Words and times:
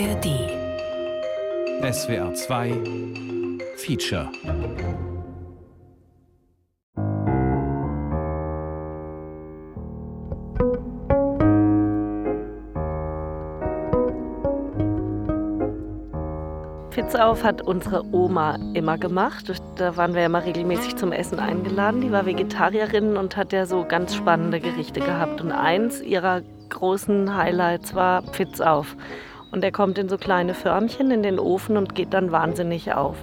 ARD. 0.00 0.26
SWR 1.92 2.32
2 2.32 2.70
Feature. 3.78 4.30
auf 17.18 17.42
hat 17.42 17.62
unsere 17.62 18.04
Oma 18.12 18.56
immer 18.74 18.96
gemacht. 18.96 19.52
Da 19.76 19.96
waren 19.96 20.14
wir 20.14 20.20
ja 20.20 20.26
immer 20.26 20.44
regelmäßig 20.44 20.94
zum 20.96 21.10
Essen 21.10 21.40
eingeladen. 21.40 22.00
Die 22.00 22.12
war 22.12 22.26
Vegetarierin 22.26 23.16
und 23.16 23.36
hat 23.36 23.52
ja 23.52 23.66
so 23.66 23.84
ganz 23.84 24.14
spannende 24.14 24.60
Gerichte 24.60 25.00
gehabt. 25.00 25.40
Und 25.40 25.50
eins 25.50 26.00
ihrer 26.00 26.42
großen 26.68 27.34
Highlights 27.34 27.94
war 27.94 28.22
Pfitz 28.22 28.60
auf. 28.60 28.96
Und 29.50 29.62
der 29.62 29.72
kommt 29.72 29.98
in 29.98 30.08
so 30.08 30.18
kleine 30.18 30.54
Förmchen 30.54 31.10
in 31.10 31.22
den 31.22 31.38
Ofen 31.38 31.76
und 31.76 31.94
geht 31.94 32.12
dann 32.12 32.32
wahnsinnig 32.32 32.92
auf. 32.92 33.16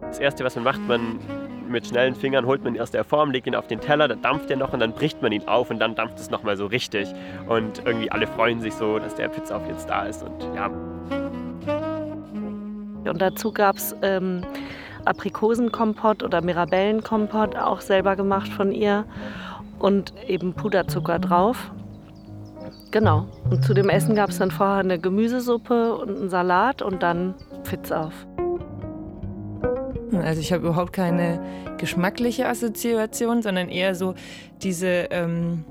Das 0.00 0.18
Erste, 0.18 0.44
was 0.44 0.56
man 0.56 0.64
macht, 0.64 0.80
man 0.88 1.20
mit 1.68 1.86
schnellen 1.86 2.14
Fingern 2.14 2.46
holt 2.46 2.62
man 2.64 2.74
ihn 2.74 2.80
aus 2.80 2.90
der 2.90 3.04
Form, 3.04 3.30
legt 3.30 3.46
ihn 3.46 3.54
auf 3.54 3.66
den 3.66 3.80
Teller, 3.80 4.08
dann 4.08 4.20
dampft 4.20 4.50
er 4.50 4.56
noch 4.56 4.72
und 4.72 4.80
dann 4.80 4.92
bricht 4.92 5.22
man 5.22 5.32
ihn 5.32 5.46
auf 5.48 5.70
und 5.70 5.78
dann 5.78 5.94
dampft 5.94 6.18
es 6.18 6.30
nochmal 6.30 6.56
so 6.56 6.66
richtig. 6.66 7.08
Und 7.48 7.82
irgendwie 7.84 8.10
alle 8.10 8.26
freuen 8.26 8.60
sich 8.60 8.74
so, 8.74 8.98
dass 8.98 9.14
der 9.14 9.28
Pizza 9.28 9.56
auf 9.56 9.66
jetzt 9.68 9.88
da 9.88 10.04
ist. 10.04 10.22
Und 10.22 10.42
ja. 10.54 10.66
Und 13.10 13.20
dazu 13.20 13.52
gab 13.52 13.76
es 13.76 13.96
ähm, 14.02 14.42
Aprikosenkompott 15.04 16.22
oder 16.22 16.42
Mirabellenkompott, 16.42 17.56
auch 17.56 17.80
selber 17.80 18.16
gemacht 18.16 18.52
von 18.52 18.72
ihr. 18.72 19.04
Und 19.78 20.12
eben 20.28 20.54
Puderzucker 20.54 21.18
drauf. 21.18 21.72
Genau. 22.92 23.26
Und 23.50 23.64
zu 23.64 23.72
dem 23.72 23.88
Essen 23.88 24.14
gab 24.14 24.28
es 24.28 24.38
dann 24.38 24.50
vorher 24.50 24.76
eine 24.76 24.98
Gemüsesuppe 24.98 25.96
und 25.96 26.10
einen 26.10 26.28
Salat 26.28 26.82
und 26.82 27.02
dann 27.02 27.34
Pfitz 27.64 27.90
auf. 27.90 28.12
Also 30.12 30.42
ich 30.42 30.52
habe 30.52 30.66
überhaupt 30.66 30.92
keine 30.92 31.40
geschmackliche 31.78 32.46
Assoziation, 32.46 33.40
sondern 33.40 33.70
eher 33.70 33.94
so 33.94 34.14
diese, 34.62 35.08
ähm, 35.10 35.64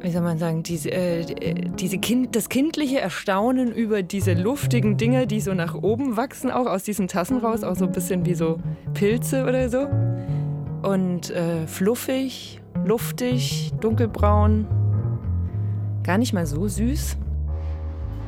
wie 0.00 0.10
soll 0.10 0.20
man 0.20 0.36
sagen, 0.36 0.62
diese, 0.62 0.90
äh, 0.90 1.24
diese 1.78 1.96
kind, 1.96 2.36
das 2.36 2.50
kindliche 2.50 3.00
Erstaunen 3.00 3.72
über 3.72 4.02
diese 4.02 4.34
luftigen 4.34 4.98
Dinge, 4.98 5.26
die 5.26 5.40
so 5.40 5.54
nach 5.54 5.74
oben 5.74 6.18
wachsen, 6.18 6.50
auch 6.50 6.66
aus 6.66 6.82
diesen 6.82 7.08
Tassen 7.08 7.38
raus, 7.38 7.64
auch 7.64 7.76
so 7.76 7.86
ein 7.86 7.92
bisschen 7.92 8.26
wie 8.26 8.34
so 8.34 8.58
Pilze 8.92 9.44
oder 9.44 9.70
so. 9.70 9.88
Und 10.86 11.30
äh, 11.30 11.66
fluffig, 11.66 12.60
luftig, 12.84 13.72
dunkelbraun, 13.80 14.66
gar 16.02 16.18
nicht 16.18 16.32
mal 16.32 16.46
so 16.46 16.66
süß. 16.68 17.16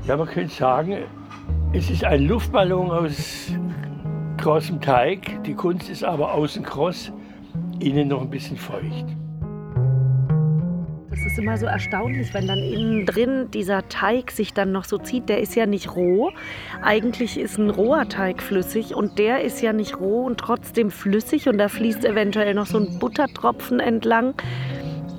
Ja, 0.06 0.16
man 0.16 0.26
könnte 0.26 0.54
sagen, 0.54 0.98
es 1.72 1.90
ist 1.90 2.04
ein 2.04 2.26
Luftballon 2.26 2.90
aus 2.90 3.52
krossem 4.36 4.80
Teig. 4.80 5.42
Die 5.44 5.54
Kunst 5.54 5.88
ist 5.88 6.04
aber 6.04 6.34
außen 6.34 6.62
kross, 6.62 7.12
innen 7.80 8.08
noch 8.08 8.22
ein 8.22 8.30
bisschen 8.30 8.56
feucht. 8.56 9.06
Das 11.10 11.32
ist 11.32 11.38
immer 11.38 11.56
so 11.56 11.66
erstaunlich, 11.66 12.34
wenn 12.34 12.46
dann 12.46 12.58
innen 12.58 13.06
drin 13.06 13.48
dieser 13.52 13.88
Teig 13.88 14.30
sich 14.30 14.52
dann 14.52 14.72
noch 14.72 14.84
so 14.84 14.98
zieht. 14.98 15.28
Der 15.28 15.40
ist 15.40 15.54
ja 15.54 15.64
nicht 15.64 15.96
roh. 15.96 16.30
Eigentlich 16.82 17.38
ist 17.38 17.56
ein 17.56 17.70
roher 17.70 18.08
Teig 18.08 18.42
flüssig 18.42 18.94
und 18.94 19.18
der 19.18 19.42
ist 19.42 19.62
ja 19.62 19.72
nicht 19.72 19.98
roh 19.98 20.26
und 20.26 20.38
trotzdem 20.38 20.90
flüssig 20.90 21.48
und 21.48 21.56
da 21.56 21.68
fließt 21.68 22.04
eventuell 22.04 22.52
noch 22.52 22.66
so 22.66 22.78
ein 22.78 22.98
Buttertropfen 22.98 23.80
entlang. 23.80 24.34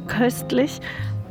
Köstlich. 0.07 0.79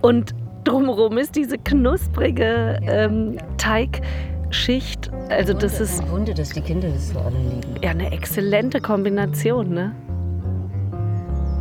Und 0.02 0.34
drumherum 0.64 1.18
ist 1.18 1.36
diese 1.36 1.58
knusprige 1.58 2.80
ähm, 2.82 3.36
Teigschicht. 3.58 5.10
Also 5.28 5.52
das 5.54 5.80
ist. 5.80 6.00
Ein 6.00 6.10
Wunder, 6.10 6.34
dass 6.34 6.48
die 6.50 6.60
Kinder 6.60 6.88
das 6.88 7.10
so 7.10 7.18
alle 7.18 7.36
lieben. 7.36 7.82
Ja, 7.82 7.90
eine 7.90 8.10
exzellente 8.12 8.80
Kombination, 8.80 9.70
ne? 9.70 9.94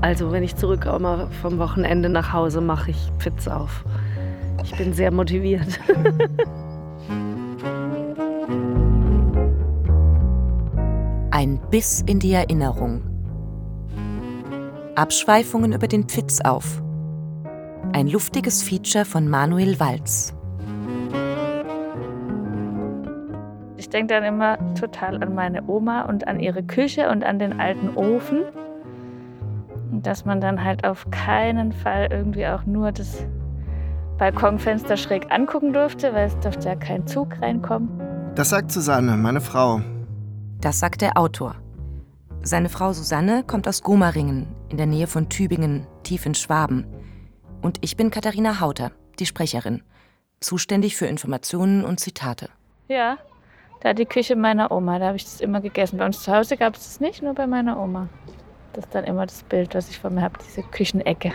Also 0.02 0.32
wenn 0.32 0.44
ich 0.44 0.56
zurückkomme 0.56 1.30
vom 1.42 1.60
Wochenende 1.60 2.10
nach 2.10 2.34
Hause, 2.34 2.60
mache 2.62 2.92
ich 2.92 3.12
Pfitz 3.20 3.48
auf. 3.48 3.86
Ich 4.64 4.76
bin 4.76 4.94
sehr 4.94 5.12
motiviert. 5.12 5.80
Ein 11.32 11.60
Biss 11.72 12.04
in 12.06 12.20
die 12.20 12.34
Erinnerung. 12.34 13.02
Abschweifungen 14.96 15.74
über 15.74 15.88
den 15.88 16.04
Pfitz 16.04 16.40
auf 16.42 16.84
ein 17.94 18.08
luftiges 18.08 18.64
Feature 18.64 19.06
von 19.06 19.28
Manuel 19.30 19.80
Walz. 19.80 20.34
Ich 23.78 23.90
denke 23.90 24.16
dann 24.16 24.24
immer 24.24 24.58
total 24.74 25.22
an 25.24 25.36
meine 25.36 25.64
Oma 25.68 26.04
und 26.04 26.28
an 26.28 26.40
ihre 26.40 26.64
Küche 26.64 27.10
und 27.10 27.24
an 27.24 27.38
den 27.38 27.60
alten 27.60 27.90
Ofen. 27.96 28.42
Und 29.92 30.08
dass 30.08 30.26
man 30.26 30.42
dann 30.42 30.64
halt 30.64 30.86
auf 30.86 31.06
keinen 31.12 31.72
Fall 31.72 32.08
irgendwie 32.12 32.48
auch 32.48 32.66
nur 32.66 32.92
das 32.92 33.28
Balkonfenster 34.18 34.98
schräg 34.98 35.32
angucken 35.32 35.74
durfte, 35.74 36.14
weil 36.14 36.28
es 36.28 36.40
durfte 36.40 36.70
ja 36.70 36.76
kein 36.76 37.06
Zug 37.06 37.40
reinkommen. 37.42 37.90
Das 38.34 38.50
sagt 38.50 38.72
Susanne, 38.72 39.16
meine 39.18 39.42
Frau. 39.42 39.82
Das 40.62 40.80
sagt 40.80 41.02
der 41.02 41.18
Autor. 41.18 41.56
Seine 42.42 42.70
Frau 42.70 42.92
Susanne 42.94 43.44
kommt 43.46 43.68
aus 43.68 43.84
Gomaringen, 43.84 44.48
in 44.70 44.78
der 44.78 44.88
Nähe 44.88 45.08
von 45.08 45.30
Tübingen, 45.30 45.86
tief 46.04 46.26
in 46.26 46.34
Schwaben. 46.34 46.88
Und 47.64 47.78
ich 47.80 47.96
bin 47.96 48.12
Katharina 48.12 48.60
Hauter, 48.60 48.92
die 49.20 49.26
Sprecherin, 49.26 49.84
zuständig 50.42 50.98
für 50.98 51.06
Informationen 51.06 51.86
und 51.86 51.98
Zitate. 51.98 52.50
Ja, 52.90 53.18
da 53.80 53.94
die 53.94 54.06
Küche 54.06 54.36
meiner 54.36 54.70
Oma, 54.70 55.00
da 55.00 55.08
habe 55.08 55.16
ich 55.16 55.24
das 55.24 55.40
immer 55.40 55.62
gegessen. 55.62 55.98
Bei 55.98 56.06
uns 56.06 56.22
zu 56.22 56.36
Hause 56.36 56.58
gab 56.58 56.76
es 56.76 56.84
das 56.84 57.00
nicht, 57.00 57.24
nur 57.24 57.34
bei 57.34 57.48
meiner 57.48 57.80
Oma. 57.80 58.10
Das 58.74 58.84
ist 58.84 58.94
dann 58.94 59.06
immer 59.06 59.26
das 59.26 59.44
Bild, 59.44 59.74
was 59.76 59.90
ich 59.90 59.98
von 59.98 60.14
mir 60.14 60.24
habe, 60.24 60.38
diese 60.46 60.62
Küchenecke. 60.62 61.32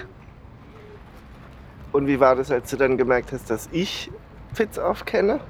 Und 1.92 2.06
wie 2.06 2.20
war 2.20 2.36
das, 2.36 2.50
als 2.50 2.68
du 2.68 2.76
dann 2.76 2.98
gemerkt 2.98 3.32
hast, 3.32 3.48
dass 3.48 3.70
ich 3.72 4.10
Fitzauf 4.52 5.06
kenne? 5.06 5.40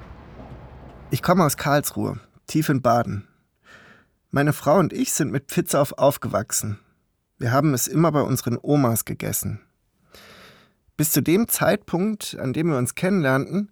Ich 1.11 1.25
komme 1.25 1.44
aus 1.44 1.56
Karlsruhe, 1.56 2.21
tief 2.47 2.69
in 2.69 2.83
Baden. 2.83 3.27
Meine 4.31 4.53
Frau 4.53 4.78
und 4.78 4.93
ich 4.93 5.12
sind 5.12 5.33
mit 5.33 5.47
Pfitzauf 5.47 5.99
aufgewachsen. 5.99 6.78
Wir 7.37 7.50
haben 7.50 7.75
es 7.75 7.88
immer 7.88 8.12
bei 8.12 8.22
unseren 8.22 8.59
Omas 8.62 9.05
gegessen. 9.05 9.61
Bis 10.98 11.12
zu 11.12 11.22
dem 11.22 11.47
Zeitpunkt, 11.47 12.36
an 12.41 12.53
dem 12.53 12.72
wir 12.72 12.76
uns 12.76 12.97
kennenlernten, 12.97 13.70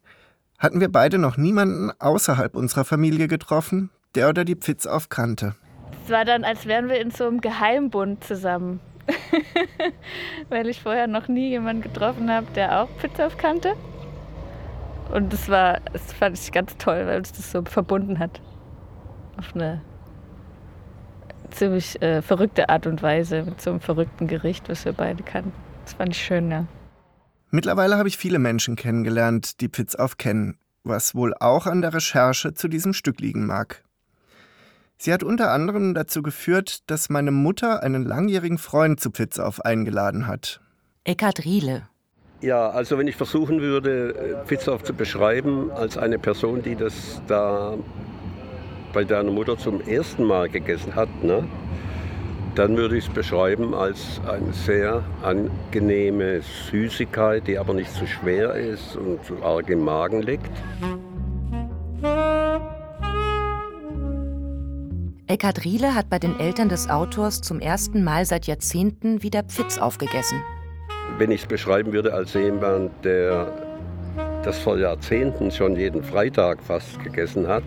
hatten 0.60 0.81
wir 0.81 0.92
beide 0.92 1.19
noch 1.19 1.37
niemanden 1.37 1.91
außerhalb 1.98 2.54
unserer 2.54 2.84
Familie 2.84 3.26
getroffen, 3.26 3.91
der 4.14 4.28
oder 4.28 4.44
die 4.44 4.54
Pfitzauf 4.54 5.09
kannte. 5.09 5.56
Es 6.04 6.10
war 6.12 6.25
dann, 6.25 6.44
als 6.44 6.66
wären 6.66 6.88
wir 6.88 7.00
in 7.00 7.10
so 7.10 7.26
einem 7.26 7.41
Geheimbund 7.41 8.22
zusammen. 8.22 8.78
Weil 10.50 10.69
ich 10.69 10.81
vorher 10.81 11.09
noch 11.09 11.26
nie 11.26 11.48
jemanden 11.48 11.82
getroffen 11.82 12.31
habe, 12.31 12.47
der 12.54 12.81
auch 12.81 12.88
Pfitzauf 12.98 13.36
kannte. 13.36 13.75
Und 15.12 15.32
das 15.32 15.48
war, 15.48 15.81
das 15.92 16.12
fand 16.12 16.38
ich 16.38 16.53
ganz 16.53 16.76
toll, 16.76 17.06
weil 17.06 17.19
uns 17.19 17.32
das 17.32 17.50
so 17.50 17.62
verbunden 17.65 18.20
hat. 18.20 18.41
Auf 19.36 19.53
eine 19.53 19.82
ziemlich 21.50 22.00
äh, 22.03 22.22
verrückte 22.22 22.69
Art 22.69 22.86
und 22.86 23.03
Weise, 23.03 23.42
mit 23.42 23.60
so 23.60 23.70
einem 23.70 23.81
verrückten 23.81 24.28
Gericht, 24.28 24.69
was 24.69 24.84
wir 24.84 24.92
beide 24.92 25.25
kannten. 25.25 25.53
Das 25.84 25.94
fand 25.94 26.15
ich 26.15 26.25
schön, 26.25 26.53
ja. 26.53 26.66
Mittlerweile 27.56 27.97
habe 27.97 28.06
ich 28.06 28.19
viele 28.19 28.39
Menschen 28.39 28.77
kennengelernt, 28.77 29.62
die 29.62 29.71
Pfitzauf 29.71 30.19
kennen, 30.19 30.59
was 30.84 31.15
wohl 31.15 31.33
auch 31.41 31.65
an 31.65 31.81
der 31.81 31.94
Recherche 31.94 32.53
zu 32.53 32.69
diesem 32.69 32.93
Stück 32.93 33.19
liegen 33.19 33.47
mag. 33.47 33.83
Sie 34.99 35.11
hat 35.11 35.22
unter 35.22 35.50
anderem 35.53 35.95
dazu 35.95 36.21
geführt, 36.21 36.81
dass 36.91 37.09
meine 37.09 37.31
Mutter 37.31 37.83
einen 37.83 38.05
langjährigen 38.05 38.59
Freund 38.59 39.00
zu 39.00 39.11
Pfitzauf 39.11 39.65
eingeladen 39.65 40.27
hat. 40.27 40.61
Eckhard 41.05 41.47
Riele. 41.47 41.89
Ja, 42.43 42.69
also 42.69 42.99
wenn 42.99 43.09
ich 43.09 43.16
versuchen 43.16 43.62
würde, 43.62 44.45
Pfitzauf 44.45 44.84
zu 44.84 44.92
beschreiben 44.92 45.71
als 45.71 45.97
eine 45.97 46.19
Person, 46.19 46.60
die 46.60 46.77
das 46.77 47.22
da 47.27 47.78
bei 48.92 49.04
deiner 49.04 49.33
Mutter 49.33 49.57
zum 49.57 49.80
ersten 49.80 50.25
Mal 50.25 50.51
gegessen 50.51 50.95
hat, 50.95 51.09
ne? 51.25 51.48
Dann 52.56 52.76
würde 52.76 52.97
ich 52.97 53.06
es 53.06 53.12
beschreiben 53.12 53.74
als 53.74 54.20
eine 54.26 54.53
sehr 54.53 55.04
angenehme 55.22 56.41
Süßigkeit, 56.70 57.47
die 57.47 57.58
aber 57.58 57.74
nicht 57.74 57.92
zu 57.92 58.06
schwer 58.06 58.54
ist 58.54 58.97
und 58.97 59.22
zu 59.24 59.42
arg 59.42 59.68
im 59.68 59.84
Magen 59.84 60.22
liegt. 60.22 60.50
Eckhard 65.26 65.64
Riele 65.64 65.94
hat 65.94 66.08
bei 66.08 66.18
den 66.18 66.41
Eltern 66.41 66.70
des 66.70 66.88
Autors 66.88 67.42
zum 67.42 67.60
ersten 67.60 68.03
Mal 68.03 68.24
seit 68.24 68.47
Jahrzehnten 68.47 69.22
wieder 69.22 69.42
Pfitz 69.42 69.76
aufgegessen. 69.76 70.41
Wenn 71.18 71.30
ich 71.30 71.42
es 71.42 71.47
beschreiben 71.47 71.92
würde 71.92 72.14
als 72.14 72.32
jemand, 72.32 72.91
der 73.04 73.53
das 74.44 74.58
vor 74.58 74.78
Jahrzehnten 74.78 75.50
schon 75.50 75.76
jeden 75.76 76.03
Freitag 76.03 76.62
fast 76.62 77.03
gegessen 77.03 77.48
hat, 77.48 77.64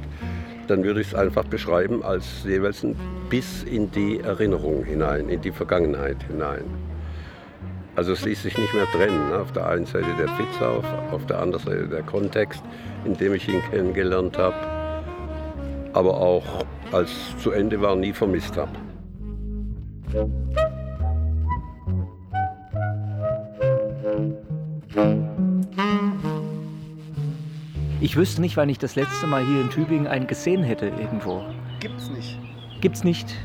dann 0.70 0.84
würde 0.84 1.02
ich 1.02 1.08
es 1.08 1.16
einfach 1.16 1.46
beschreiben 1.46 2.04
als 2.04 2.44
jeweils 2.44 2.84
ein 2.84 2.96
Biss 3.30 3.64
in 3.64 3.90
die 3.92 4.20
Erinnerung 4.20 4.84
hinein, 4.84 5.30
in 5.30 5.42
die 5.42 5.52
Vergangenheit 5.52 6.18
hinein. 6.24 6.64
Also 7.96 8.14
es 8.14 8.24
ließ 8.24 8.44
sich 8.44 8.58
nicht 8.58 8.74
mehr 8.74 8.86
trennen. 8.86 9.30
Ne? 9.30 9.40
Auf 9.40 9.52
der 9.52 9.68
einen 9.68 9.86
Seite 9.86 10.08
der 10.18 10.28
Pizza, 10.28 10.82
auf 11.12 11.26
der 11.26 11.40
anderen 11.40 11.66
Seite 11.66 11.88
der 11.88 12.04
Kontext, 12.04 12.62
in 13.04 13.18
dem 13.18 13.34
ich 13.34 13.50
ihn 13.50 13.62
kennengelernt 13.72 14.38
habe. 14.38 14.56
Aber 15.94 16.16
auch 16.18 16.46
als 16.92 17.10
zu 17.42 17.52
Ende 17.52 17.82
war, 17.82 17.96
nie 17.96 18.14
vermisst 18.14 18.56
habe. 18.56 18.72
Ich 28.02 28.16
wüsste 28.16 28.40
nicht, 28.40 28.56
wann 28.56 28.70
ich 28.70 28.78
das 28.78 28.96
letzte 28.96 29.28
Mal 29.28 29.46
hier 29.46 29.60
in 29.60 29.70
Tübingen 29.70 30.08
einen 30.08 30.26
gesehen 30.26 30.64
hätte 30.64 30.86
irgendwo. 30.86 31.44
Gibt's 31.82 32.10
nicht. 32.10 32.40
Gibt's 32.80 33.04
nicht. 33.04 33.36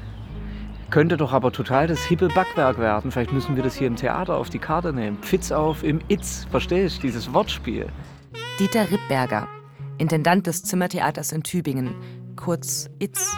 Könnte 0.90 1.16
doch 1.16 1.32
aber 1.32 1.50
total 1.50 1.88
das 1.88 2.04
hippe 2.04 2.28
Backwerk 2.28 2.78
werden. 2.78 3.10
Vielleicht 3.10 3.32
müssen 3.32 3.56
wir 3.56 3.64
das 3.64 3.74
hier 3.74 3.88
im 3.88 3.96
Theater 3.96 4.36
auf 4.36 4.50
die 4.50 4.60
Karte 4.60 4.92
nehmen. 4.92 5.18
Pfitz 5.22 5.50
auf 5.50 5.82
im 5.82 5.98
Itz, 6.06 6.46
verstehst 6.52 6.98
du, 6.98 7.02
dieses 7.02 7.32
Wortspiel. 7.32 7.86
Dieter 8.60 8.88
Rippberger, 8.92 9.48
Intendant 9.98 10.46
des 10.46 10.62
Zimmertheaters 10.62 11.32
in 11.32 11.42
Tübingen, 11.42 11.92
kurz 12.36 12.88
Itz. 13.00 13.36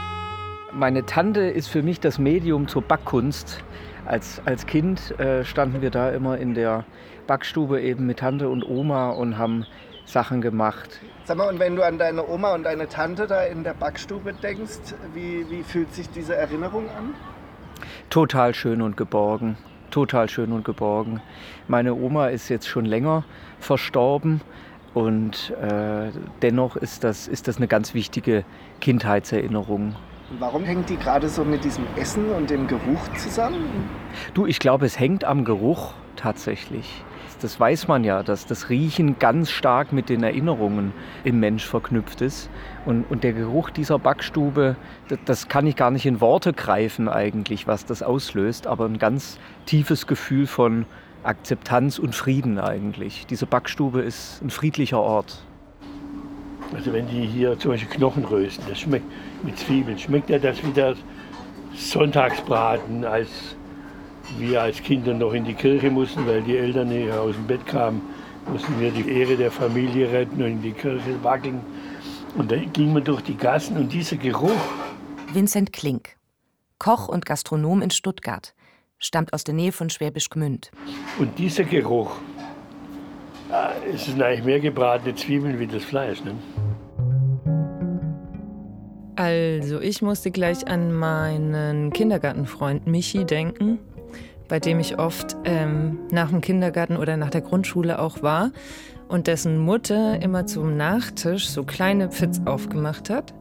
Meine 0.75 1.07
Tante 1.07 1.41
ist 1.41 1.69
für 1.69 1.83
mich 1.83 1.99
das 1.99 2.19
Medium 2.19 2.69
zur 2.69 2.83
Backkunst. 2.83 3.65
Als, 4.05 4.43
als 4.45 4.67
Kind 4.67 5.19
äh, 5.19 5.47
standen 5.47 5.81
wir 5.81 5.91
da 5.91 6.11
immer 6.11 6.37
in 6.37 6.53
der 6.53 6.85
Backstube 7.27 7.81
eben 7.81 8.05
mit 8.05 8.19
Tante 8.19 8.51
und 8.51 8.63
Oma 8.69 9.11
und 9.11 9.39
haben 9.39 9.65
Sachen 10.07 10.41
gemacht. 10.41 11.01
Sag 11.25 11.37
mal, 11.37 11.49
und 11.49 11.59
wenn 11.59 11.77
du 11.77 11.85
an 11.85 11.99
deine 11.99 12.27
Oma 12.27 12.55
und 12.55 12.63
deine 12.63 12.89
Tante 12.89 13.27
da 13.27 13.43
in 13.43 13.65
der 13.65 13.75
Backstube 13.75 14.33
denkst, 14.33 14.95
wie, 15.13 15.45
wie 15.51 15.63
fühlt 15.63 15.93
sich 15.93 16.09
diese 16.09 16.35
Erinnerung 16.37 16.89
an? 16.91 17.15
Total 18.09 18.55
schön 18.55 18.81
und 18.81 18.97
geborgen. 18.97 19.59
Total 19.91 20.29
schön 20.29 20.53
und 20.53 20.65
geborgen. 20.65 21.21
Meine 21.69 21.95
Oma 21.95 22.29
ist 22.29 22.49
jetzt 22.49 22.69
schon 22.69 22.85
länger 22.85 23.25
verstorben 23.59 24.41
und 24.95 25.51
äh, 25.61 26.11
dennoch 26.43 26.77
ist 26.77 27.05
das, 27.05 27.29
ist 27.29 27.49
das 27.49 27.57
eine 27.59 27.67
ganz 27.67 27.93
wichtige 27.93 28.45
Kindheitserinnerung. 28.81 29.97
Warum 30.39 30.65
hängt 30.65 30.89
die 30.89 30.97
gerade 30.97 31.29
so 31.29 31.45
mit 31.45 31.65
diesem 31.65 31.85
Essen 31.97 32.31
und 32.31 32.51
dem 32.51 32.67
Geruch 32.67 33.09
zusammen? 33.17 33.89
Du, 34.35 34.47
ich 34.47 34.59
glaube, 34.59 34.87
es 34.87 34.99
hängt 34.99 35.25
am 35.25 35.45
Geruch 35.45 35.95
tatsächlich. 36.17 37.05
Das 37.41 37.61
weiß 37.61 37.87
man 37.87 38.03
ja, 38.03 38.23
dass 38.23 38.47
das 38.47 38.71
Riechen 38.71 39.19
ganz 39.19 39.51
stark 39.51 39.93
mit 39.93 40.09
den 40.09 40.23
Erinnerungen 40.23 40.93
im 41.23 41.39
Mensch 41.39 41.67
verknüpft 41.67 42.23
ist. 42.23 42.49
Und, 42.87 43.05
und 43.11 43.25
der 43.25 43.35
Geruch 43.35 43.69
dieser 43.69 43.99
Backstube, 43.99 44.77
das, 45.09 45.19
das 45.27 45.49
kann 45.49 45.67
ich 45.67 45.77
gar 45.77 45.91
nicht 45.91 46.07
in 46.07 46.21
Worte 46.23 46.55
greifen 46.55 47.09
eigentlich, 47.09 47.67
was 47.67 47.85
das 47.85 48.03
auslöst, 48.03 48.67
aber 48.67 48.87
ein 48.87 48.99
ganz 48.99 49.39
tiefes 49.67 50.07
Gefühl 50.07 50.47
von 50.47 50.87
Akzeptanz 51.25 51.99
und 51.99 52.15
Frieden 52.15 52.59
eigentlich. 52.59 53.27
Diese 53.27 53.47
Backstube 53.47 54.01
ist 54.01 54.41
ein 54.43 54.51
friedlicher 54.51 55.01
Ort. 55.01 55.45
Also 56.75 56.93
wenn 56.93 57.07
die 57.07 57.27
hier 57.27 57.59
zum 57.59 57.73
Beispiel 57.73 57.91
Knochen 57.91 58.25
rösten, 58.25 58.65
das 58.69 58.81
schmeckt 58.81 59.07
mit 59.43 59.59
Zwiebeln, 59.59 59.99
schmeckt 59.99 60.31
ja 60.31 60.39
das 60.39 60.65
wie 60.65 60.71
der 60.71 60.95
Sonntagsbraten, 61.75 63.05
als 63.05 63.57
wir 64.39 64.63
als 64.63 64.83
Kinder 64.83 65.15
noch 65.15 65.33
in 65.33 65.45
die 65.45 65.55
Kirche 65.55 65.91
mussten, 65.91 66.27
weil 66.27 66.43
die 66.43 66.57
Eltern 66.57 66.89
nicht 66.89 67.11
aus 67.13 67.35
dem 67.35 67.47
Bett 67.47 67.67
kamen, 67.67 68.03
mussten 68.51 68.79
wir 68.81 68.91
die 68.91 69.09
Ehre 69.09 69.37
der 69.37 69.51
Familie 69.51 70.11
retten 70.11 70.43
und 70.43 70.49
in 70.49 70.63
die 70.63 70.73
Kirche 70.73 71.23
wackeln. 71.23 71.61
Und 72.37 72.51
dann 72.51 72.73
ging 72.73 72.93
man 72.93 73.03
durch 73.03 73.23
die 73.23 73.37
Gassen 73.37 73.77
und 73.77 73.93
dieser 73.93 74.17
Geruch. 74.17 74.51
Vincent 75.33 75.73
Klink, 75.73 76.17
Koch 76.79 77.09
und 77.09 77.25
Gastronom 77.27 77.83
in 77.83 77.91
Stuttgart, 77.91 78.55
stammt 78.99 79.33
aus 79.33 79.45
der 79.45 79.55
Nähe 79.55 79.73
von 79.73 79.91
Schwäbisch 79.91 80.29
Gmünd. 80.29 80.71
Und 81.19 81.39
dieser 81.39 81.65
Geruch, 81.65 82.17
äh, 83.51 83.95
es 83.95 84.07
sind 84.07 84.23
eigentlich 84.23 84.45
mehr 84.45 84.61
gebratene 84.61 85.15
Zwiebeln 85.15 85.59
wie 85.59 85.67
das 85.67 85.85
Fleisch. 85.85 86.23
Ne? 86.25 86.35
Also, 89.17 89.81
ich 89.81 90.03
musste 90.03 90.31
gleich 90.31 90.69
an 90.69 90.93
meinen 90.93 91.91
Kindergartenfreund 91.91 92.87
Michi 92.87 93.25
denken, 93.25 93.79
bei 94.49 94.61
dem 94.61 94.81
ich 94.81 94.99
oft 94.99 95.37
ähm, 95.45 95.99
nach 96.11 96.31
dem 96.31 96.41
Kindergarten 96.41 96.97
oder 96.97 97.17
nach 97.17 97.31
der 97.31 97.41
Grundschule 97.41 97.99
auch 97.99 98.23
war 98.23 98.53
und 99.09 99.27
dessen 99.27 99.59
Mutter 99.59 100.21
immer 100.23 100.47
zum 100.47 100.77
Nachtisch 100.77 101.49
so 101.49 101.65
kleine 101.65 102.11
Pfitz 102.11 102.41
aufgemacht 102.45 103.11
hat 103.11 103.35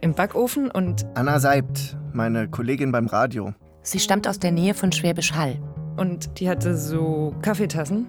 im 0.00 0.14
Backofen 0.14 0.70
und 0.70 1.06
Anna 1.14 1.40
Seibt, 1.40 1.96
meine 2.12 2.48
Kollegin 2.48 2.92
beim 2.92 3.06
Radio. 3.06 3.52
Sie 3.82 3.98
stammt 3.98 4.28
aus 4.28 4.38
der 4.38 4.52
Nähe 4.52 4.74
von 4.74 4.92
Schwäbisch 4.92 5.32
Hall. 5.32 5.56
Und 5.96 6.38
die 6.38 6.48
hatte 6.48 6.76
so 6.76 7.34
Kaffeetassen, 7.42 8.06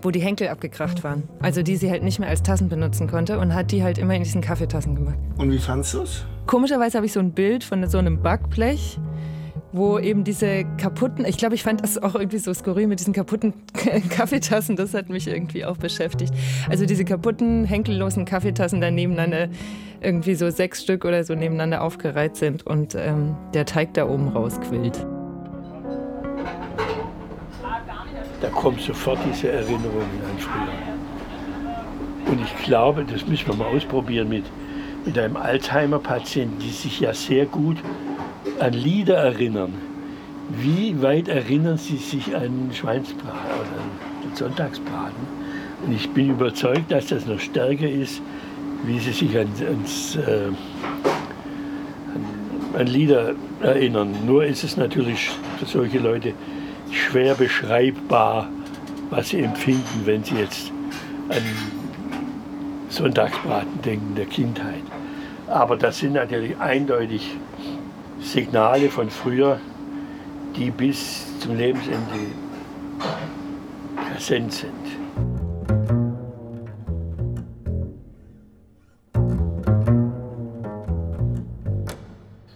wo 0.00 0.12
die 0.12 0.20
Henkel 0.20 0.48
abgekracht 0.48 1.02
waren. 1.02 1.24
Also 1.40 1.62
die 1.62 1.76
sie 1.76 1.90
halt 1.90 2.04
nicht 2.04 2.20
mehr 2.20 2.28
als 2.28 2.44
Tassen 2.44 2.68
benutzen 2.68 3.08
konnte 3.08 3.40
und 3.40 3.54
hat 3.54 3.72
die 3.72 3.82
halt 3.82 3.98
immer 3.98 4.14
in 4.14 4.22
diesen 4.22 4.40
Kaffeetassen 4.40 4.94
gemacht. 4.94 5.18
Und 5.38 5.50
wie 5.50 5.58
fandst 5.58 5.94
du 5.94 6.02
es? 6.02 6.24
Komischerweise 6.46 6.98
habe 6.98 7.06
ich 7.06 7.12
so 7.12 7.20
ein 7.20 7.32
Bild 7.32 7.64
von 7.64 7.84
so 7.88 7.98
einem 7.98 8.22
Backblech, 8.22 9.00
wo 9.72 9.98
eben 9.98 10.22
diese 10.24 10.64
kaputten, 10.76 11.24
ich 11.24 11.38
glaube, 11.38 11.54
ich 11.54 11.62
fand 11.62 11.82
das 11.82 12.00
auch 12.00 12.14
irgendwie 12.14 12.38
so 12.38 12.52
skurril 12.52 12.86
mit 12.86 13.00
diesen 13.00 13.14
kaputten 13.14 13.54
Kaffeetassen, 14.10 14.76
das 14.76 14.92
hat 14.94 15.08
mich 15.08 15.26
irgendwie 15.26 15.64
auch 15.64 15.78
beschäftigt. 15.78 16.34
Also 16.68 16.84
diese 16.84 17.04
kaputten, 17.04 17.64
henkellosen 17.64 18.24
Kaffeetassen 18.24 18.80
da 18.80 18.90
nebeneinander, 18.90 19.48
irgendwie 20.00 20.34
so 20.34 20.50
sechs 20.50 20.82
Stück 20.82 21.04
oder 21.04 21.24
so 21.24 21.34
nebeneinander 21.34 21.82
aufgereiht 21.82 22.36
sind 22.36 22.66
und 22.66 22.94
ähm, 22.94 23.34
der 23.54 23.64
Teig 23.64 23.94
da 23.94 24.08
oben 24.08 24.28
rausquillt. 24.28 25.06
Da 28.40 28.48
kommt 28.48 28.80
sofort 28.80 29.20
diese 29.24 29.52
Erinnerung 29.52 30.02
an 30.02 30.38
früher. 30.38 32.32
Und 32.32 32.40
ich 32.40 32.64
glaube, 32.64 33.04
das 33.04 33.26
müssen 33.26 33.46
wir 33.46 33.54
mal 33.54 33.68
ausprobieren 33.68 34.28
mit, 34.28 34.44
mit 35.04 35.16
einem 35.18 35.36
Alzheimer-Patienten, 35.36 36.58
die 36.58 36.70
sich 36.70 37.00
ja 37.00 37.14
sehr 37.14 37.46
gut 37.46 37.76
an 38.58 38.72
Lieder 38.72 39.16
erinnern. 39.16 39.72
Wie 40.50 41.00
weit 41.00 41.28
erinnern 41.28 41.78
Sie 41.78 41.96
sich 41.96 42.34
an 42.34 42.70
Schweinsbraten 42.72 43.28
oder 43.28 44.30
an 44.30 44.36
Sonntagsbraten? 44.36 45.26
Und 45.86 45.94
ich 45.94 46.08
bin 46.10 46.30
überzeugt, 46.30 46.90
dass 46.90 47.06
das 47.06 47.26
noch 47.26 47.40
stärker 47.40 47.88
ist, 47.88 48.20
wie 48.84 48.98
Sie 48.98 49.12
sich 49.12 49.38
an, 49.38 49.48
ans, 49.66 50.16
äh, 50.16 50.48
an, 52.14 52.78
an 52.78 52.86
Lieder 52.86 53.34
erinnern. 53.62 54.14
Nur 54.26 54.44
ist 54.44 54.64
es 54.64 54.76
natürlich 54.76 55.30
für 55.58 55.66
solche 55.66 55.98
Leute 55.98 56.34
schwer 56.90 57.34
beschreibbar, 57.34 58.48
was 59.10 59.30
sie 59.30 59.40
empfinden, 59.40 60.02
wenn 60.04 60.22
sie 60.22 60.36
jetzt 60.36 60.72
an 61.28 61.42
Sonntagsbraten 62.88 63.82
denken 63.82 64.14
der 64.14 64.26
Kindheit. 64.26 64.82
Aber 65.48 65.76
das 65.76 65.98
sind 65.98 66.14
natürlich 66.14 66.56
eindeutig 66.58 67.36
Signale 68.22 68.88
von 68.88 69.10
früher, 69.10 69.60
die 70.56 70.70
bis 70.70 71.38
zum 71.40 71.56
Lebensende 71.56 72.26
präsent 73.96 74.52
sind. 74.52 74.72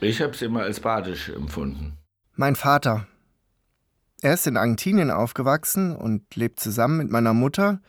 Ich 0.01 0.23
habe 0.23 0.33
es 0.33 0.43
immer 0.43 0.63
als 0.63 0.79
badisch 0.81 1.31
empfunden. 1.31 1.99
Mein 2.35 2.55
Vater. 2.55 3.07
Er 4.23 4.35
ist 4.35 4.47
in 4.47 4.57
Argentinien 4.57 5.11
aufgewachsen 5.11 5.97
und 5.97 6.37
lebt 6.37 6.61
zusammen 6.61 6.99
mit 6.99 7.11
meiner 7.11 7.35
Mutter, 7.35 7.81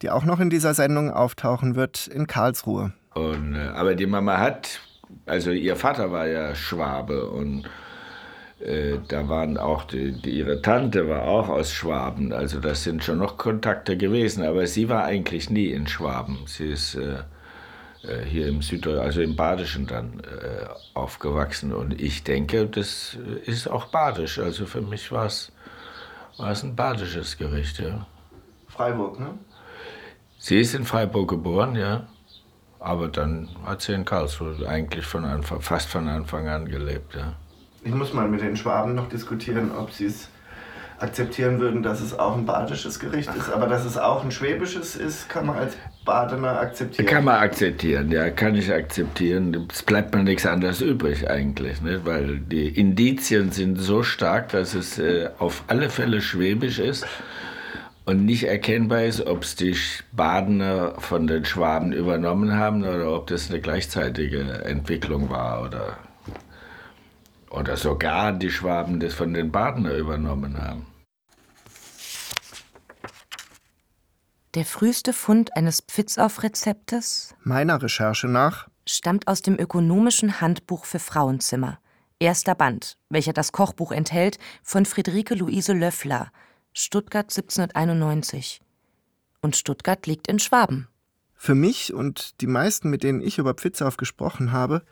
die 0.00 0.10
auch 0.10 0.24
noch 0.24 0.40
in 0.40 0.50
dieser 0.50 0.72
Sendung 0.74 1.12
auftauchen 1.12 1.74
wird, 1.76 2.06
in 2.06 2.26
Karlsruhe. 2.26 2.92
Und, 3.14 3.54
äh, 3.54 3.68
aber 3.68 3.94
die 3.94 4.06
Mama 4.06 4.38
hat, 4.38 4.80
also 5.26 5.50
ihr 5.50 5.76
Vater 5.76 6.12
war 6.12 6.26
ja 6.26 6.54
Schwabe 6.54 7.28
und 7.30 7.64
äh, 8.60 8.98
da 9.06 9.28
waren 9.28 9.56
auch 9.56 9.84
die, 9.84 10.12
die, 10.12 10.30
ihre 10.30 10.62
Tante 10.62 11.08
war 11.08 11.22
auch 11.22 11.48
aus 11.48 11.72
Schwaben. 11.72 12.32
Also 12.32 12.60
das 12.60 12.82
sind 12.82 13.04
schon 13.04 13.18
noch 13.18 13.36
Kontakte 13.36 13.96
gewesen, 13.96 14.44
aber 14.44 14.66
sie 14.66 14.88
war 14.88 15.04
eigentlich 15.04 15.50
nie 15.50 15.66
in 15.66 15.86
Schwaben. 15.86 16.38
Sie 16.46 16.68
ist 16.68 16.94
äh, 16.96 17.18
äh 18.02 18.24
hier 18.24 18.48
im 18.48 18.62
Süddeutschen, 18.62 19.04
also 19.04 19.20
im 19.20 19.36
Badischen 19.36 19.86
dann 19.86 20.20
äh, 20.20 20.66
aufgewachsen 20.94 21.72
und 21.72 22.00
ich 22.00 22.24
denke, 22.24 22.66
das 22.66 23.16
ist 23.44 23.68
auch 23.68 23.86
badisch. 23.86 24.38
Also 24.38 24.66
für 24.66 24.82
mich 24.82 25.12
war 25.12 25.26
es 25.26 25.52
war 26.38 26.52
es 26.52 26.62
ein 26.62 26.76
badisches 26.76 27.36
Gericht, 27.36 27.80
ja. 27.80 28.06
Freiburg, 28.68 29.18
ne? 29.18 29.34
Sie 30.38 30.60
ist 30.60 30.74
in 30.74 30.84
Freiburg 30.84 31.28
geboren, 31.28 31.74
ja. 31.74 32.06
Aber 32.80 33.08
dann 33.08 33.48
hat 33.64 33.82
sie 33.82 33.92
in 33.92 34.04
Karlsruhe 34.04 34.68
eigentlich 34.68 35.04
von 35.04 35.24
Anfang, 35.24 35.60
fast 35.60 35.88
von 35.88 36.08
Anfang 36.08 36.48
an 36.48 36.66
gelebt, 36.66 37.14
ja. 37.14 37.34
Ich 37.82 37.92
muss 37.92 38.12
mal 38.12 38.28
mit 38.28 38.40
den 38.40 38.56
Schwaben 38.56 38.94
noch 38.94 39.08
diskutieren, 39.08 39.70
ob 39.76 39.92
sie 39.92 40.06
es 40.06 40.28
akzeptieren 40.98 41.60
würden, 41.60 41.82
dass 41.82 42.00
es 42.00 42.18
auch 42.18 42.36
ein 42.36 42.44
badisches 42.44 42.98
Gericht 42.98 43.32
ist. 43.34 43.50
Aber 43.50 43.66
dass 43.66 43.84
es 43.84 43.96
auch 43.96 44.24
ein 44.24 44.32
schwäbisches 44.32 44.96
ist, 44.96 45.28
kann 45.28 45.46
man 45.46 45.56
als 45.56 45.76
Badener 46.04 46.58
akzeptieren. 46.60 47.06
Kann 47.06 47.24
man 47.24 47.36
akzeptieren, 47.36 48.10
ja, 48.10 48.30
kann 48.30 48.54
ich 48.56 48.72
akzeptieren. 48.72 49.68
Es 49.72 49.82
bleibt 49.82 50.14
mir 50.14 50.24
nichts 50.24 50.46
anderes 50.46 50.80
übrig 50.80 51.30
eigentlich, 51.30 51.80
ne? 51.82 52.00
weil 52.04 52.38
die 52.40 52.68
Indizien 52.68 53.52
sind 53.52 53.76
so 53.76 54.02
stark, 54.02 54.48
dass 54.48 54.74
es 54.74 54.98
äh, 54.98 55.30
auf 55.38 55.62
alle 55.68 55.88
Fälle 55.88 56.20
schwäbisch 56.20 56.78
ist. 56.78 57.06
Und 58.08 58.24
nicht 58.24 58.44
erkennbar 58.44 59.02
ist, 59.02 59.20
ob 59.20 59.42
es 59.42 59.54
die 59.54 59.76
Badener 60.12 60.98
von 60.98 61.26
den 61.26 61.44
Schwaben 61.44 61.92
übernommen 61.92 62.54
haben 62.54 62.82
oder 62.82 63.12
ob 63.14 63.26
das 63.26 63.50
eine 63.50 63.60
gleichzeitige 63.60 64.64
Entwicklung 64.64 65.28
war 65.28 65.62
oder, 65.62 65.98
oder 67.50 67.76
sogar 67.76 68.32
die 68.32 68.50
Schwaben 68.50 68.98
das 68.98 69.12
von 69.12 69.34
den 69.34 69.52
Badener 69.52 69.92
übernommen 69.92 70.56
haben. 70.56 70.86
Der 74.54 74.64
früheste 74.64 75.12
Fund 75.12 75.54
eines 75.54 75.82
Pfitzauf-Rezeptes 75.82 77.34
Meiner 77.42 77.82
Recherche 77.82 78.26
nach? 78.26 78.68
Stammt 78.86 79.28
aus 79.28 79.42
dem 79.42 79.58
Ökonomischen 79.58 80.40
Handbuch 80.40 80.86
für 80.86 80.98
Frauenzimmer, 80.98 81.78
erster 82.18 82.54
Band, 82.54 82.96
welcher 83.10 83.34
das 83.34 83.52
Kochbuch 83.52 83.92
enthält, 83.92 84.38
von 84.62 84.86
Friederike 84.86 85.34
Luise 85.34 85.74
Löffler, 85.74 86.32
Stuttgart 86.80 87.24
1791. 87.24 88.60
Und 89.42 89.56
Stuttgart 89.56 90.06
liegt 90.06 90.28
in 90.28 90.38
Schwaben. 90.38 90.86
Für 91.34 91.56
mich 91.56 91.92
und 91.92 92.40
die 92.40 92.46
meisten, 92.46 92.88
mit 92.88 93.02
denen 93.02 93.20
ich 93.20 93.38
über 93.38 93.54
Pfitzauf 93.54 93.96
gesprochen 93.96 94.52
habe, 94.52 94.82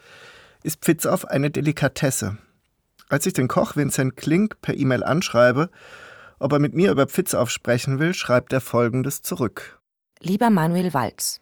ist 0.64 0.80
Pfitzauf 0.80 1.26
eine 1.26 1.48
Delikatesse. 1.48 2.38
Als 3.08 3.24
ich 3.26 3.34
den 3.34 3.46
Koch 3.46 3.76
Vincent 3.76 4.16
Klink 4.16 4.60
per 4.62 4.76
E-Mail 4.76 5.04
anschreibe, 5.04 5.70
ob 6.40 6.52
er 6.52 6.58
mit 6.58 6.74
mir 6.74 6.90
über 6.90 7.06
Pfitzauf 7.06 7.50
sprechen 7.50 8.00
will, 8.00 8.14
schreibt 8.14 8.52
er 8.52 8.60
folgendes 8.60 9.22
zurück. 9.22 9.80
Lieber 10.18 10.50
Manuel 10.50 10.92
Walz, 10.92 11.40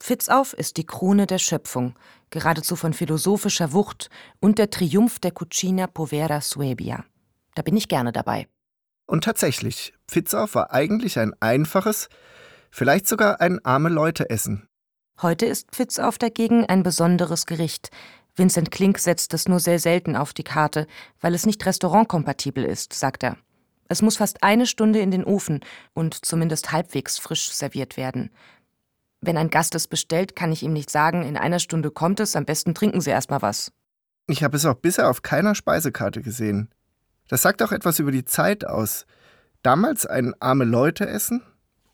Pfitzauf 0.00 0.54
ist 0.54 0.78
die 0.78 0.86
Krone 0.86 1.26
der 1.26 1.38
Schöpfung, 1.38 1.94
geradezu 2.30 2.74
von 2.74 2.94
philosophischer 2.94 3.74
Wucht 3.74 4.08
und 4.40 4.56
der 4.56 4.70
Triumph 4.70 5.18
der 5.18 5.32
Cucina 5.32 5.88
Povera 5.88 6.40
Suebia. 6.40 7.04
Da 7.54 7.60
bin 7.60 7.76
ich 7.76 7.88
gerne 7.88 8.12
dabei. 8.12 8.48
Und 9.06 9.24
tatsächlich, 9.24 9.92
Pfitzauf 10.08 10.54
war 10.54 10.72
eigentlich 10.72 11.18
ein 11.18 11.34
einfaches, 11.40 12.08
vielleicht 12.70 13.06
sogar 13.06 13.40
ein 13.40 13.64
arme 13.64 13.88
Leute-Essen. 13.88 14.66
Heute 15.22 15.46
ist 15.46 15.70
Pfitzauf 15.70 16.18
dagegen 16.18 16.66
ein 16.66 16.82
besonderes 16.82 17.46
Gericht. 17.46 17.90
Vincent 18.34 18.70
Klink 18.70 18.98
setzt 18.98 19.32
es 19.32 19.48
nur 19.48 19.60
sehr 19.60 19.78
selten 19.78 20.16
auf 20.16 20.32
die 20.32 20.42
Karte, 20.42 20.86
weil 21.20 21.34
es 21.34 21.46
nicht 21.46 21.64
restaurantkompatibel 21.64 22.64
ist, 22.64 22.92
sagt 22.92 23.22
er. 23.22 23.36
Es 23.88 24.02
muss 24.02 24.16
fast 24.16 24.42
eine 24.42 24.66
Stunde 24.66 25.00
in 25.00 25.10
den 25.10 25.24
Ofen 25.24 25.60
und 25.92 26.24
zumindest 26.24 26.72
halbwegs 26.72 27.18
frisch 27.18 27.52
serviert 27.52 27.96
werden. 27.96 28.30
Wenn 29.20 29.36
ein 29.36 29.50
Gast 29.50 29.74
es 29.74 29.86
bestellt, 29.86 30.34
kann 30.34 30.52
ich 30.52 30.62
ihm 30.62 30.72
nicht 30.72 30.90
sagen, 30.90 31.22
in 31.22 31.36
einer 31.36 31.58
Stunde 31.58 31.90
kommt 31.90 32.20
es, 32.20 32.34
am 32.34 32.44
besten 32.44 32.74
trinken 32.74 33.00
Sie 33.00 33.10
erst 33.10 33.30
mal 33.30 33.42
was. 33.42 33.70
Ich 34.26 34.42
habe 34.42 34.56
es 34.56 34.64
auch 34.64 34.74
bisher 34.74 35.08
auf 35.08 35.22
keiner 35.22 35.54
Speisekarte 35.54 36.22
gesehen. 36.22 36.70
Das 37.28 37.40
sagt 37.40 37.62
auch 37.62 37.72
etwas 37.72 37.98
über 37.98 38.12
die 38.12 38.24
Zeit 38.24 38.66
aus. 38.66 39.06
Damals 39.62 40.04
ein 40.04 40.34
arme 40.40 40.64
Leute 40.64 41.06
essen 41.06 41.42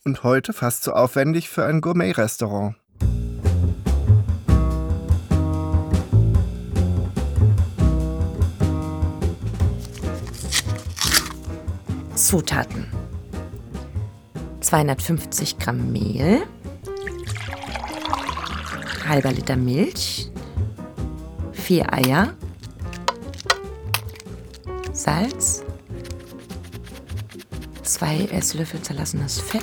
und 0.05 0.25
heute 0.25 0.53
fast 0.53 0.83
so 0.83 0.93
aufwendig 0.93 1.49
für 1.49 1.65
ein 1.65 1.81
Gourmet-Restaurant. 1.81 2.75
Zutaten: 12.17 12.87
250 14.61 15.59
Gramm 15.59 15.93
Mehl, 15.93 16.43
halber 19.09 19.33
Liter 19.33 19.57
Milch, 19.57 20.31
vier 21.53 21.93
Eier, 21.93 22.35
Salz, 25.01 25.65
zwei 27.83 28.29
Esslöffel 28.31 28.83
zerlassenes 28.83 29.41
Fett, 29.41 29.63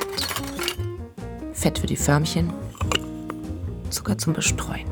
Fett 1.54 1.78
für 1.78 1.86
die 1.86 1.96
Förmchen, 1.96 2.52
Zucker 3.92 4.18
zum 4.18 4.34
Bestreuen. 4.34 4.88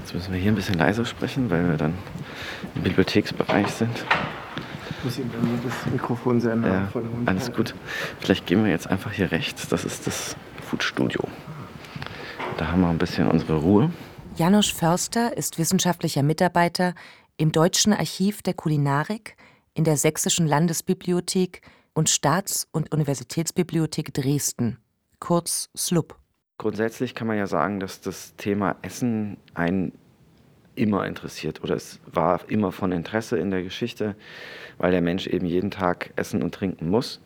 Jetzt 0.00 0.14
müssen 0.14 0.32
wir 0.32 0.40
hier 0.40 0.50
ein 0.50 0.56
bisschen 0.56 0.78
leiser 0.78 1.04
sprechen, 1.04 1.48
weil 1.48 1.68
wir 1.70 1.76
dann 1.76 1.94
im 2.74 2.82
Bibliotheksbereich 2.82 3.68
sind. 3.68 4.04
Muss 5.06 5.18
ihm 5.18 5.30
dann 5.30 5.60
das 5.62 5.92
Mikrofon 5.92 6.40
sehr 6.40 6.56
nah 6.56 6.66
Ja, 6.66 6.86
vor 6.88 7.00
den 7.00 7.12
Mund 7.12 7.28
alles 7.28 7.44
halten. 7.44 7.56
gut. 7.56 7.74
Vielleicht 8.18 8.44
gehen 8.44 8.64
wir 8.64 8.72
jetzt 8.72 8.88
einfach 8.88 9.12
hier 9.12 9.30
rechts. 9.30 9.68
Das 9.68 9.84
ist 9.84 10.04
das 10.08 10.34
Foodstudio. 10.68 11.20
Da 12.56 12.72
haben 12.72 12.80
wir 12.80 12.88
ein 12.88 12.98
bisschen 12.98 13.28
unsere 13.28 13.54
Ruhe. 13.54 13.92
Janosch 14.34 14.74
Förster 14.74 15.36
ist 15.36 15.58
wissenschaftlicher 15.60 16.24
Mitarbeiter 16.24 16.92
im 17.36 17.52
Deutschen 17.52 17.92
Archiv 17.92 18.42
der 18.42 18.54
Kulinarik, 18.54 19.36
in 19.74 19.84
der 19.84 19.96
Sächsischen 19.96 20.48
Landesbibliothek 20.48 21.60
und 21.94 22.10
Staats- 22.10 22.66
und 22.72 22.92
Universitätsbibliothek 22.92 24.12
Dresden, 24.12 24.78
kurz 25.20 25.70
SLUB. 25.76 26.16
Grundsätzlich 26.58 27.14
kann 27.14 27.28
man 27.28 27.38
ja 27.38 27.46
sagen, 27.46 27.78
dass 27.78 28.00
das 28.00 28.34
Thema 28.36 28.74
Essen 28.82 29.36
einen 29.54 29.92
immer 30.76 31.06
interessiert 31.06 31.62
oder 31.62 31.74
es 31.74 32.00
war 32.06 32.40
immer 32.48 32.70
von 32.70 32.92
Interesse 32.92 33.38
in 33.38 33.50
der 33.50 33.62
Geschichte, 33.62 34.14
weil 34.78 34.92
der 34.92 35.02
Mensch 35.02 35.26
eben 35.26 35.46
jeden 35.46 35.70
Tag 35.70 36.12
essen 36.16 36.42
und 36.42 36.54
trinken 36.54 36.88
muss 36.88 37.20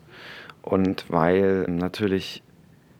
und 0.61 1.05
weil 1.09 1.63
natürlich 1.67 2.43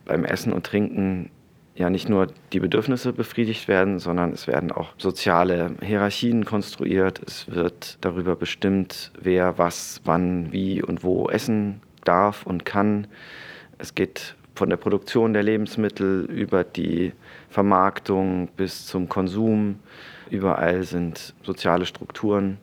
beim 0.04 0.24
Essen 0.24 0.52
und 0.52 0.66
Trinken 0.66 1.30
ja 1.74 1.88
nicht 1.88 2.08
nur 2.08 2.28
die 2.52 2.60
Bedürfnisse 2.60 3.12
befriedigt 3.12 3.66
werden, 3.66 3.98
sondern 3.98 4.32
es 4.32 4.46
werden 4.46 4.72
auch 4.72 4.90
soziale 4.98 5.74
Hierarchien 5.80 6.44
konstruiert. 6.44 7.20
Es 7.26 7.50
wird 7.50 7.98
darüber 8.02 8.36
bestimmt, 8.36 9.10
wer 9.20 9.58
was, 9.58 10.00
wann, 10.04 10.52
wie 10.52 10.82
und 10.82 11.02
wo 11.02 11.28
essen 11.28 11.80
darf 12.04 12.44
und 12.44 12.64
kann. 12.64 13.06
Es 13.78 13.94
geht 13.94 14.36
von 14.54 14.68
der 14.68 14.76
Produktion 14.76 15.32
der 15.32 15.42
Lebensmittel 15.42 16.26
über 16.26 16.62
die 16.62 17.12
Vermarktung 17.48 18.48
bis 18.56 18.86
zum 18.86 19.08
Konsum. 19.08 19.78
Überall 20.32 20.82
sind 20.84 21.34
soziale 21.42 21.84
Strukturen, 21.84 22.56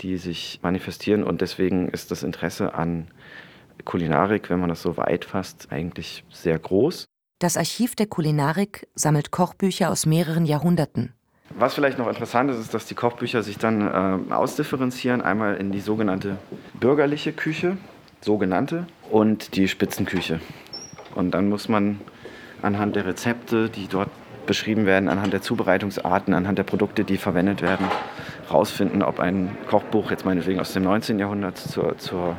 die 0.00 0.16
sich 0.16 0.60
manifestieren 0.62 1.24
und 1.24 1.40
deswegen 1.40 1.88
ist 1.88 2.12
das 2.12 2.22
Interesse 2.22 2.74
an 2.74 3.08
Kulinarik, 3.84 4.48
wenn 4.48 4.60
man 4.60 4.68
das 4.68 4.82
so 4.82 4.96
weit 4.96 5.24
fasst, 5.24 5.72
eigentlich 5.72 6.22
sehr 6.30 6.56
groß. 6.56 7.06
Das 7.40 7.56
Archiv 7.56 7.96
der 7.96 8.06
Kulinarik 8.06 8.86
sammelt 8.94 9.32
Kochbücher 9.32 9.90
aus 9.90 10.06
mehreren 10.06 10.46
Jahrhunderten. 10.46 11.12
Was 11.58 11.74
vielleicht 11.74 11.98
noch 11.98 12.06
interessant 12.06 12.48
ist, 12.52 12.58
ist, 12.58 12.74
dass 12.74 12.86
die 12.86 12.94
Kochbücher 12.94 13.42
sich 13.42 13.58
dann 13.58 14.28
äh, 14.30 14.32
ausdifferenzieren. 14.32 15.20
Einmal 15.20 15.56
in 15.56 15.72
die 15.72 15.80
sogenannte 15.80 16.38
bürgerliche 16.74 17.32
Küche, 17.32 17.76
sogenannte, 18.20 18.86
und 19.10 19.56
die 19.56 19.66
Spitzenküche. 19.66 20.38
Und 21.16 21.32
dann 21.32 21.48
muss 21.48 21.68
man 21.68 22.00
anhand 22.62 22.94
der 22.94 23.04
Rezepte, 23.04 23.68
die 23.68 23.88
dort 23.88 24.10
beschrieben 24.46 24.86
werden, 24.86 25.08
anhand 25.08 25.32
der 25.32 25.42
Zubereitungsarten, 25.42 26.34
anhand 26.34 26.58
der 26.58 26.64
Produkte, 26.64 27.04
die 27.04 27.16
verwendet 27.16 27.62
werden, 27.62 27.86
herausfinden, 28.48 29.02
ob 29.02 29.20
ein 29.20 29.56
Kochbuch 29.68 30.10
jetzt 30.10 30.24
meinetwegen 30.24 30.60
aus 30.60 30.72
dem 30.72 30.84
19. 30.84 31.18
Jahrhundert 31.18 31.58
zur, 31.58 31.98
zur 31.98 32.36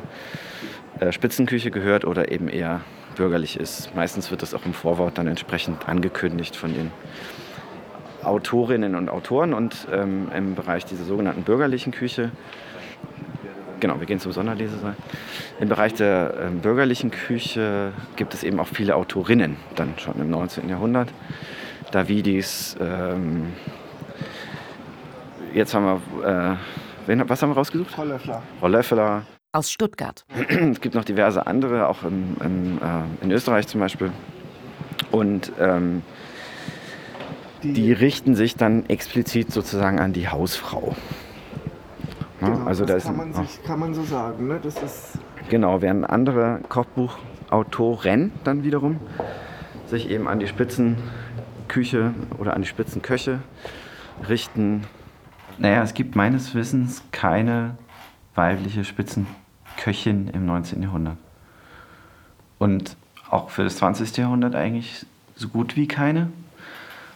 äh, 1.00 1.12
Spitzenküche 1.12 1.70
gehört 1.70 2.04
oder 2.04 2.30
eben 2.30 2.48
eher 2.48 2.80
bürgerlich 3.16 3.58
ist. 3.58 3.94
Meistens 3.94 4.30
wird 4.30 4.42
das 4.42 4.54
auch 4.54 4.66
im 4.66 4.74
Vorwort 4.74 5.18
dann 5.18 5.26
entsprechend 5.26 5.88
angekündigt 5.88 6.56
von 6.56 6.74
den 6.74 6.90
Autorinnen 8.22 8.94
und 8.94 9.08
Autoren 9.08 9.54
und 9.54 9.86
ähm, 9.92 10.28
im 10.34 10.54
Bereich 10.54 10.84
dieser 10.84 11.04
sogenannten 11.04 11.42
bürgerlichen 11.42 11.92
Küche 11.92 12.30
Genau, 13.78 14.00
wir 14.00 14.06
gehen 14.06 14.20
zum 14.20 14.32
Sonderlesesaal. 14.32 14.96
Im 15.60 15.68
Bereich 15.68 15.92
der 15.92 16.34
ähm, 16.40 16.60
bürgerlichen 16.60 17.10
Küche 17.10 17.92
gibt 18.16 18.32
es 18.32 18.42
eben 18.42 18.58
auch 18.58 18.68
viele 18.68 18.96
Autorinnen, 18.96 19.56
dann 19.74 19.94
schon 19.98 20.18
im 20.18 20.30
19. 20.30 20.68
Jahrhundert. 20.68 21.10
Davidis, 21.92 22.76
ähm, 22.80 23.52
jetzt 25.54 25.74
haben 25.74 26.00
wir, 26.20 26.52
äh, 26.52 26.56
wen, 27.06 27.28
was 27.28 27.42
haben 27.42 27.50
wir 27.50 27.54
rausgesucht? 27.56 27.90
Frau 27.90 28.04
Löffler. 28.04 28.42
Frau 28.60 28.68
Löffler. 28.68 29.22
Aus 29.52 29.70
Stuttgart. 29.70 30.24
Es 30.48 30.80
gibt 30.80 30.94
noch 30.94 31.04
diverse 31.04 31.46
andere, 31.46 31.88
auch 31.88 32.02
im, 32.02 32.36
im, 32.44 32.78
äh, 32.78 33.24
in 33.24 33.30
Österreich 33.30 33.66
zum 33.68 33.80
Beispiel. 33.80 34.10
Und 35.10 35.52
ähm, 35.58 36.02
die 37.62 37.92
richten 37.92 38.34
sich 38.34 38.56
dann 38.56 38.84
explizit 38.86 39.50
sozusagen 39.52 39.98
an 39.98 40.12
die 40.12 40.28
Hausfrau. 40.28 40.94
Ja, 42.42 42.48
Genau, 42.48 42.66
also 42.66 42.84
da 42.84 42.94
das 42.94 43.04
ist 43.04 43.08
kann 43.10 43.20
ein- 43.20 43.32
man, 43.32 43.46
sich, 43.46 43.62
kann 43.64 43.80
man 43.80 43.94
so 43.94 44.02
sagen. 44.02 44.48
Ne? 44.48 44.58
Das 44.62 44.74
ist 44.82 45.18
Genau, 45.48 45.80
während 45.80 46.08
andere 46.10 46.60
Kochbuchautoren 46.68 48.32
dann 48.44 48.62
wiederum 48.64 48.98
sich 49.86 50.10
eben 50.10 50.26
an 50.28 50.40
die 50.40 50.48
Spitzenküche 51.66 52.14
oder 52.38 52.54
an 52.54 52.62
die 52.62 52.68
Spitzenköche 52.68 53.40
richten. 54.28 54.84
Naja, 55.58 55.82
es 55.82 55.94
gibt 55.94 56.14
meines 56.14 56.54
Wissens 56.54 57.02
keine 57.10 57.76
weibliche 58.34 58.84
Spitzenköchin 58.84 60.28
im 60.28 60.46
19. 60.46 60.82
Jahrhundert. 60.82 61.16
Und 62.58 62.96
auch 63.30 63.50
für 63.50 63.64
das 63.64 63.78
20. 63.78 64.16
Jahrhundert 64.16 64.54
eigentlich 64.54 65.06
so 65.34 65.48
gut 65.48 65.76
wie 65.76 65.88
keine. 65.88 66.30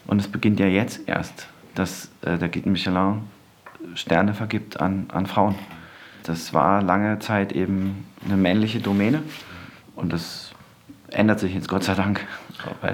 Und 0.07 0.21
es 0.21 0.29
beginnt 0.29 0.59
ja 0.59 0.67
jetzt 0.67 1.09
erst, 1.09 1.47
dass 1.75 2.11
äh, 2.23 2.37
der 2.37 2.49
Guide 2.49 2.69
Michelin 2.69 3.23
Sterne 3.95 4.35
vergibt 4.35 4.81
an, 4.81 5.07
an 5.13 5.27
Frauen. 5.27 5.55
Das 6.25 6.53
war 6.53 6.83
lange 6.83 7.19
Zeit 7.21 7.53
eben 7.53 8.05
eine 8.25 8.37
männliche 8.37 8.81
Domäne 8.81 9.23
und 9.97 10.13
das 10.13 10.53
ändert 11.09 11.41
sich 11.41 11.55
jetzt 11.55 11.69
Gott 11.69 11.85
sei 11.85 11.95
Dank. 11.95 12.27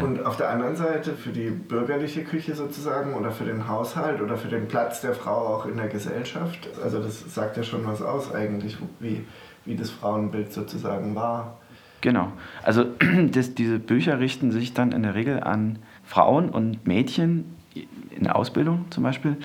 Und 0.01 0.25
auf 0.25 0.37
der 0.37 0.51
anderen 0.51 0.77
Seite 0.77 1.15
für 1.15 1.31
die 1.31 1.51
bürgerliche 1.51 2.25
Küche 2.25 2.55
sozusagen 2.55 3.15
oder 3.15 3.31
für 3.31 3.45
den 3.45 3.69
Haushalt 3.69 4.21
oder 4.21 4.37
für 4.37 4.49
den 4.49 4.69
Platz 4.69 5.01
der 5.01 5.15
Frau 5.15 5.55
auch 5.55 5.67
in 5.67 5.77
der 5.77 5.89
Gesellschaft. 5.89 6.69
Also 6.83 7.03
das 7.03 7.35
sagt 7.35 7.57
ja 7.57 7.63
schon 7.63 7.87
was 7.87 8.03
aus 8.03 8.35
eigentlich, 8.35 8.77
wie, 9.01 9.25
wie 9.65 9.77
das 9.77 9.91
Frauenbild 9.91 10.53
sozusagen 10.53 11.15
war. 11.15 11.59
Genau. 12.01 12.33
Also 12.63 12.85
das, 13.33 13.55
diese 13.55 13.79
Bücher 13.79 14.21
richten 14.21 14.53
sich 14.53 14.75
dann 14.75 14.93
in 14.93 15.03
der 15.03 15.15
Regel 15.15 15.43
an 15.43 15.79
Frauen 16.05 16.51
und 16.51 16.87
Mädchen 16.87 17.57
in 17.75 18.25
der 18.25 18.37
Ausbildung 18.37 18.87
zum 18.91 19.03
Beispiel 19.03 19.37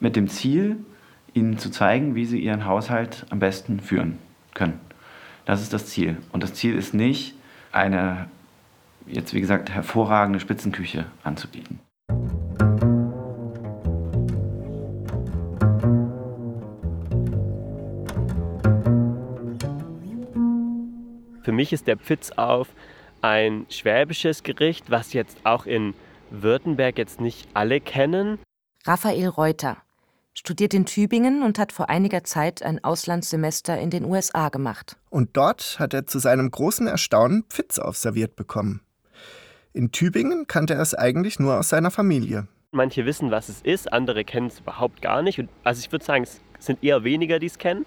mit 0.00 0.16
dem 0.16 0.28
Ziel, 0.28 0.76
ihnen 1.34 1.58
zu 1.58 1.70
zeigen, 1.70 2.14
wie 2.14 2.24
sie 2.24 2.40
ihren 2.40 2.64
Haushalt 2.64 3.26
am 3.30 3.38
besten 3.38 3.80
führen 3.80 4.18
können. 4.54 4.80
Das 5.44 5.62
ist 5.62 5.72
das 5.72 5.86
Ziel. 5.86 6.16
Und 6.32 6.42
das 6.42 6.54
Ziel 6.54 6.76
ist 6.76 6.94
nicht, 6.94 7.34
eine, 7.72 8.28
jetzt 9.10 9.34
wie 9.34 9.40
gesagt, 9.40 9.70
hervorragende 9.70 10.40
Spitzenküche 10.40 11.06
anzubieten. 11.24 11.80
Für 21.42 21.52
mich 21.52 21.72
ist 21.72 21.86
der 21.86 21.96
Pfitzauf 21.96 22.68
ein 23.22 23.66
schwäbisches 23.70 24.42
Gericht, 24.42 24.90
was 24.90 25.14
jetzt 25.14 25.38
auch 25.44 25.64
in 25.64 25.94
Württemberg 26.30 26.98
jetzt 26.98 27.20
nicht 27.20 27.48
alle 27.54 27.80
kennen. 27.80 28.38
Raphael 28.84 29.28
Reuter 29.28 29.78
studiert 30.34 30.74
in 30.74 30.86
Tübingen 30.86 31.42
und 31.42 31.58
hat 31.58 31.72
vor 31.72 31.88
einiger 31.88 32.22
Zeit 32.22 32.62
ein 32.62 32.84
Auslandssemester 32.84 33.78
in 33.78 33.90
den 33.90 34.04
USA 34.04 34.50
gemacht. 34.50 34.96
Und 35.10 35.36
dort 35.36 35.78
hat 35.78 35.94
er 35.94 36.06
zu 36.06 36.18
seinem 36.18 36.50
großen 36.50 36.86
Erstaunen 36.86 37.44
Pfitzauf 37.48 37.96
serviert 37.96 38.36
bekommen. 38.36 38.82
In 39.78 39.92
Tübingen 39.92 40.48
kannte 40.48 40.74
er 40.74 40.80
es 40.80 40.92
eigentlich 40.92 41.38
nur 41.38 41.56
aus 41.56 41.68
seiner 41.68 41.92
Familie. 41.92 42.48
Manche 42.72 43.06
wissen, 43.06 43.30
was 43.30 43.48
es 43.48 43.62
ist, 43.62 43.92
andere 43.92 44.24
kennen 44.24 44.48
es 44.48 44.58
überhaupt 44.58 45.00
gar 45.02 45.22
nicht. 45.22 45.40
Also 45.62 45.78
ich 45.78 45.92
würde 45.92 46.04
sagen, 46.04 46.24
es 46.24 46.40
sind 46.58 46.82
eher 46.82 47.04
weniger, 47.04 47.38
die 47.38 47.46
es 47.46 47.58
kennen. 47.58 47.86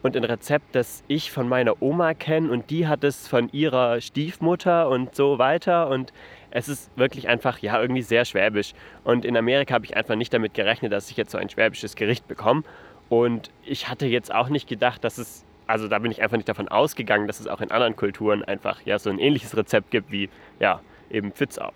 Und 0.00 0.16
ein 0.16 0.24
Rezept, 0.24 0.74
das 0.74 1.04
ich 1.08 1.30
von 1.30 1.46
meiner 1.46 1.82
Oma 1.82 2.14
kenne 2.14 2.50
und 2.50 2.70
die 2.70 2.86
hat 2.86 3.04
es 3.04 3.28
von 3.28 3.50
ihrer 3.52 4.00
Stiefmutter 4.00 4.88
und 4.88 5.14
so 5.14 5.38
weiter. 5.38 5.90
Und 5.90 6.14
es 6.52 6.70
ist 6.70 6.90
wirklich 6.96 7.28
einfach, 7.28 7.58
ja, 7.58 7.78
irgendwie 7.82 8.00
sehr 8.00 8.24
schwäbisch. 8.24 8.72
Und 9.04 9.26
in 9.26 9.36
Amerika 9.36 9.74
habe 9.74 9.84
ich 9.84 9.94
einfach 9.94 10.16
nicht 10.16 10.32
damit 10.32 10.54
gerechnet, 10.54 10.90
dass 10.90 11.10
ich 11.10 11.18
jetzt 11.18 11.32
so 11.32 11.36
ein 11.36 11.50
schwäbisches 11.50 11.96
Gericht 11.96 12.26
bekomme. 12.26 12.62
Und 13.10 13.50
ich 13.62 13.90
hatte 13.90 14.06
jetzt 14.06 14.34
auch 14.34 14.48
nicht 14.48 14.70
gedacht, 14.70 15.04
dass 15.04 15.18
es, 15.18 15.44
also 15.66 15.86
da 15.86 15.98
bin 15.98 16.10
ich 16.10 16.22
einfach 16.22 16.38
nicht 16.38 16.48
davon 16.48 16.68
ausgegangen, 16.68 17.26
dass 17.26 17.40
es 17.40 17.46
auch 17.46 17.60
in 17.60 17.70
anderen 17.72 17.94
Kulturen 17.94 18.42
einfach 18.42 18.80
ja 18.86 18.98
so 18.98 19.10
ein 19.10 19.18
ähnliches 19.18 19.54
Rezept 19.54 19.90
gibt 19.90 20.10
wie, 20.10 20.30
ja, 20.60 20.80
eben 21.10 21.32
Pfitzauf. 21.32 21.74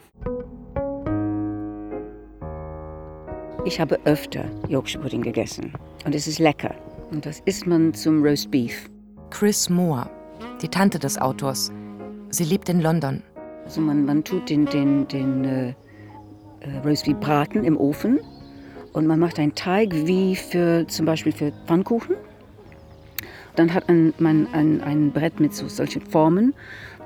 Ich 3.64 3.78
habe 3.78 3.98
öfter 4.04 4.44
Yorkshire 4.68 5.02
Pudding 5.02 5.22
gegessen 5.22 5.72
und 6.04 6.14
es 6.14 6.26
ist 6.26 6.38
lecker. 6.38 6.74
Und 7.10 7.26
das 7.26 7.40
isst 7.44 7.66
man 7.66 7.92
zum 7.92 8.22
Roast 8.22 8.50
Beef. 8.50 8.88
Chris 9.30 9.68
Moore, 9.68 10.08
die 10.62 10.68
Tante 10.68 10.98
des 10.98 11.18
Autors. 11.20 11.70
Sie 12.30 12.44
lebt 12.44 12.68
in 12.68 12.80
London. 12.80 13.22
Also 13.64 13.80
man, 13.80 14.04
man 14.04 14.24
tut 14.24 14.48
den, 14.48 14.66
den, 14.66 15.06
den 15.08 15.44
äh, 15.44 15.68
äh 16.60 16.78
Roast 16.84 17.04
Beef 17.04 17.16
braten 17.18 17.64
im 17.64 17.76
Ofen 17.76 18.20
und 18.92 19.06
man 19.06 19.18
macht 19.18 19.38
einen 19.38 19.54
Teig 19.54 19.92
wie 19.92 20.36
für 20.36 20.86
zum 20.88 21.06
Beispiel 21.06 21.32
für 21.32 21.52
Pfannkuchen. 21.66 22.16
Dann 23.56 23.74
hat 23.74 23.88
man, 23.88 24.14
man 24.18 24.46
ein, 24.52 24.80
ein 24.80 25.12
Brett 25.12 25.38
mit 25.40 25.54
so 25.54 25.68
solchen 25.68 26.02
Formen, 26.02 26.54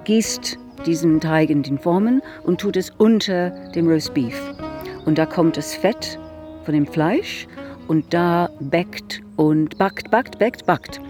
gießt 0.04 0.58
diesen 0.86 1.20
Teig 1.20 1.50
in 1.50 1.62
den 1.62 1.78
Formen 1.78 2.22
und 2.42 2.60
tut 2.60 2.76
es 2.76 2.90
unter 2.90 3.50
dem 3.70 3.88
Roast 3.88 4.14
Beef. 4.14 4.40
Und 5.04 5.18
da 5.18 5.26
kommt 5.26 5.56
das 5.56 5.74
Fett 5.74 6.18
von 6.64 6.74
dem 6.74 6.86
Fleisch 6.86 7.46
und 7.88 8.12
da 8.12 8.50
backt 8.60 9.22
und 9.36 9.76
backt, 9.78 10.10
backt, 10.10 10.38
backt, 10.38 10.66
backt. 10.66 11.00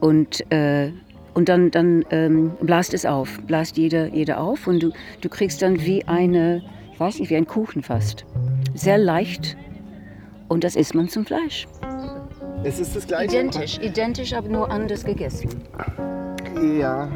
Und, 0.00 0.50
äh, 0.52 0.92
und 1.34 1.48
dann, 1.48 1.70
dann 1.70 2.04
ähm, 2.10 2.52
blast 2.60 2.94
es 2.94 3.06
auf, 3.06 3.40
blast 3.46 3.76
jeder, 3.76 4.08
jeder 4.08 4.40
auf 4.40 4.66
und 4.66 4.82
du, 4.82 4.92
du 5.20 5.28
kriegst 5.28 5.62
dann 5.62 5.80
wie 5.80 6.04
eine, 6.04 6.62
ich 6.92 7.00
weiß 7.00 7.18
nicht, 7.18 7.30
wie 7.30 7.36
ein 7.36 7.46
Kuchen 7.46 7.82
fast. 7.82 8.24
Sehr 8.74 8.98
leicht 8.98 9.56
und 10.48 10.64
das 10.64 10.76
isst 10.76 10.94
man 10.94 11.08
zum 11.08 11.24
Fleisch. 11.24 11.66
Es 12.64 12.80
ist 12.80 12.96
das 12.96 13.06
gleiche. 13.06 13.36
Identisch, 13.36 13.78
identisch, 13.78 14.32
aber 14.32 14.48
nur 14.48 14.70
anders 14.70 15.04
gegessen. 15.04 15.48
Ja. 16.78 17.08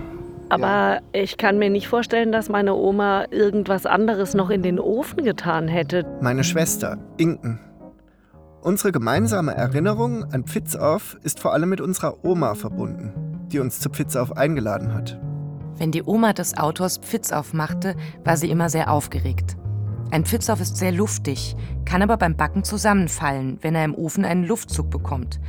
Aber 0.48 0.66
ja. 0.66 1.00
ich 1.12 1.36
kann 1.38 1.58
mir 1.58 1.70
nicht 1.70 1.88
vorstellen, 1.88 2.32
dass 2.32 2.48
meine 2.48 2.74
Oma 2.74 3.24
irgendwas 3.30 3.86
anderes 3.86 4.34
noch 4.34 4.50
in 4.50 4.62
den 4.62 4.78
Ofen 4.78 5.24
getan 5.24 5.68
hätte. 5.68 6.04
Meine 6.20 6.44
Schwester, 6.44 6.98
Inken, 7.16 7.58
Unsere 8.62 8.92
gemeinsame 8.92 9.56
Erinnerung 9.56 10.22
an 10.32 10.44
Pfitzauf 10.44 11.18
ist 11.24 11.40
vor 11.40 11.52
allem 11.52 11.68
mit 11.68 11.80
unserer 11.80 12.24
Oma 12.24 12.54
verbunden, 12.54 13.12
die 13.48 13.58
uns 13.58 13.80
zu 13.80 13.90
Pfitzauf 13.90 14.36
eingeladen 14.36 14.94
hat. 14.94 15.20
Wenn 15.78 15.90
die 15.90 16.04
Oma 16.04 16.32
des 16.32 16.56
Autors 16.56 16.98
Pfitzauf 16.98 17.54
machte, 17.54 17.96
war 18.22 18.36
sie 18.36 18.50
immer 18.50 18.68
sehr 18.68 18.92
aufgeregt. 18.92 19.56
Ein 20.12 20.24
Pfitzauf 20.24 20.60
ist 20.60 20.76
sehr 20.76 20.92
luftig, 20.92 21.56
kann 21.84 22.02
aber 22.02 22.16
beim 22.16 22.36
Backen 22.36 22.62
zusammenfallen, 22.62 23.58
wenn 23.62 23.74
er 23.74 23.84
im 23.84 23.96
Ofen 23.96 24.24
einen 24.24 24.44
Luftzug 24.44 24.90
bekommt. 24.90 25.40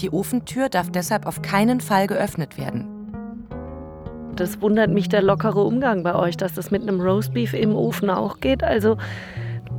Die 0.00 0.10
Ofentür 0.10 0.70
darf 0.70 0.90
deshalb 0.90 1.26
auf 1.26 1.42
keinen 1.42 1.82
Fall 1.82 2.06
geöffnet 2.06 2.56
werden. 2.56 3.01
Das 4.36 4.62
wundert 4.62 4.90
mich 4.90 5.08
der 5.08 5.22
lockere 5.22 5.60
Umgang 5.62 6.02
bei 6.02 6.14
euch, 6.14 6.36
dass 6.36 6.54
das 6.54 6.70
mit 6.70 6.82
einem 6.82 7.00
Roastbeef 7.00 7.52
im 7.52 7.76
Ofen 7.76 8.08
auch 8.08 8.40
geht. 8.40 8.64
Also 8.64 8.96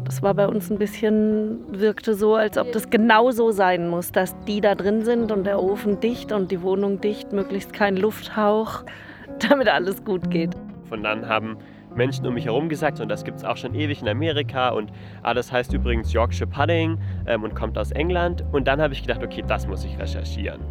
das 0.06 0.22
war 0.22 0.34
bei 0.34 0.48
uns 0.48 0.70
ein 0.70 0.78
bisschen, 0.78 1.60
wirkte 1.70 2.14
so, 2.14 2.36
als 2.36 2.58
ob 2.58 2.72
das 2.72 2.90
genau 2.90 3.32
so 3.32 3.52
sein 3.52 3.90
muss, 3.90 4.12
dass 4.12 4.36
die 4.46 4.62
da 4.62 4.76
drin 4.76 5.04
sind 5.04 5.32
und 5.32 5.46
der 5.46 5.62
Ofen 5.62 6.00
dicht 6.00 6.32
und 6.32 6.52
die 6.52 6.62
Wohnung 6.62 7.02
dicht, 7.02 7.32
möglichst 7.32 7.74
kein 7.74 7.98
Lufthauch, 7.98 8.84
damit 9.40 9.68
alles 9.68 10.04
gut 10.04 10.30
geht. 10.30 10.52
Von 10.88 11.02
dann 11.02 11.28
haben 11.28 11.58
Menschen 11.96 12.28
um 12.28 12.36
mich 12.36 12.46
herum 12.46 12.70
gesagt, 12.70 13.00
und 13.00 13.10
das 13.10 13.24
gibt 13.24 13.38
es 13.38 13.44
auch 13.44 13.58
schon 13.58 13.74
ewig 13.74 14.02
in 14.02 14.08
Amerika, 14.08 14.70
und 14.70 14.92
ah, 15.24 15.34
das 15.34 15.52
heißt 15.52 15.74
übrigens 15.74 16.12
Yorkshire 16.14 16.50
Pudding 16.50 16.98
ähm, 17.26 17.44
und 17.44 17.56
kommt 17.56 17.78
aus 17.78 17.92
England. 17.92 18.44
Und 18.52 18.68
dann 18.68 18.82
habe 18.82 18.94
ich 18.94 19.02
gedacht, 19.02 19.24
okay, 19.24 19.44
das 19.48 19.68
muss 19.68 19.84
ich 19.84 19.98
recherchieren. 19.98 20.62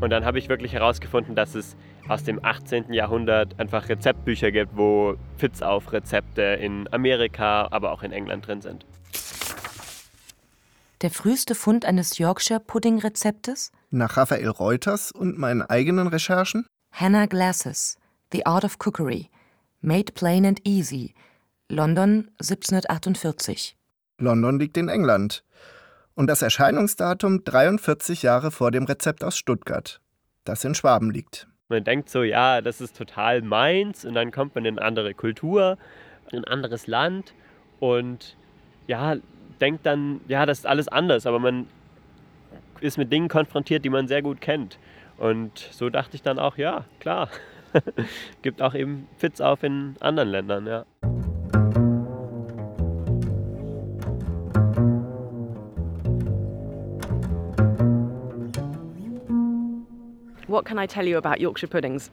Und 0.00 0.10
dann 0.10 0.24
habe 0.24 0.38
ich 0.38 0.48
wirklich 0.48 0.72
herausgefunden, 0.74 1.34
dass 1.34 1.54
es 1.54 1.76
aus 2.08 2.24
dem 2.24 2.44
18. 2.44 2.92
Jahrhundert 2.92 3.58
einfach 3.58 3.88
Rezeptbücher 3.88 4.50
gibt, 4.50 4.76
wo 4.76 5.16
Fits 5.36 5.62
auf 5.62 5.92
Rezepte 5.92 6.42
in 6.42 6.92
Amerika, 6.92 7.68
aber 7.70 7.92
auch 7.92 8.02
in 8.02 8.12
England 8.12 8.46
drin 8.46 8.62
sind. 8.62 8.86
Der 11.02 11.10
früheste 11.10 11.54
Fund 11.54 11.84
eines 11.84 12.18
Yorkshire 12.18 12.60
Pudding 12.60 12.98
Rezeptes? 12.98 13.70
Nach 13.90 14.16
Raphael 14.16 14.48
Reuters 14.48 15.12
und 15.12 15.38
meinen 15.38 15.62
eigenen 15.62 16.06
Recherchen? 16.06 16.66
Hannah 16.92 17.26
Glasses, 17.26 17.98
The 18.32 18.46
Art 18.46 18.64
of 18.64 18.78
Cookery, 18.78 19.28
Made 19.82 20.12
Plain 20.12 20.46
and 20.46 20.66
Easy, 20.66 21.14
London 21.68 22.30
1748. 22.40 23.76
London 24.18 24.58
liegt 24.58 24.78
in 24.78 24.88
England 24.88 25.44
und 26.14 26.28
das 26.28 26.40
Erscheinungsdatum 26.40 27.44
43 27.44 28.22
Jahre 28.22 28.50
vor 28.50 28.70
dem 28.70 28.84
Rezept 28.84 29.22
aus 29.22 29.36
Stuttgart, 29.36 30.00
das 30.44 30.64
in 30.64 30.74
Schwaben 30.74 31.10
liegt. 31.10 31.46
Man 31.68 31.82
denkt 31.82 32.08
so, 32.10 32.22
ja, 32.22 32.60
das 32.60 32.80
ist 32.80 32.96
total 32.96 33.42
meins 33.42 34.04
und 34.04 34.14
dann 34.14 34.30
kommt 34.30 34.54
man 34.54 34.64
in 34.64 34.78
eine 34.78 34.86
andere 34.86 35.14
Kultur, 35.14 35.78
in 36.30 36.38
ein 36.38 36.44
anderes 36.44 36.86
Land 36.86 37.34
und 37.80 38.36
ja, 38.86 39.16
denkt 39.60 39.84
dann, 39.84 40.20
ja, 40.28 40.46
das 40.46 40.60
ist 40.60 40.66
alles 40.66 40.86
anders, 40.86 41.26
aber 41.26 41.40
man 41.40 41.66
ist 42.80 42.98
mit 42.98 43.12
Dingen 43.12 43.28
konfrontiert, 43.28 43.84
die 43.84 43.90
man 43.90 44.06
sehr 44.06 44.22
gut 44.22 44.40
kennt. 44.40 44.78
Und 45.18 45.58
so 45.58 45.90
dachte 45.90 46.14
ich 46.14 46.22
dann 46.22 46.38
auch, 46.38 46.56
ja, 46.56 46.84
klar, 47.00 47.30
gibt 48.42 48.62
auch 48.62 48.74
eben 48.74 49.08
Fits 49.16 49.40
auf 49.40 49.64
in 49.64 49.96
anderen 49.98 50.28
Ländern, 50.28 50.66
ja. 50.66 50.84
What 60.56 60.64
can 60.64 60.78
I 60.78 60.86
tell 60.86 61.06
you 61.06 61.18
about 61.18 61.38
Yorkshire 61.38 61.68
puddings? 61.68 62.10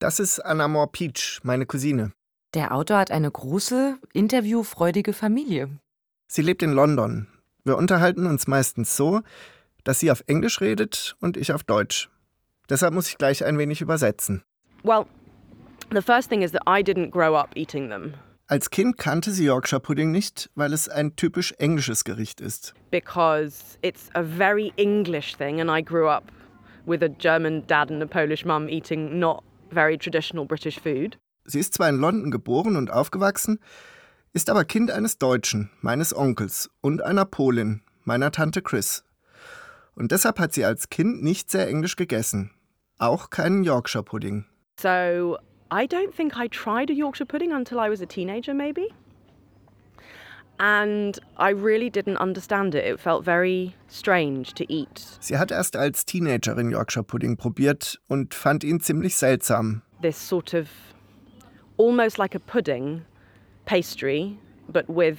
Das 0.00 0.18
ist 0.18 0.40
Anna 0.40 0.66
Moore 0.66 0.88
Peach, 0.88 1.38
meine 1.44 1.64
Cousine. 1.64 2.10
Der 2.52 2.74
Autor 2.74 2.98
hat 2.98 3.12
eine 3.12 3.30
große, 3.30 3.98
interviewfreudige 4.12 5.12
Familie. 5.12 5.68
Sie 6.26 6.42
lebt 6.42 6.64
in 6.64 6.72
London. 6.72 7.28
Wir 7.62 7.76
unterhalten 7.76 8.26
uns 8.26 8.48
meistens 8.48 8.96
so, 8.96 9.20
dass 9.84 10.00
sie 10.00 10.10
auf 10.10 10.24
Englisch 10.26 10.60
redet 10.60 11.14
und 11.20 11.36
ich 11.36 11.52
auf 11.52 11.62
Deutsch. 11.62 12.10
Deshalb 12.68 12.94
muss 12.94 13.08
ich 13.08 13.16
gleich 13.16 13.44
ein 13.44 13.58
wenig 13.58 13.80
übersetzen. 13.80 14.42
Well, 14.82 15.06
The 15.92 16.02
first 16.02 16.28
thing 16.28 16.42
is 16.42 16.50
that 16.50 16.62
I 16.66 16.82
didn't 16.82 17.10
grow 17.12 17.36
up 17.36 17.50
eating 17.54 17.90
them 17.90 18.14
Als 18.48 18.70
Kind 18.70 18.98
kannte 18.98 19.30
sie 19.30 19.44
Yorkshire 19.44 19.78
Pudding 19.80 20.10
nicht, 20.10 20.50
weil 20.56 20.72
es 20.72 20.88
ein 20.88 21.14
typisch 21.14 21.52
englisches 21.58 22.02
Gericht 22.02 22.40
ist. 22.40 22.74
because 22.90 23.78
it's 23.82 24.10
a 24.14 24.24
very 24.24 24.72
English 24.74 25.36
thing, 25.36 25.60
and 25.60 25.70
I 25.70 25.80
grew 25.80 26.08
up 26.08 26.24
with 26.86 27.02
a 27.02 27.08
German 27.08 27.66
dad 27.66 27.90
and 27.90 28.02
a 28.02 28.06
Polish 28.06 28.44
mum 28.44 28.68
eating 28.68 29.18
not 29.18 29.42
very 29.70 29.98
traditional 29.98 30.46
British 30.46 30.78
food. 30.80 31.18
Sie 31.44 31.58
ist 31.58 31.74
zwar 31.74 31.88
in 31.88 32.00
London 32.00 32.30
geboren 32.30 32.76
und 32.76 32.90
aufgewachsen, 32.90 33.58
ist 34.32 34.50
aber 34.50 34.64
Kind 34.64 34.90
eines 34.90 35.18
Deutschen, 35.18 35.70
meines 35.80 36.16
Onkels, 36.16 36.70
und 36.80 37.02
einer 37.02 37.24
Polin, 37.24 37.82
meiner 38.04 38.30
Tante 38.30 38.62
Chris. 38.62 39.04
Und 39.94 40.10
deshalb 40.10 40.38
hat 40.38 40.52
sie 40.52 40.64
als 40.64 40.88
Kind 40.88 41.22
nicht 41.22 41.50
sehr 41.50 41.68
englisch 41.68 41.96
gegessen. 41.96 42.50
Auch 42.98 43.30
keinen 43.30 43.62
Yorkshire 43.62 44.02
Pudding. 44.02 44.46
So 44.80 45.36
I 45.70 45.86
don't 45.86 46.12
think 46.14 46.36
I 46.36 46.48
tried 46.48 46.90
a 46.90 46.94
Yorkshire 46.94 47.26
pudding 47.26 47.52
until 47.52 47.78
I 47.78 47.88
was 47.88 48.00
a 48.00 48.06
teenager, 48.06 48.54
maybe. 48.54 48.88
Sie 55.20 55.38
hat 55.38 55.50
erst 55.50 55.76
als 55.76 56.06
Teenagerin 56.06 56.70
Yorkshire 56.70 57.04
Pudding 57.04 57.36
probiert 57.36 58.00
und 58.08 58.34
fand 58.34 58.64
ihn 58.64 58.80
ziemlich 58.80 59.16
seltsam. 59.16 59.82
this 60.04 60.18
sort 60.18 60.52
of 60.52 60.68
almost 61.78 62.18
like 62.18 62.34
a 62.34 62.38
pudding 62.38 63.04
pastry, 63.64 64.38
but 64.68 64.86
with 64.86 65.18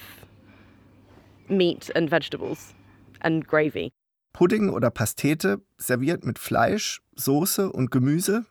meat 1.48 1.90
and 1.96 2.08
vegetables 2.08 2.72
and 3.20 3.46
gravy. 3.46 3.92
Pudding 4.32 4.70
oder 4.70 4.90
Pastete 4.90 5.60
serviert 5.78 6.24
mit 6.24 6.38
Fleisch, 6.38 7.00
Soße 7.16 7.72
und 7.72 7.90
Gemüse. 7.90 8.44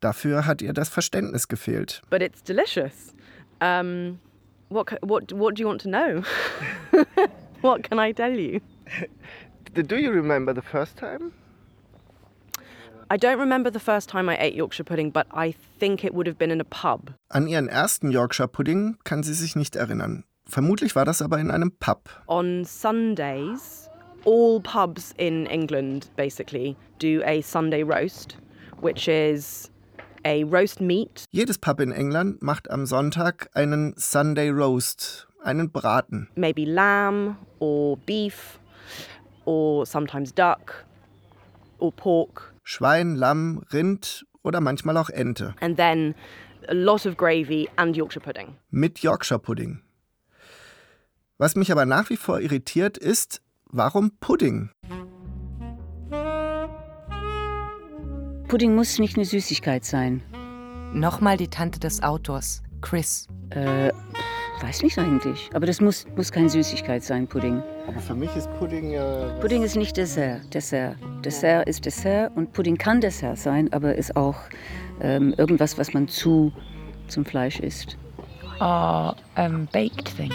Dafür 0.00 0.46
hat 0.46 0.62
ihr 0.62 0.72
das 0.72 0.88
Verständnis 0.88 1.48
gefehlt. 1.48 2.02
But 2.08 2.22
it's 2.22 2.42
delicious. 2.42 3.14
Um, 3.60 4.20
what, 4.68 5.02
what, 5.02 5.32
what 5.32 5.54
do 5.54 5.60
you 5.60 5.66
want 5.66 5.80
to 5.82 5.88
know? 5.88 6.22
what 7.60 7.82
can 7.82 7.98
I 7.98 8.12
tell 8.12 8.32
you? 8.32 8.60
Do 9.74 9.96
you 9.96 10.10
remember 10.10 10.52
the 10.52 10.62
first 10.62 10.96
time? 10.96 11.32
I 13.10 13.16
don't 13.16 13.38
remember 13.38 13.70
the 13.70 13.80
first 13.80 14.10
time 14.10 14.28
I 14.28 14.36
ate 14.38 14.54
Yorkshire 14.54 14.84
pudding, 14.84 15.10
but 15.10 15.26
I 15.32 15.54
think 15.78 16.04
it 16.04 16.12
would 16.12 16.26
have 16.26 16.36
been 16.36 16.50
in 16.50 16.60
a 16.60 16.64
pub. 16.64 17.14
An 17.30 17.46
ihren 17.48 17.68
ersten 17.68 18.10
Yorkshire 18.10 18.48
Pudding 18.48 18.98
kann 19.04 19.22
sie 19.22 19.32
sich 19.32 19.56
nicht 19.56 19.76
erinnern. 19.76 20.24
Vermutlich 20.44 20.94
war 20.94 21.04
das 21.06 21.22
aber 21.22 21.38
in 21.38 21.50
einem 21.50 21.70
Pub. 21.70 22.08
On 22.26 22.64
Sundays, 22.64 23.88
all 24.26 24.60
pubs 24.60 25.14
in 25.16 25.46
England 25.46 26.10
basically 26.16 26.76
do 26.98 27.22
a 27.24 27.40
Sunday 27.40 27.82
roast, 27.82 28.36
which 28.80 29.08
is 29.08 29.70
a 30.24 30.44
roast 30.44 30.80
meat 30.80 31.24
Jedes 31.30 31.58
Pub 31.58 31.80
in 31.80 31.92
England 31.92 32.42
macht 32.42 32.70
am 32.70 32.86
Sonntag 32.86 33.48
einen 33.54 33.94
Sunday 33.96 34.50
Roast, 34.50 35.28
einen 35.42 35.70
Braten. 35.70 36.28
maybe 36.36 36.64
lamb 36.64 37.36
or 37.58 37.96
beef 38.06 38.58
or 39.44 39.86
sometimes 39.86 40.32
duck 40.34 40.84
or 41.78 41.92
pork 41.92 42.54
Schwein, 42.64 43.16
Lamm, 43.16 43.62
Rind 43.72 44.26
oder 44.42 44.60
manchmal 44.60 44.96
auch 44.96 45.10
Ente. 45.10 45.54
and 45.60 45.76
then 45.76 46.14
a 46.68 46.74
lot 46.74 47.06
of 47.06 47.16
gravy 47.16 47.68
and 47.76 47.96
Yorkshire 47.96 48.20
pudding. 48.22 48.56
Mit 48.70 48.98
Yorkshire 48.98 49.38
Pudding. 49.38 49.80
Was 51.38 51.54
mich 51.56 51.70
aber 51.72 51.86
nach 51.86 52.10
wie 52.10 52.16
vor 52.16 52.40
irritiert 52.40 52.98
ist, 52.98 53.40
warum 53.70 54.10
Pudding? 54.20 54.70
Pudding 58.48 58.74
muss 58.74 58.98
nicht 58.98 59.16
eine 59.16 59.26
Süßigkeit 59.26 59.84
sein. 59.84 60.22
Nochmal 60.94 61.36
die 61.36 61.48
Tante 61.48 61.78
des 61.78 62.02
Autors, 62.02 62.62
Chris. 62.80 63.26
Äh, 63.50 63.90
weiß 64.62 64.82
nicht 64.82 64.98
eigentlich. 64.98 65.50
Aber 65.52 65.66
das 65.66 65.82
muss, 65.82 66.06
muss 66.16 66.32
keine 66.32 66.48
Süßigkeit 66.48 67.04
sein, 67.04 67.26
Pudding. 67.26 67.62
Aber 67.86 68.00
für 68.00 68.14
mich 68.14 68.34
ist 68.36 68.48
Pudding 68.58 68.92
ja. 68.92 69.28
Pudding 69.42 69.62
ist 69.64 69.76
nicht 69.76 69.98
Dessert. 69.98 70.42
Dessert. 70.54 70.96
Dessert 71.22 71.68
ist 71.68 71.84
Dessert 71.84 72.34
und 72.36 72.54
Pudding 72.54 72.78
kann 72.78 73.02
Dessert 73.02 73.36
sein, 73.36 73.70
aber 73.74 73.94
ist 73.94 74.16
auch 74.16 74.36
ähm, 75.02 75.34
irgendwas, 75.36 75.76
was 75.76 75.92
man 75.92 76.08
zu 76.08 76.50
zum 77.08 77.26
Fleisch 77.26 77.60
isst. 77.60 77.98
Are 78.60 79.14
um, 79.36 79.68
baked 79.72 80.16
things, 80.16 80.32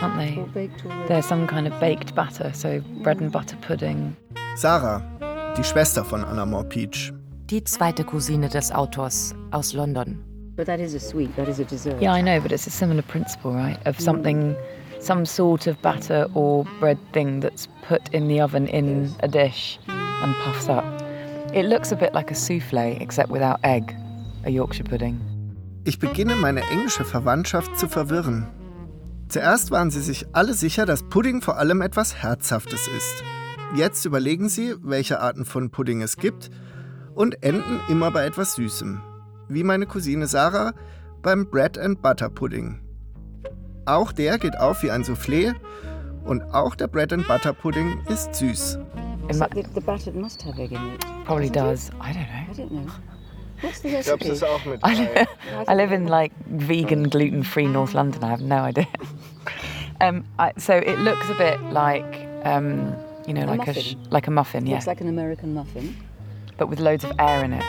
aren't 0.00 0.18
they? 0.54 0.70
They're 1.08 1.22
some 1.22 1.46
kind 1.46 1.70
of 1.70 1.78
baked 1.78 2.14
batter, 2.14 2.54
so 2.54 2.80
bread 3.02 3.20
and 3.20 3.30
butter 3.30 3.56
pudding. 3.60 4.16
Sarah, 4.56 5.02
die 5.58 5.62
Schwester 5.62 6.02
von 6.02 6.24
Anna 6.24 6.46
Moore 6.46 6.64
Peach. 6.64 7.12
Die 7.50 7.64
zweite 7.64 8.04
Cousine 8.04 8.48
des 8.48 8.70
Autors 8.70 9.34
aus 9.50 9.72
London. 9.72 10.22
But 10.54 10.66
that 10.66 10.78
is 10.78 10.94
a 10.94 11.00
sweet, 11.00 11.34
that 11.34 11.48
is 11.48 11.58
a 11.58 11.64
dessert. 11.64 12.00
Yeah, 12.00 12.14
I 12.14 12.22
know, 12.22 12.40
but 12.40 12.52
it's 12.52 12.68
a 12.68 12.70
similar 12.70 13.02
principle, 13.02 13.52
right? 13.52 13.76
Of 13.86 13.98
something, 13.98 14.54
some 15.00 15.26
sort 15.26 15.66
of 15.66 15.76
batter 15.82 16.28
or 16.34 16.64
bread 16.78 16.96
thing 17.12 17.40
that's 17.40 17.66
put 17.88 18.02
in 18.14 18.28
the 18.28 18.40
oven 18.40 18.68
in 18.68 19.12
a 19.24 19.26
dish 19.26 19.80
and 19.88 20.32
puffs 20.44 20.68
up. 20.68 20.84
It 21.52 21.64
looks 21.64 21.90
a 21.90 21.96
bit 21.96 22.14
like 22.14 22.30
a 22.30 22.36
souffle, 22.36 22.96
except 23.00 23.30
without 23.30 23.58
egg, 23.64 23.96
a 24.44 24.50
Yorkshire 24.50 24.84
pudding. 24.84 25.18
Ich 25.84 25.98
beginne 25.98 26.36
meine 26.36 26.62
englische 26.70 27.04
Verwandtschaft 27.04 27.76
zu 27.76 27.88
verwirren. 27.88 28.46
Zuerst 29.26 29.72
waren 29.72 29.90
sie 29.90 30.02
sich 30.02 30.24
alle 30.34 30.54
sicher, 30.54 30.86
dass 30.86 31.02
Pudding 31.02 31.42
vor 31.42 31.58
allem 31.58 31.82
etwas 31.82 32.14
Herzhaftes 32.22 32.86
ist. 32.96 33.24
Jetzt 33.74 34.04
überlegen 34.04 34.48
sie, 34.48 34.76
welche 34.82 35.18
Arten 35.18 35.44
von 35.44 35.70
Pudding 35.70 36.00
es 36.00 36.16
gibt 36.16 36.48
und 37.14 37.42
enden 37.42 37.80
immer 37.88 38.10
bei 38.10 38.24
etwas 38.24 38.54
Süßem. 38.54 39.00
Wie 39.48 39.64
meine 39.64 39.86
Cousine 39.86 40.26
Sarah 40.26 40.72
beim 41.22 41.46
Bread 41.50 41.76
and 41.78 42.00
Butter 42.02 42.28
Pudding. 42.30 42.80
Auch 43.86 44.12
der 44.12 44.38
geht 44.38 44.58
auf 44.58 44.82
wie 44.82 44.90
ein 44.90 45.02
Soufflé 45.02 45.54
und 46.24 46.42
auch 46.54 46.74
der 46.74 46.86
Bread 46.86 47.12
and 47.12 47.26
Butter 47.26 47.52
Pudding 47.52 47.98
ist 48.08 48.34
süß. 48.34 48.78
Mu- 48.78 49.46
The, 49.54 49.64
the 49.74 49.80
batter 49.80 50.12
must 50.12 50.44
have 50.44 50.60
egg 50.60 50.72
in 50.74 50.94
it. 50.94 51.00
probably 51.24 51.50
does. 51.50 51.90
I 52.00 52.12
don't 52.12 52.26
know. 52.26 52.52
I 52.52 52.54
don't 52.56 52.70
know. 52.70 52.92
What's 53.62 53.80
the 53.82 53.88
Ich 53.88 54.04
glaube, 54.04 54.24
recipe? 54.24 54.32
es 54.32 54.42
ist 54.42 54.44
auch 54.44 54.64
mit. 54.64 54.80
I 54.84 54.94
live, 54.94 55.28
I 55.68 55.74
live 55.74 55.92
in 55.94 56.06
like 56.08 56.32
vegan, 56.46 57.10
gluten 57.10 57.44
free 57.44 57.66
North 57.68 57.92
London. 57.92 58.22
I 58.24 58.28
have 58.30 58.42
no 58.42 58.64
idea. 58.64 58.86
um, 60.00 60.24
I, 60.38 60.52
so 60.58 60.72
it 60.72 60.98
looks 60.98 61.28
a 61.30 61.34
bit 61.34 61.60
like, 61.72 62.26
um, 62.44 62.92
you 63.26 63.34
know, 63.34 63.42
A 63.44 63.54
like 63.54 63.68
a 63.68 63.74
sh- 63.74 63.94
muffin. 63.94 64.10
like 64.10 64.26
a 64.26 64.30
muffin, 64.30 64.66
yeah, 64.66 64.74
Looks 64.76 64.86
like 64.86 65.00
an 65.00 65.08
American 65.08 65.54
muffin. 65.54 65.94
But 66.60 66.70
with 66.70 66.78
loads 66.78 67.04
of 67.04 67.10
air 67.18 67.42
in 67.42 67.54
it. 67.54 67.64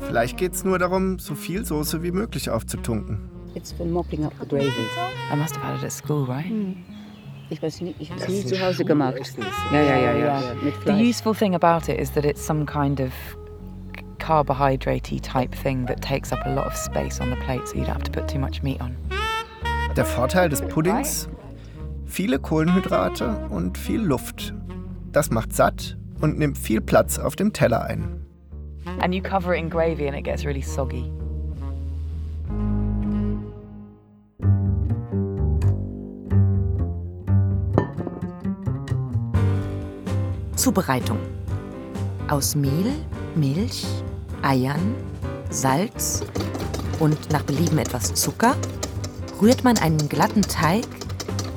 Vielleicht 0.00 0.36
geht 0.36 0.52
es 0.52 0.64
nur 0.64 0.78
darum, 0.78 1.18
so 1.18 1.34
viel 1.34 1.64
Soße 1.64 2.02
wie 2.02 2.10
möglich 2.10 2.50
aufzutunken. 2.50 3.30
It's 3.54 3.72
for 3.72 3.86
mopping 3.86 4.24
up 4.24 4.34
the 4.40 4.46
gravy. 4.46 4.68
I 5.32 5.36
must 5.36 5.56
have 5.56 5.64
had 5.64 5.78
it 5.78 5.84
at 5.84 5.92
school, 5.92 6.24
right? 6.24 6.52
Ich 7.50 7.62
weiß 7.62 7.80
nicht, 7.82 8.00
ich 8.00 8.10
habe 8.10 8.20
es 8.20 8.28
nie 8.28 8.44
zu 8.44 8.60
Hause 8.60 8.84
gemacht. 8.84 9.36
Ja, 9.72 9.80
ja, 9.80 9.96
ja, 9.96 10.16
ja. 10.16 10.42
The 10.84 10.92
useful 10.92 11.34
thing 11.34 11.54
about 11.54 11.88
it 11.88 12.00
is 12.00 12.10
that 12.12 12.24
it's 12.24 12.44
some 12.44 12.66
kind 12.66 13.00
of 13.00 13.12
carbohydratey 14.18 15.20
type 15.20 15.54
thing 15.54 15.86
that 15.86 16.02
takes 16.02 16.32
up 16.32 16.40
a 16.44 16.54
lot 16.54 16.66
of 16.66 16.74
space 16.74 17.20
on 17.20 17.30
the 17.30 17.36
plate, 17.36 17.68
so 17.68 17.76
you 17.76 17.84
don't 17.84 17.94
have 17.94 18.02
to 18.02 18.10
put 18.10 18.26
too 18.26 18.40
much 18.40 18.62
meat 18.62 18.80
on. 18.80 18.96
Der 19.94 20.04
Vorteil 20.04 20.48
des 20.48 20.60
Puddings? 20.62 21.28
Viele 22.06 22.40
Kohlenhydrate 22.40 23.46
und 23.50 23.78
viel 23.78 24.00
Luft. 24.00 24.52
Das 25.12 25.30
macht 25.30 25.52
satt 25.52 25.96
und 26.20 26.38
nimmt 26.38 26.58
viel 26.58 26.80
Platz 26.80 27.18
auf 27.18 27.36
dem 27.36 27.52
Teller 27.52 27.84
ein. 27.84 28.24
And 29.00 29.14
you 29.14 29.22
cover 29.22 29.54
it 29.54 29.60
in 29.60 29.70
gravy 29.70 30.06
and 30.06 30.16
it 30.16 30.24
gets 30.24 30.44
really 30.44 30.62
soggy. 30.62 31.10
Zubereitung. 40.56 41.18
Aus 42.28 42.54
Mehl, 42.54 42.92
Milch, 43.34 43.84
Eiern, 44.42 44.94
Salz 45.50 46.22
und 47.00 47.30
nach 47.30 47.42
Belieben 47.42 47.78
etwas 47.78 48.14
Zucker 48.14 48.56
rührt 49.42 49.62
man 49.62 49.76
einen 49.78 50.08
glatten 50.08 50.42
Teig 50.42 50.86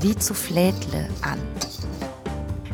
wie 0.01 0.15
zu 0.15 0.33
Flädle 0.33 1.07
an. 1.21 1.39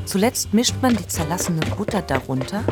Zuletzt 0.05 0.53
mischt 0.53 0.75
man 0.81 0.95
die 0.95 1.07
zerlassene 1.07 1.61
Butter 1.77 2.01
darunter, 2.01 2.63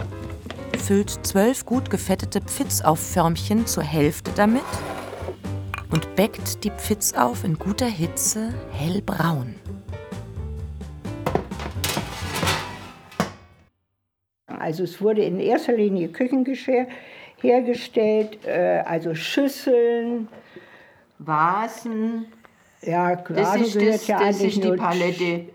füllt 0.77 1.09
zwölf 1.25 1.65
gut 1.65 1.89
gefettete 1.89 2.41
Pfitzaufförmchen 2.41 3.65
zur 3.67 3.83
Hälfte 3.83 4.31
damit 4.35 4.63
und 5.91 6.15
bäckt 6.15 6.63
die 6.63 6.71
Pfitzauf 6.71 7.43
in 7.43 7.57
guter 7.57 7.85
Hitze 7.87 8.53
hellbraun. 8.71 9.55
Also 14.47 14.83
es 14.83 15.01
wurde 15.01 15.23
in 15.23 15.39
erster 15.39 15.73
Linie 15.73 16.09
Küchengeschirr 16.09 16.87
hergestellt, 17.41 18.45
äh, 18.45 18.83
also 18.85 19.15
Schüsseln, 19.15 20.27
Vasen. 21.17 22.25
Ja, 22.83 23.15
Das 23.15 23.47
Vasen 23.59 23.63
ist, 23.63 23.75
das, 23.75 24.07
ja 24.07 24.19
das 24.19 24.35
eigentlich 24.35 24.55
ist 24.57 24.63
die 24.63 24.67
nur- 24.67 24.77
Palette 24.77 25.45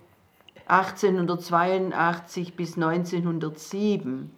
1882 0.66 2.54
bis 2.56 2.76
1907. 2.76 4.30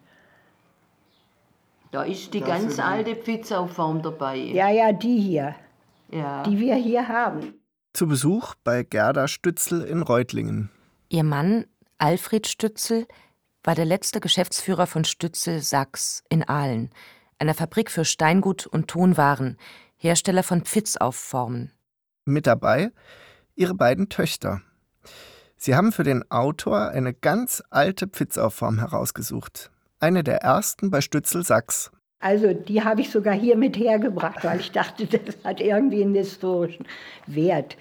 Da 1.91 2.03
ist 2.03 2.33
die 2.33 2.39
Das 2.41 2.49
ganz 2.49 2.75
sind- 2.75 2.85
alte 2.85 3.15
Pfitzauform 3.15 4.01
dabei. 4.01 4.37
Ja, 4.37 4.69
ja, 4.69 4.91
die 4.91 5.19
hier. 5.19 5.55
Ja. 6.11 6.43
Die 6.43 6.59
wir 6.59 6.75
hier 6.75 7.07
haben. 7.07 7.53
Zu 7.93 8.07
Besuch 8.07 8.53
bei 8.63 8.83
Gerda 8.83 9.27
Stützel 9.27 9.81
in 9.83 10.01
Reutlingen. 10.03 10.69
Ihr 11.09 11.23
Mann, 11.23 11.65
Alfred 11.97 12.47
Stützel, 12.47 13.07
war 13.63 13.75
der 13.75 13.85
letzte 13.85 14.19
Geschäftsführer 14.19 14.87
von 14.87 15.03
Stützel 15.05 15.61
Sachs 15.61 16.23
in 16.29 16.47
Aalen, 16.47 16.91
einer 17.39 17.53
Fabrik 17.55 17.89
für 17.91 18.05
Steingut 18.05 18.67
und 18.67 18.87
Tonwaren, 18.87 19.57
Hersteller 19.97 20.43
von 20.43 20.61
Pfitzaufformen. 20.61 21.71
Mit 22.25 22.45
dabei 22.47 22.91
ihre 23.55 23.73
beiden 23.73 24.07
Töchter. 24.09 24.61
Sie 25.61 25.75
haben 25.75 25.91
für 25.91 26.03
den 26.03 26.23
Autor 26.31 26.87
eine 26.87 27.13
ganz 27.13 27.61
alte 27.69 28.07
Pfitzaufform 28.07 28.79
herausgesucht. 28.79 29.71
Eine 29.99 30.23
der 30.23 30.37
ersten 30.37 30.89
bei 30.89 31.01
Stützel 31.01 31.43
Sachs. 31.43 31.91
Also 32.21 32.53
die 32.53 32.81
habe 32.85 33.01
ich 33.01 33.11
sogar 33.11 33.33
hier 33.33 33.57
mit 33.57 33.77
hergebracht, 33.77 34.41
weil 34.45 34.61
ich 34.61 34.71
dachte, 34.71 35.05
das 35.25 35.35
hat 35.43 35.59
irgendwie 35.59 36.01
einen 36.01 36.15
historischen 36.15 36.87
Wert. 37.27 37.75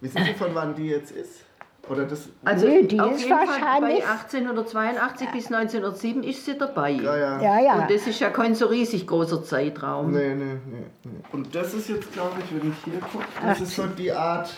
Wissen 0.00 0.24
Sie, 0.24 0.34
von 0.34 0.52
wann 0.54 0.74
die 0.74 0.88
jetzt 0.88 1.12
ist? 1.12 1.44
Oder 1.88 2.04
das 2.06 2.28
Also 2.44 2.66
Nee, 2.66 2.82
die 2.82 3.00
auf 3.00 3.12
ist 3.12 3.22
jeden 3.24 3.36
Fall 3.36 3.46
wahrscheinlich- 3.46 4.04
bei 4.04 4.10
1882 4.10 5.28
bis 5.30 5.46
1907 5.52 6.22
ist 6.24 6.44
sie 6.44 6.58
dabei. 6.58 6.90
Ja, 6.90 7.16
ja. 7.16 7.40
Ja, 7.40 7.60
ja. 7.60 7.74
Und 7.82 7.90
das 7.94 8.08
ist 8.08 8.18
ja 8.18 8.30
kein 8.30 8.56
so 8.56 8.66
riesig 8.66 9.06
großer 9.06 9.44
Zeitraum. 9.44 10.10
Nee, 10.12 10.34
nee, 10.34 10.54
nee, 10.66 10.84
nee. 11.04 11.10
Und 11.32 11.54
das 11.54 11.74
ist 11.74 11.88
jetzt, 11.88 12.12
glaube 12.12 12.34
ich, 12.44 12.60
wenn 12.60 12.70
ich 12.72 12.76
hier 12.84 12.98
gucke, 13.00 13.24
das 13.40 13.60
ist 13.60 13.76
so 13.76 13.86
die 13.86 14.10
Art. 14.10 14.52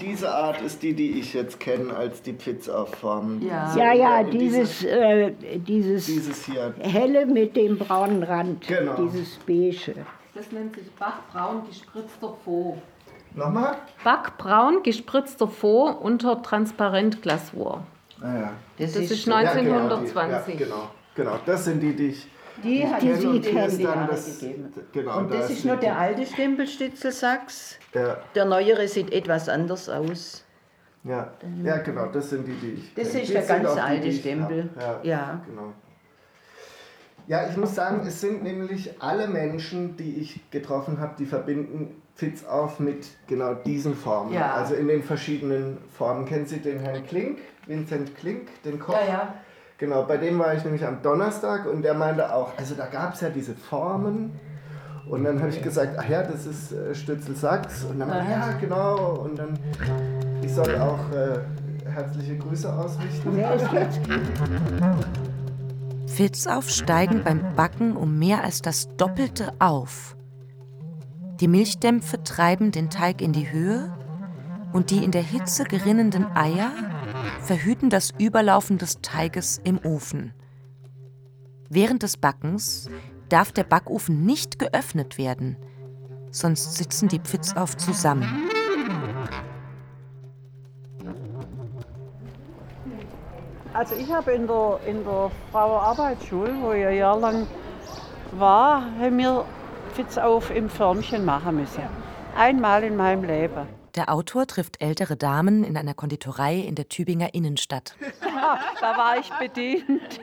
Diese 0.00 0.32
Art 0.32 0.60
ist 0.62 0.82
die, 0.82 0.94
die 0.94 1.18
ich 1.20 1.34
jetzt 1.34 1.60
kenne 1.60 1.94
als 1.94 2.22
die 2.22 2.32
Pizza-Form. 2.32 3.40
Ja. 3.42 3.74
Ja, 3.76 3.92
ja, 3.92 4.22
dieses, 4.24 4.82
äh, 4.84 5.32
dieses, 5.58 6.06
Dieses 6.06 6.44
hier. 6.46 6.74
helle 6.80 7.26
mit 7.26 7.54
dem 7.56 7.78
braunen 7.78 8.22
Rand, 8.22 8.66
Genau. 8.66 8.94
dieses 8.96 9.36
beige. 9.46 9.94
Das 10.34 10.50
nennt 10.50 10.74
sich 10.74 10.90
Backbraun 10.92 11.66
gespritzter 11.68 12.34
Faux. 12.44 12.78
Nochmal? 13.34 13.76
Backbraun 14.02 14.82
gespritzter 14.82 15.46
Faux 15.48 15.94
unter 16.00 16.42
Transparentglasur. 16.42 17.82
Ah, 18.20 18.34
ja. 18.38 18.52
Das, 18.78 18.96
ist 18.96 19.26
Ja, 19.26 19.52
genau, 19.54 19.60
die- 19.60 19.66
1920. 19.66 20.60
Ja, 20.60 20.66
genau, 20.66 20.90
genau. 21.14 21.38
Das 21.46 21.64
sind 21.64 21.80
die, 21.80 21.94
die 21.94 22.08
ich. 22.08 22.26
Die 22.62 22.86
hat 22.86 23.00
die 23.02 23.06
die 23.08 23.40
kenne 23.40 23.64
und 23.64 23.78
die 23.78 23.82
Jahre 23.82 24.10
das- 24.10 24.38
gegeben. 24.38 24.72
Genau, 24.92 25.18
Und 25.18 25.30
da 25.32 25.36
das 25.38 25.50
ist 25.50 25.58
ist 25.58 25.64
nur 25.64 25.76
der 25.76 25.98
alte 25.98 26.26
Stempelstützel 26.26 27.10
Sachs. 27.12 27.78
Ja, 27.94 28.18
Der 28.34 28.44
neuere 28.44 28.86
sieht 28.88 29.12
etwas 29.12 29.48
anders 29.48 29.88
aus. 29.88 30.44
ja, 31.04 31.32
ja, 31.64 31.78
genau, 31.78 32.06
das 32.06 32.30
sind 32.30 32.46
die, 32.46 32.52
die 32.54 32.72
ich. 32.74 32.94
Das 32.94 33.10
kenn. 33.12 33.20
ist 33.22 33.28
Die 33.28 33.32
der 33.34 33.42
ganz 33.42 33.68
alte 33.70 34.08
die 34.08 34.12
Stempel. 34.16 34.70
Ja. 34.78 35.00
Ja, 35.02 35.40
genau. 35.48 35.72
Ja, 37.28 37.48
ich 37.48 37.56
muss 37.56 37.74
sagen, 37.74 38.04
es 38.06 38.20
sind 38.20 38.42
nämlich 38.42 39.00
alle 39.00 39.28
Menschen, 39.28 39.96
die 39.96 40.16
ich 40.18 40.50
getroffen 40.50 40.98
habe, 41.00 41.14
die 41.18 41.24
verbinden 41.26 42.02
Fitz 42.14 42.44
auf 42.44 42.80
mit 42.80 43.06
genau 43.28 43.54
diesen 43.54 43.94
Formen. 43.94 44.34
Ja. 44.34 44.54
Also 44.54 44.74
in 44.74 44.88
den 44.88 45.02
verschiedenen 45.02 45.78
Formen. 45.96 46.26
Kennen 46.26 46.46
Sie 46.46 46.58
den 46.58 46.80
Herrn 46.80 47.06
Klink, 47.06 47.38
Vincent 47.66 48.14
Klink, 48.16 48.48
den 48.64 48.78
Koch? 48.80 48.94
Ja, 48.94 49.06
ja. 49.08 49.34
Genau, 49.82 50.04
bei 50.04 50.16
dem 50.16 50.38
war 50.38 50.54
ich 50.54 50.62
nämlich 50.62 50.86
am 50.86 51.02
Donnerstag 51.02 51.66
und 51.66 51.82
der 51.82 51.94
meinte 51.94 52.32
auch, 52.32 52.56
also 52.56 52.76
da 52.76 52.86
gab 52.86 53.14
es 53.14 53.20
ja 53.20 53.30
diese 53.30 53.52
Formen. 53.52 54.30
Und 55.08 55.24
dann 55.24 55.40
habe 55.40 55.48
ich 55.48 55.60
gesagt, 55.60 55.96
ach 55.98 56.08
ja, 56.08 56.22
das 56.22 56.46
ist 56.46 56.70
äh, 56.70 56.94
Stützel 56.94 57.34
Sachs. 57.34 57.82
Und 57.82 57.98
dann 57.98 58.08
meinte 58.08 58.30
er, 58.30 58.38
ja, 58.38 58.52
genau. 58.60 59.16
Und 59.24 59.40
dann, 59.40 59.58
ich 60.40 60.54
soll 60.54 60.78
auch 60.78 61.00
äh, 61.10 61.90
herzliche 61.90 62.38
Grüße 62.38 62.72
ausrichten. 62.72 63.30
Wer 63.32 63.54
ist 63.54 63.72
jetzt? 63.72 64.00
Pfitzauf 66.06 66.70
steigen 66.70 67.24
beim 67.24 67.40
Backen 67.56 67.96
um 67.96 68.20
mehr 68.20 68.44
als 68.44 68.62
das 68.62 68.88
Doppelte 68.96 69.52
auf. 69.58 70.14
Die 71.40 71.48
Milchdämpfe 71.48 72.22
treiben 72.22 72.70
den 72.70 72.88
Teig 72.88 73.20
in 73.20 73.32
die 73.32 73.50
Höhe 73.50 73.92
und 74.72 74.90
die 74.90 75.02
in 75.02 75.10
der 75.10 75.24
Hitze 75.24 75.64
gerinnenden 75.64 76.24
Eier 76.36 76.70
verhüten 77.40 77.90
das 77.90 78.12
Überlaufen 78.18 78.78
des 78.78 79.00
Teiges 79.00 79.60
im 79.64 79.78
Ofen. 79.84 80.32
Während 81.68 82.02
des 82.02 82.16
Backens 82.16 82.90
darf 83.28 83.52
der 83.52 83.64
Backofen 83.64 84.24
nicht 84.26 84.58
geöffnet 84.58 85.18
werden, 85.18 85.56
sonst 86.30 86.76
sitzen 86.76 87.08
die 87.08 87.20
Pfitzauf 87.20 87.76
zusammen. 87.76 88.48
Also 93.74 93.94
ich 93.94 94.12
habe 94.12 94.32
in 94.32 94.46
der, 94.46 94.80
in 94.86 95.02
der 95.02 95.30
Frauenarbeitsschule, 95.50 96.54
wo 96.60 96.72
ich 96.72 96.84
ein 96.84 96.96
Jahr 96.96 97.18
lang 97.18 97.46
war, 98.32 98.82
haben 98.98 99.18
wir 99.18 99.44
Pfitzauf 99.94 100.50
im 100.54 100.68
Förmchen 100.68 101.24
machen 101.24 101.56
müssen. 101.56 101.82
Einmal 102.36 102.82
in 102.84 102.96
meinem 102.96 103.24
Leben. 103.24 103.81
Der 103.94 104.10
Autor 104.10 104.46
trifft 104.46 104.80
ältere 104.80 105.16
Damen 105.16 105.64
in 105.64 105.76
einer 105.76 105.92
Konditorei 105.92 106.56
in 106.56 106.74
der 106.74 106.88
Tübinger 106.88 107.34
Innenstadt. 107.34 107.94
da 108.80 108.96
war 108.96 109.18
ich 109.18 109.28
bedient. 109.34 110.20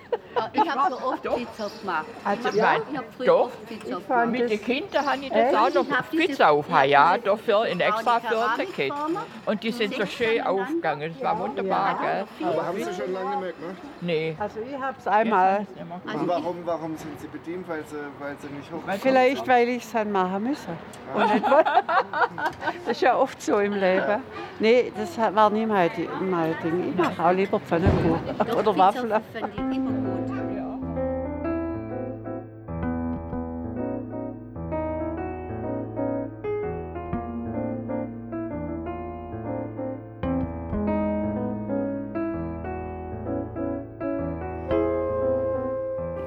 Ich 0.53 0.69
habe 0.69 0.95
so 0.95 1.05
oft 1.07 1.23
Pizza 1.23 1.69
gemacht. 1.81 2.05
Also, 2.23 2.49
ich 2.49 2.55
ja, 2.55 2.73
ich 2.91 2.97
habe 2.97 3.07
früher 3.17 3.25
doch. 3.27 3.45
oft 3.45 3.67
Pizza 3.67 3.97
Ich 3.97 4.07
gemacht. 4.07 4.27
Mit 4.29 4.49
den 4.49 4.63
Kindern 4.63 5.05
habe 5.05 5.17
ich 5.17 5.29
das 5.29 5.37
Echt? 5.37 5.55
auch 5.55 5.73
noch 5.73 5.85
diese- 6.11 6.27
Pizza 6.27 6.49
auf. 6.51 6.69
ja, 6.69 6.83
Ja, 6.83 7.17
dafür 7.17 7.65
in 7.65 7.79
extra. 7.79 8.19
Keramikformen. 8.19 9.17
Und 9.45 9.63
die 9.63 9.71
sind 9.71 9.93
so 9.95 10.05
schön 10.05 10.41
aufgegangen. 10.41 11.13
Das 11.13 11.23
war 11.23 11.39
wunderbar, 11.39 11.99
gell? 12.01 12.47
Aber 12.47 12.65
haben 12.65 12.77
Sie 12.77 12.83
schon 12.93 13.13
lange 13.13 13.29
nicht 13.29 13.39
mehr 13.41 13.51
gemacht? 13.53 13.77
Nee. 14.01 14.35
Also 14.39 14.59
ich 14.59 14.79
habe 14.81 14.95
es 14.97 15.07
einmal. 15.07 15.65
Und 16.13 16.27
warum, 16.27 16.55
warum 16.65 16.97
sind 16.97 17.19
Sie 17.19 17.27
bedient? 17.27 17.67
Weil 17.67 17.83
Sie, 17.85 17.95
weil 18.19 18.35
Sie 18.39 18.47
nicht 18.47 18.71
hoch 18.71 18.79
Vielleicht, 19.01 19.47
weil 19.47 19.67
ich 19.69 19.83
es 19.83 19.91
dann 19.91 20.11
machen 20.11 20.43
müsse. 20.43 20.67
Und 21.13 21.33
nicht 21.33 21.49
wollte. 21.49 21.69
Das 22.85 22.91
ist 22.97 23.01
ja 23.01 23.15
oft 23.17 23.41
so 23.41 23.59
im 23.59 23.73
Leben. 23.73 24.21
Nee, 24.59 24.91
das 24.95 25.17
war 25.35 25.49
nie 25.49 25.65
mein, 25.65 25.89
mein 26.21 26.55
Ding. 26.63 26.89
Ich 26.89 26.95
mache 26.95 27.23
auch 27.25 27.31
lieber 27.31 27.59
Pfannkuchen 27.59 28.19
oder 28.57 28.77
Waffeln. 28.77 29.13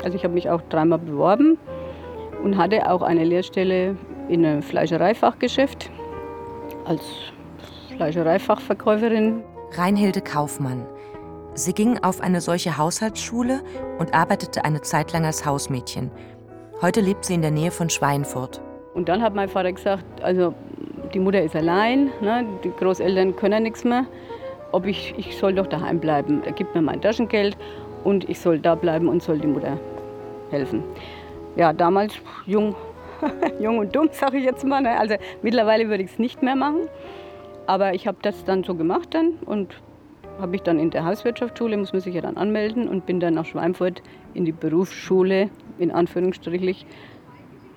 Also 0.04 0.16
ich 0.16 0.24
habe 0.24 0.34
mich 0.34 0.50
auch 0.50 0.62
dreimal 0.68 0.98
beworben 0.98 1.58
und 2.42 2.56
hatte 2.56 2.90
auch 2.90 3.02
eine 3.02 3.24
Lehrstelle 3.24 3.96
in 4.28 4.44
einem 4.44 4.62
Fleischereifachgeschäft 4.62 5.90
als 6.84 7.02
Fleischereifachverkäuferin. 7.96 9.42
Reinhilde 9.72 10.20
Kaufmann. 10.20 10.86
Sie 11.54 11.72
ging 11.72 11.98
auf 11.98 12.20
eine 12.20 12.40
solche 12.40 12.78
Haushaltsschule 12.78 13.60
und 13.98 14.14
arbeitete 14.14 14.64
eine 14.64 14.80
Zeit 14.80 15.12
lang 15.12 15.24
als 15.24 15.44
Hausmädchen. 15.44 16.10
Heute 16.80 17.00
lebt 17.00 17.24
sie 17.24 17.34
in 17.34 17.42
der 17.42 17.50
Nähe 17.50 17.70
von 17.70 17.90
Schweinfurt. 17.90 18.60
Und 18.94 19.08
dann 19.08 19.22
hat 19.22 19.34
mein 19.34 19.48
Vater 19.48 19.72
gesagt, 19.72 20.04
also 20.22 20.54
die 21.14 21.18
Mutter 21.18 21.42
ist 21.42 21.54
allein, 21.54 22.10
ne, 22.20 22.46
die 22.64 22.70
Großeltern 22.70 23.36
können 23.36 23.62
nichts 23.62 23.84
mehr, 23.84 24.06
ob 24.72 24.86
ich, 24.86 25.14
ich 25.16 25.36
soll 25.36 25.54
doch 25.54 25.66
daheim 25.66 26.00
bleiben. 26.00 26.42
Er 26.44 26.52
gibt 26.52 26.74
mir 26.74 26.82
mein 26.82 27.00
Taschengeld 27.00 27.56
und 28.02 28.28
ich 28.28 28.40
soll 28.40 28.58
da 28.58 28.74
bleiben 28.74 29.08
und 29.08 29.22
soll 29.22 29.38
die 29.38 29.46
Mutter 29.46 29.78
helfen. 30.52 30.82
Ja, 31.56 31.72
damals 31.72 32.14
jung, 32.46 32.74
jung 33.60 33.78
und 33.78 33.94
dumm, 33.94 34.08
sage 34.12 34.38
ich 34.38 34.44
jetzt 34.44 34.64
mal. 34.64 34.82
Ne? 34.82 34.98
Also 34.98 35.16
mittlerweile 35.42 35.88
würde 35.88 36.04
ich 36.04 36.12
es 36.12 36.18
nicht 36.18 36.42
mehr 36.42 36.56
machen. 36.56 36.88
Aber 37.66 37.94
ich 37.94 38.06
habe 38.06 38.18
das 38.22 38.44
dann 38.44 38.64
so 38.64 38.74
gemacht 38.74 39.08
dann 39.12 39.38
und 39.46 39.74
habe 40.40 40.56
ich 40.56 40.62
dann 40.62 40.78
in 40.78 40.90
der 40.90 41.04
Hauswirtschaftsschule, 41.04 41.76
muss 41.76 41.92
man 41.92 42.02
sich 42.02 42.14
ja 42.14 42.20
dann 42.20 42.36
anmelden 42.36 42.88
und 42.88 43.06
bin 43.06 43.20
dann 43.20 43.34
nach 43.34 43.44
Schweinfurt 43.44 44.02
in 44.34 44.44
die 44.44 44.52
Berufsschule, 44.52 45.50
in 45.78 45.90
Anführungsstrichlich, 45.90 46.86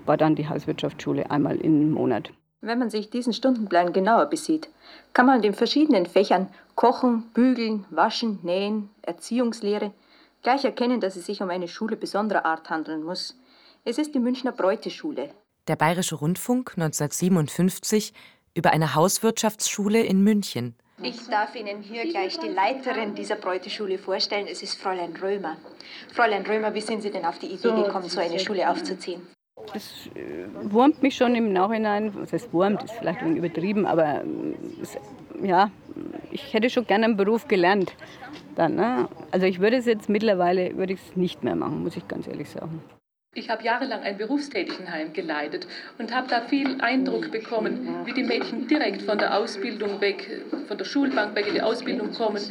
war 0.06 0.18
dann 0.18 0.36
die 0.36 0.48
Hauswirtschaftsschule 0.48 1.30
einmal 1.30 1.58
im 1.58 1.92
Monat. 1.92 2.32
Wenn 2.62 2.80
man 2.80 2.90
sich 2.90 3.10
diesen 3.10 3.34
Stundenplan 3.34 3.94
genauer 3.94 4.26
besieht, 4.26 4.70
kann 5.14 5.28
man 5.28 5.38
in 5.38 5.42
den 5.44 5.54
verschiedenen 5.54 6.06
Fächern 6.08 6.48
Kochen, 6.74 7.24
Bügeln, 7.34 7.86
Waschen, 7.92 8.40
Nähen, 8.42 8.90
Erziehungslehre 9.04 9.92
gleich 10.46 10.64
erkennen, 10.64 11.02
dass 11.02 11.16
es 11.16 11.26
sich 11.26 11.42
um 11.42 11.50
eine 11.50 11.68
Schule 11.68 11.98
besonderer 11.98 12.46
Art 12.46 12.70
handeln 12.70 13.04
muss. 13.04 13.36
Es 13.84 13.98
ist 13.98 14.14
die 14.14 14.20
Münchner 14.20 14.52
Bräuteschule. 14.52 15.32
Der 15.68 15.76
Bayerische 15.76 16.16
Rundfunk 16.16 16.74
1957 16.78 18.14
über 18.54 18.72
eine 18.72 18.94
Hauswirtschaftsschule 18.94 20.02
in 20.04 20.22
München. 20.22 20.76
Ich 21.02 21.28
darf 21.28 21.56
Ihnen 21.56 21.82
hier 21.82 22.04
gleich 22.10 22.40
die 22.40 22.48
Leiterin 22.48 23.16
dieser 23.16 23.38
Bräuteschule 23.38 23.98
vorstellen. 23.98 24.46
Es 24.48 24.62
ist 24.62 24.80
Fräulein 24.80 25.16
Römer. 25.18 25.58
Fräulein 26.14 26.46
Römer, 26.46 26.76
wie 26.76 26.82
sind 26.82 27.02
Sie 27.02 27.10
denn 27.10 27.26
auf 27.26 27.40
die 27.40 27.48
Idee 27.48 27.72
gekommen, 27.72 28.08
so 28.08 28.20
eine 28.20 28.38
Schule 28.40 28.70
aufzuziehen? 28.70 29.28
Das 29.74 30.08
äh, 30.14 30.46
wurmt 30.72 31.02
mich 31.02 31.16
schon 31.16 31.34
im 31.34 31.54
Nachhinein. 31.54 32.14
Was 32.14 32.32
heißt 32.34 32.54
wurmt, 32.54 32.84
ist 32.84 32.94
vielleicht 32.94 33.20
ein 33.22 33.26
wenig 33.26 33.40
übertrieben, 33.40 33.88
aber 33.88 34.22
äh, 34.22 34.56
es, 34.82 34.96
ja, 35.42 35.72
ich 36.32 36.54
hätte 36.54 36.70
schon 36.70 36.86
gerne 36.86 37.06
einen 37.06 37.18
Beruf 37.18 37.48
gelernt. 37.48 37.96
Dann, 38.56 38.76
ne? 38.76 39.10
Also 39.32 39.46
ich 39.46 39.60
würde 39.60 39.78
es 39.78 39.86
jetzt 39.86 40.10
mittlerweile 40.10 40.78
würde 40.78 40.94
ich 40.94 41.00
es 41.00 41.16
nicht 41.16 41.44
mehr 41.44 41.56
machen, 41.56 41.84
muss 41.84 41.98
ich 41.98 42.08
ganz 42.08 42.28
ehrlich 42.28 42.50
sagen. 42.50 42.82
Ich 43.38 43.50
habe 43.50 43.64
jahrelang 43.64 44.02
ein 44.02 44.18
Berufstätigenheim 44.18 45.12
geleitet 45.12 45.68
und 45.98 46.16
habe 46.16 46.30
da 46.30 46.40
viel 46.40 46.80
Eindruck 46.80 47.32
bekommen, 47.32 48.06
wie 48.06 48.14
die 48.14 48.24
Mädchen 48.24 48.66
direkt 48.66 49.02
von 49.02 49.18
der 49.18 49.38
Ausbildung 49.38 50.00
weg, 50.00 50.42
von 50.70 50.78
der 50.78 50.86
Schulbank 50.86 51.36
weg 51.36 51.48
in 51.48 51.56
die 51.56 51.62
Ausbildung 51.62 52.14
kommen, 52.14 52.42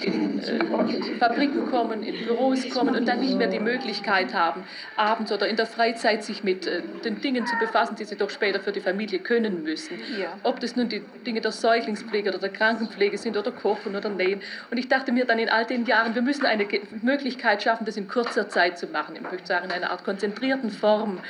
in 0.00 0.38
äh, 0.38 1.18
Fabriken 1.18 1.70
kommen, 1.70 2.02
in 2.02 2.24
Büros 2.24 2.66
kommen 2.70 2.96
und 2.96 3.06
dann 3.06 3.20
nicht 3.20 3.36
mehr 3.36 3.48
die 3.48 3.60
Möglichkeit 3.60 4.32
haben, 4.32 4.64
abends 4.96 5.30
oder 5.30 5.46
in 5.46 5.56
der 5.56 5.66
Freizeit 5.66 6.24
sich 6.24 6.42
mit 6.42 6.66
äh, 6.66 6.80
den 7.04 7.20
Dingen 7.20 7.44
zu 7.46 7.58
befassen, 7.58 7.96
die 7.96 8.04
sie 8.04 8.16
doch 8.16 8.30
später 8.30 8.60
für 8.60 8.72
die 8.72 8.80
Familie 8.80 9.18
können 9.18 9.62
müssen. 9.62 9.98
Ob 10.42 10.58
das 10.60 10.74
nun 10.74 10.88
die 10.88 11.02
Dinge 11.26 11.42
der 11.42 11.52
Säuglingspflege 11.52 12.30
oder 12.30 12.38
der 12.38 12.48
Krankenpflege 12.48 13.18
sind 13.18 13.36
oder 13.36 13.52
Kochen 13.52 13.94
oder 13.94 14.08
Nähen. 14.08 14.40
Und 14.70 14.78
ich 14.78 14.88
dachte 14.88 15.12
mir 15.12 15.26
dann 15.26 15.38
in 15.38 15.50
all 15.50 15.66
den 15.66 15.84
Jahren, 15.84 16.14
wir 16.14 16.22
müssen 16.22 16.46
eine 16.46 16.66
Möglichkeit 17.02 17.62
schaffen, 17.62 17.84
das 17.84 17.98
in 17.98 18.08
kurzer 18.08 18.48
Zeit 18.48 18.78
zu 18.78 18.86
machen. 18.86 19.16
Ich 19.16 19.22
möchte 19.22 19.46
sagen, 19.46 19.66
in 19.66 19.72
einer 19.72 19.90
Art 19.90 20.02
konzentrierten 20.30 20.70
Form. 20.70 21.20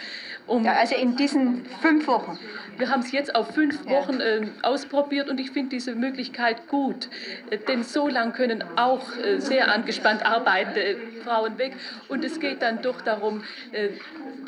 Um 0.46 0.64
Ja, 0.64 0.72
also 0.72 0.96
in 0.96 1.16
diesen 1.16 1.64
fünf 1.80 2.06
Wochen. 2.08 2.38
Wir 2.76 2.90
haben 2.90 3.00
es 3.00 3.12
jetzt 3.12 3.34
auf 3.34 3.54
fünf 3.54 3.86
Wochen 3.86 4.20
äh, 4.20 4.46
ausprobiert 4.62 5.28
und 5.28 5.38
ich 5.38 5.50
finde 5.52 5.70
diese 5.70 5.94
Möglichkeit 5.94 6.66
gut. 6.66 7.08
Äh, 7.50 7.58
denn 7.58 7.84
so 7.84 8.08
lang 8.08 8.32
können 8.32 8.64
auch 8.76 9.16
äh, 9.16 9.38
sehr 9.38 9.72
angespannt 9.72 10.24
arbeitende 10.24 10.80
äh, 10.80 10.96
Frauen 11.22 11.56
weg. 11.58 11.74
Und 12.08 12.24
es 12.24 12.40
geht 12.40 12.62
dann 12.62 12.82
doch 12.82 13.00
darum, 13.02 13.44
äh, 13.72 13.90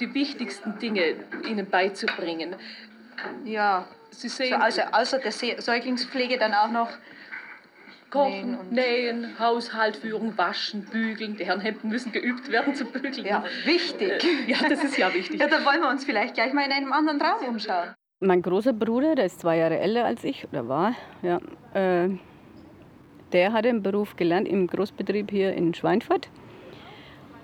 die 0.01 0.13
wichtigsten 0.13 0.79
Dinge 0.79 1.15
ihnen 1.49 1.69
beizubringen. 1.69 2.57
Ja. 3.45 3.87
Sie 4.11 4.29
sehen, 4.29 4.51
So, 4.51 4.57
also 4.57 4.83
außer 4.93 5.19
der 5.19 5.33
Säuglingspflege 5.33 6.37
dann 6.37 6.53
auch 6.53 6.71
noch 6.71 6.91
Kochen, 8.13 8.59
Nähen, 8.71 9.39
Haushalt 9.39 9.97
führen, 9.97 10.37
waschen, 10.37 10.85
bügeln. 10.85 11.37
Die 11.39 11.47
Herrenhemden 11.47 11.89
müssen 11.89 12.13
geübt 12.13 12.53
werden 12.53 12.75
zu 12.75 12.85
bügeln. 12.85 13.25
Ja, 13.25 13.43
wichtig. 13.65 14.23
Äh, 14.23 14.51
ja, 14.51 14.59
das 14.69 14.85
ist 14.85 14.99
ja 14.99 15.13
wichtig. 15.15 15.33
Ja, 15.41 15.49
da 15.49 15.65
wollen 15.65 15.81
wir 15.81 15.89
uns 15.89 16.05
vielleicht 16.05 16.35
gleich 16.35 16.53
mal 16.53 16.65
in 16.67 16.73
einem 16.73 16.93
anderen 16.93 17.21
Raum 17.21 17.49
umschauen. 17.49 17.95
Mein 18.21 18.43
großer 18.43 18.75
Bruder, 18.75 19.15
der 19.15 19.25
ist 19.25 19.41
zwei 19.41 19.57
Jahre 19.57 19.79
älter 19.79 20.05
als 20.05 20.23
ich, 20.25 20.47
oder 20.53 20.69
war, 20.69 20.95
ja, 21.23 21.41
äh, 21.75 22.11
der 23.33 23.53
hatte 23.55 23.71
einen 23.71 23.83
Beruf 23.83 24.15
gelernt 24.15 24.47
im 24.47 24.67
Großbetrieb 24.67 25.31
hier 25.31 25.55
in 25.55 25.73
Schweinfurt. 25.73 26.29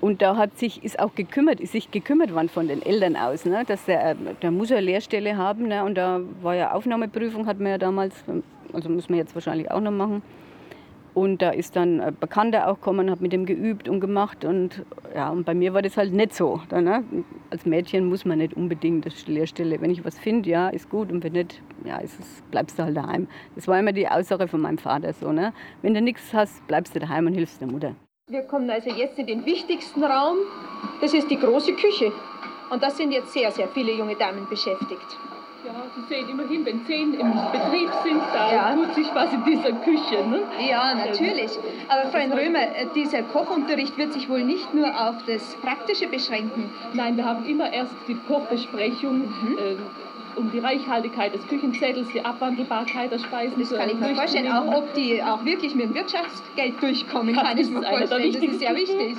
Und 0.01 0.21
da 0.23 0.37
hat 0.37 0.59
sich, 0.59 0.85
ist 0.85 1.01
auch 1.01 1.15
gekümmert, 1.15 1.61
ist 1.61 1.73
sich 1.73 1.91
gekümmert 1.91 2.33
worden 2.33 2.51
von 2.51 2.69
den 2.69 2.83
Eltern 2.83 3.17
aus, 3.17 3.47
ne, 3.47 3.65
dass 3.67 3.87
der, 3.87 4.11
äh, 4.11 4.17
der 4.43 4.51
muss 4.51 4.71
eine 4.71 4.83
Lehrstelle 4.83 5.37
haben. 5.39 5.67
Ne, 5.67 5.83
und 5.83 5.97
da 5.97 6.21
war 6.43 6.55
ja 6.55 6.73
Aufnahmeprüfung, 6.73 7.47
hat 7.47 7.59
man 7.59 7.73
ja 7.73 7.79
damals, 7.79 8.15
also 8.73 8.91
muss 8.91 9.09
man 9.09 9.19
jetzt 9.19 9.35
wahrscheinlich 9.35 9.71
auch 9.71 9.81
noch 9.81 9.91
machen. 9.91 10.23
Und 11.19 11.43
da 11.43 11.51
ist 11.51 11.75
dann 11.75 12.01
ein 12.01 12.17
Bekannter 12.17 12.69
auch 12.69 12.77
gekommen, 12.77 13.11
hat 13.11 13.21
mit 13.21 13.33
dem 13.33 13.45
geübt 13.45 13.89
und 13.89 13.99
gemacht. 13.99 14.45
Und, 14.45 14.85
ja, 15.13 15.31
und 15.31 15.45
bei 15.45 15.53
mir 15.53 15.75
war 15.75 15.83
das 15.83 15.97
halt 15.97 16.13
nicht 16.13 16.33
so. 16.33 16.61
Da, 16.69 16.81
ne? 16.81 17.03
Als 17.51 17.67
Mädchen 17.67 18.09
muss 18.09 18.25
man 18.25 18.39
nicht 18.39 18.55
unbedingt 18.55 19.05
das 19.05 19.27
Lehrstelle. 19.27 19.81
Wenn 19.81 19.91
ich 19.91 20.05
was 20.05 20.17
finde, 20.17 20.49
ja, 20.49 20.69
ist 20.69 20.89
gut. 20.89 21.11
Und 21.11 21.25
wenn 21.25 21.33
nicht, 21.33 21.61
ja, 21.85 21.99
ist 21.99 22.21
es, 22.21 22.43
bleibst 22.53 22.79
du 22.79 22.85
halt 22.85 22.97
daheim. 22.97 23.27
Das 23.57 23.67
war 23.67 23.81
immer 23.81 23.93
die 23.93 24.07
Aussage 24.07 24.47
von 24.47 24.61
meinem 24.61 24.79
Vater 24.79 25.13
so. 25.13 25.33
Ne? 25.33 25.53
Wenn 25.83 25.93
du 25.93 26.01
nichts 26.01 26.33
hast, 26.33 26.65
bleibst 26.69 26.95
du 26.95 27.01
daheim 27.01 27.27
und 27.27 27.35
hilfst 27.35 27.61
der 27.61 27.67
Mutter. 27.67 27.97
Wir 28.29 28.43
kommen 28.43 28.71
also 28.71 28.91
jetzt 28.91 29.19
in 29.19 29.27
den 29.27 29.45
wichtigsten 29.45 30.05
Raum. 30.05 30.37
Das 31.01 31.15
ist 31.15 31.29
die 31.29 31.39
große 31.39 31.73
Küche. 31.73 32.13
Und 32.71 32.81
da 32.81 32.91
sind 32.91 33.11
jetzt 33.11 33.33
sehr, 33.33 33.51
sehr 33.51 33.67
viele 33.67 33.93
junge 33.93 34.15
Damen 34.15 34.47
beschäftigt. 34.49 35.19
Ja, 35.65 35.73
Sie 35.95 36.15
sehen 36.15 36.29
immerhin, 36.29 36.65
wenn 36.65 36.87
zehn 36.87 37.15
im 37.15 37.33
Betrieb 37.51 37.91
sind, 38.05 38.21
da 38.33 38.75
tut 38.75 38.95
sich 38.95 39.09
was 39.13 39.33
in 39.33 39.45
dieser 39.45 39.73
Küche. 39.73 40.25
Ne? 40.29 40.43
Ja, 40.69 40.95
natürlich. 40.95 41.51
Aber 41.89 42.11
Freund 42.11 42.33
Römer, 42.33 42.61
äh, 42.61 42.87
dieser 42.95 43.23
Kochunterricht 43.23 43.99
wird 43.99 44.13
sich 44.13 44.29
wohl 44.29 44.45
nicht 44.45 44.73
nur 44.73 44.89
auf 44.89 45.17
das 45.27 45.57
Praktische 45.57 46.07
beschränken. 46.07 46.71
Nein, 46.95 47.17
wir 47.17 47.25
haben 47.25 47.45
immer 47.45 47.73
erst 47.73 47.95
die 48.07 48.15
Kochbesprechung, 48.15 49.25
äh, 49.59 50.39
um 50.39 50.53
die 50.53 50.61
Reichhaltigkeit 50.61 51.35
des 51.35 51.45
Küchenzettels, 51.49 52.07
die 52.15 52.25
Abwandelbarkeit 52.25 53.11
der 53.11 53.19
Speisen 53.19 53.59
Das 53.59 53.71
zu 53.71 53.77
kann 53.77 53.91
ich 53.91 53.99
mir 53.99 54.15
vorstellen, 54.15 54.53
auch 54.53 54.73
ob 54.73 54.95
die 54.95 55.21
auch 55.21 55.45
wirklich 55.45 55.75
mit 55.75 55.87
dem 55.87 55.95
Wirtschaftsgeld 55.95 56.81
durchkommen, 56.81 57.35
Das 57.35 57.45
kann 57.45 57.59
ich 57.59 57.63
ist 57.65 57.73
mir 57.73 57.83
vorstellen. 57.83 58.33
Das 58.33 58.43
ist 58.43 58.59
sehr 58.61 58.77
wichtig. 58.77 59.17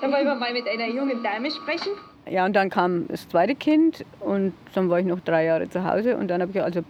Da 0.00 0.12
wollen 0.12 0.26
wir 0.26 0.34
mal 0.36 0.52
mit 0.52 0.68
einer 0.68 0.86
jungen 0.86 1.20
Dame 1.24 1.50
sprechen. 1.50 1.90
Ja, 2.28 2.44
und 2.44 2.54
dann 2.54 2.70
kam 2.70 3.06
das 3.08 3.28
zweite 3.28 3.54
Kind 3.54 4.04
und 4.20 4.52
dann 4.74 4.90
war 4.90 4.98
ich 4.98 5.06
noch 5.06 5.20
drei 5.20 5.44
Jahre 5.44 5.68
zu 5.68 5.84
Hause 5.84 6.16
und 6.16 6.28
dann 6.28 6.42
habe 6.42 6.50
ich 6.50 6.60
also 6.60 6.82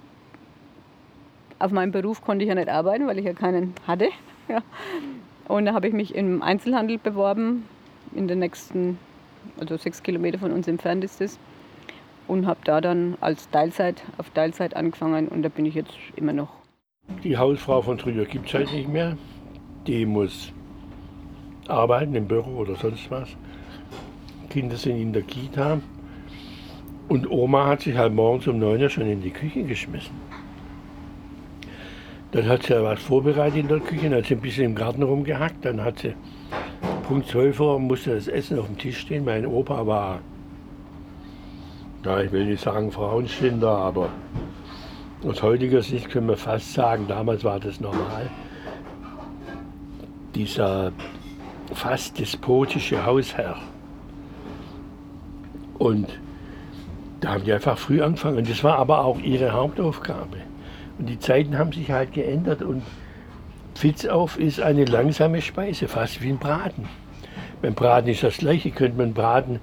auf 1.58 1.72
meinem 1.72 1.92
Beruf 1.92 2.22
konnte 2.22 2.44
ich 2.44 2.48
ja 2.48 2.54
nicht 2.54 2.68
arbeiten, 2.68 3.06
weil 3.06 3.18
ich 3.18 3.24
ja 3.24 3.32
keinen 3.32 3.74
hatte. 3.86 4.08
Ja. 4.48 4.62
Und 5.48 5.66
da 5.66 5.74
habe 5.74 5.88
ich 5.88 5.92
mich 5.92 6.14
im 6.14 6.40
Einzelhandel 6.40 6.98
beworben, 6.98 7.64
in 8.14 8.28
der 8.28 8.36
nächsten, 8.36 8.96
also 9.58 9.76
sechs 9.76 10.04
Kilometer 10.04 10.38
von 10.38 10.52
uns 10.52 10.68
entfernt 10.68 11.02
ist 11.02 11.20
es. 11.20 11.36
Und 12.28 12.46
habe 12.46 12.60
da 12.62 12.80
dann 12.80 13.16
als 13.20 13.50
Teilzeit, 13.50 14.04
auf 14.18 14.30
Teilzeit 14.30 14.76
angefangen 14.76 15.26
und 15.26 15.42
da 15.42 15.48
bin 15.48 15.66
ich 15.66 15.74
jetzt 15.74 15.96
immer 16.14 16.32
noch. 16.32 16.50
Die 17.24 17.36
Hausfrau 17.36 17.82
von 17.82 17.98
früher 17.98 18.24
gibt 18.24 18.46
es 18.46 18.54
halt 18.54 18.72
nicht 18.72 18.88
mehr. 18.88 19.18
Die 19.88 20.06
muss 20.06 20.52
arbeiten 21.66 22.14
im 22.14 22.28
Büro 22.28 22.58
oder 22.58 22.76
sonst 22.76 23.10
was. 23.10 23.36
Kinder 24.56 24.76
sind 24.76 24.96
in 24.96 25.12
der 25.12 25.20
Kita. 25.20 25.82
Und 27.08 27.30
Oma 27.30 27.66
hat 27.66 27.82
sich 27.82 27.94
halt 27.94 28.14
morgens 28.14 28.48
um 28.48 28.58
9 28.58 28.80
Uhr 28.80 28.88
schon 28.88 29.06
in 29.06 29.20
die 29.20 29.30
Küche 29.30 29.62
geschmissen. 29.64 30.14
Dann 32.32 32.48
hat 32.48 32.62
sie 32.62 32.72
ja 32.72 32.82
was 32.82 33.02
vorbereitet 33.02 33.58
in 33.58 33.68
der 33.68 33.80
Küche, 33.80 34.08
dann 34.08 34.20
hat 34.20 34.24
sie 34.24 34.34
ein 34.34 34.40
bisschen 34.40 34.64
im 34.64 34.74
Garten 34.74 35.02
rumgehackt. 35.02 35.62
Dann 35.62 35.84
hat 35.84 35.98
sie 35.98 36.14
Punkt 37.06 37.28
12 37.28 37.60
Uhr 37.60 37.78
musste 37.78 38.14
das 38.14 38.28
Essen 38.28 38.58
auf 38.58 38.64
dem 38.64 38.78
Tisch 38.78 38.98
stehen. 38.98 39.26
Mein 39.26 39.44
Opa 39.44 39.86
war, 39.86 40.20
ja, 42.06 42.22
ich 42.22 42.32
will 42.32 42.46
nicht 42.46 42.62
sagen 42.62 42.90
Frauenschinder, 42.90 43.68
aber 43.68 44.08
aus 45.22 45.42
heutiger 45.42 45.82
Sicht 45.82 46.08
können 46.08 46.28
wir 46.28 46.38
fast 46.38 46.72
sagen, 46.72 47.04
damals 47.08 47.44
war 47.44 47.60
das 47.60 47.78
normal. 47.78 48.30
Dieser 50.34 50.92
fast 51.74 52.18
despotische 52.18 53.04
Hausherr. 53.04 53.58
Und 55.78 56.08
da 57.20 57.32
haben 57.32 57.44
die 57.44 57.52
einfach 57.52 57.78
früh 57.78 58.02
angefangen. 58.02 58.38
Und 58.38 58.50
das 58.50 58.62
war 58.64 58.78
aber 58.78 59.04
auch 59.04 59.18
ihre 59.20 59.52
Hauptaufgabe. 59.52 60.38
Und 60.98 61.08
die 61.08 61.18
Zeiten 61.18 61.58
haben 61.58 61.72
sich 61.72 61.90
halt 61.90 62.12
geändert 62.12 62.62
und 62.62 62.82
Pfitzauf 63.74 64.38
ist 64.38 64.60
eine 64.60 64.86
langsame 64.86 65.42
Speise, 65.42 65.86
fast 65.88 66.22
wie 66.22 66.30
ein 66.30 66.38
Braten. 66.38 66.88
Beim 67.60 67.74
Braten 67.74 68.08
ist 68.08 68.22
das 68.22 68.38
gleiche. 68.38 68.70
Könnte 68.70 68.96
man 68.96 69.12
Braten 69.12 69.60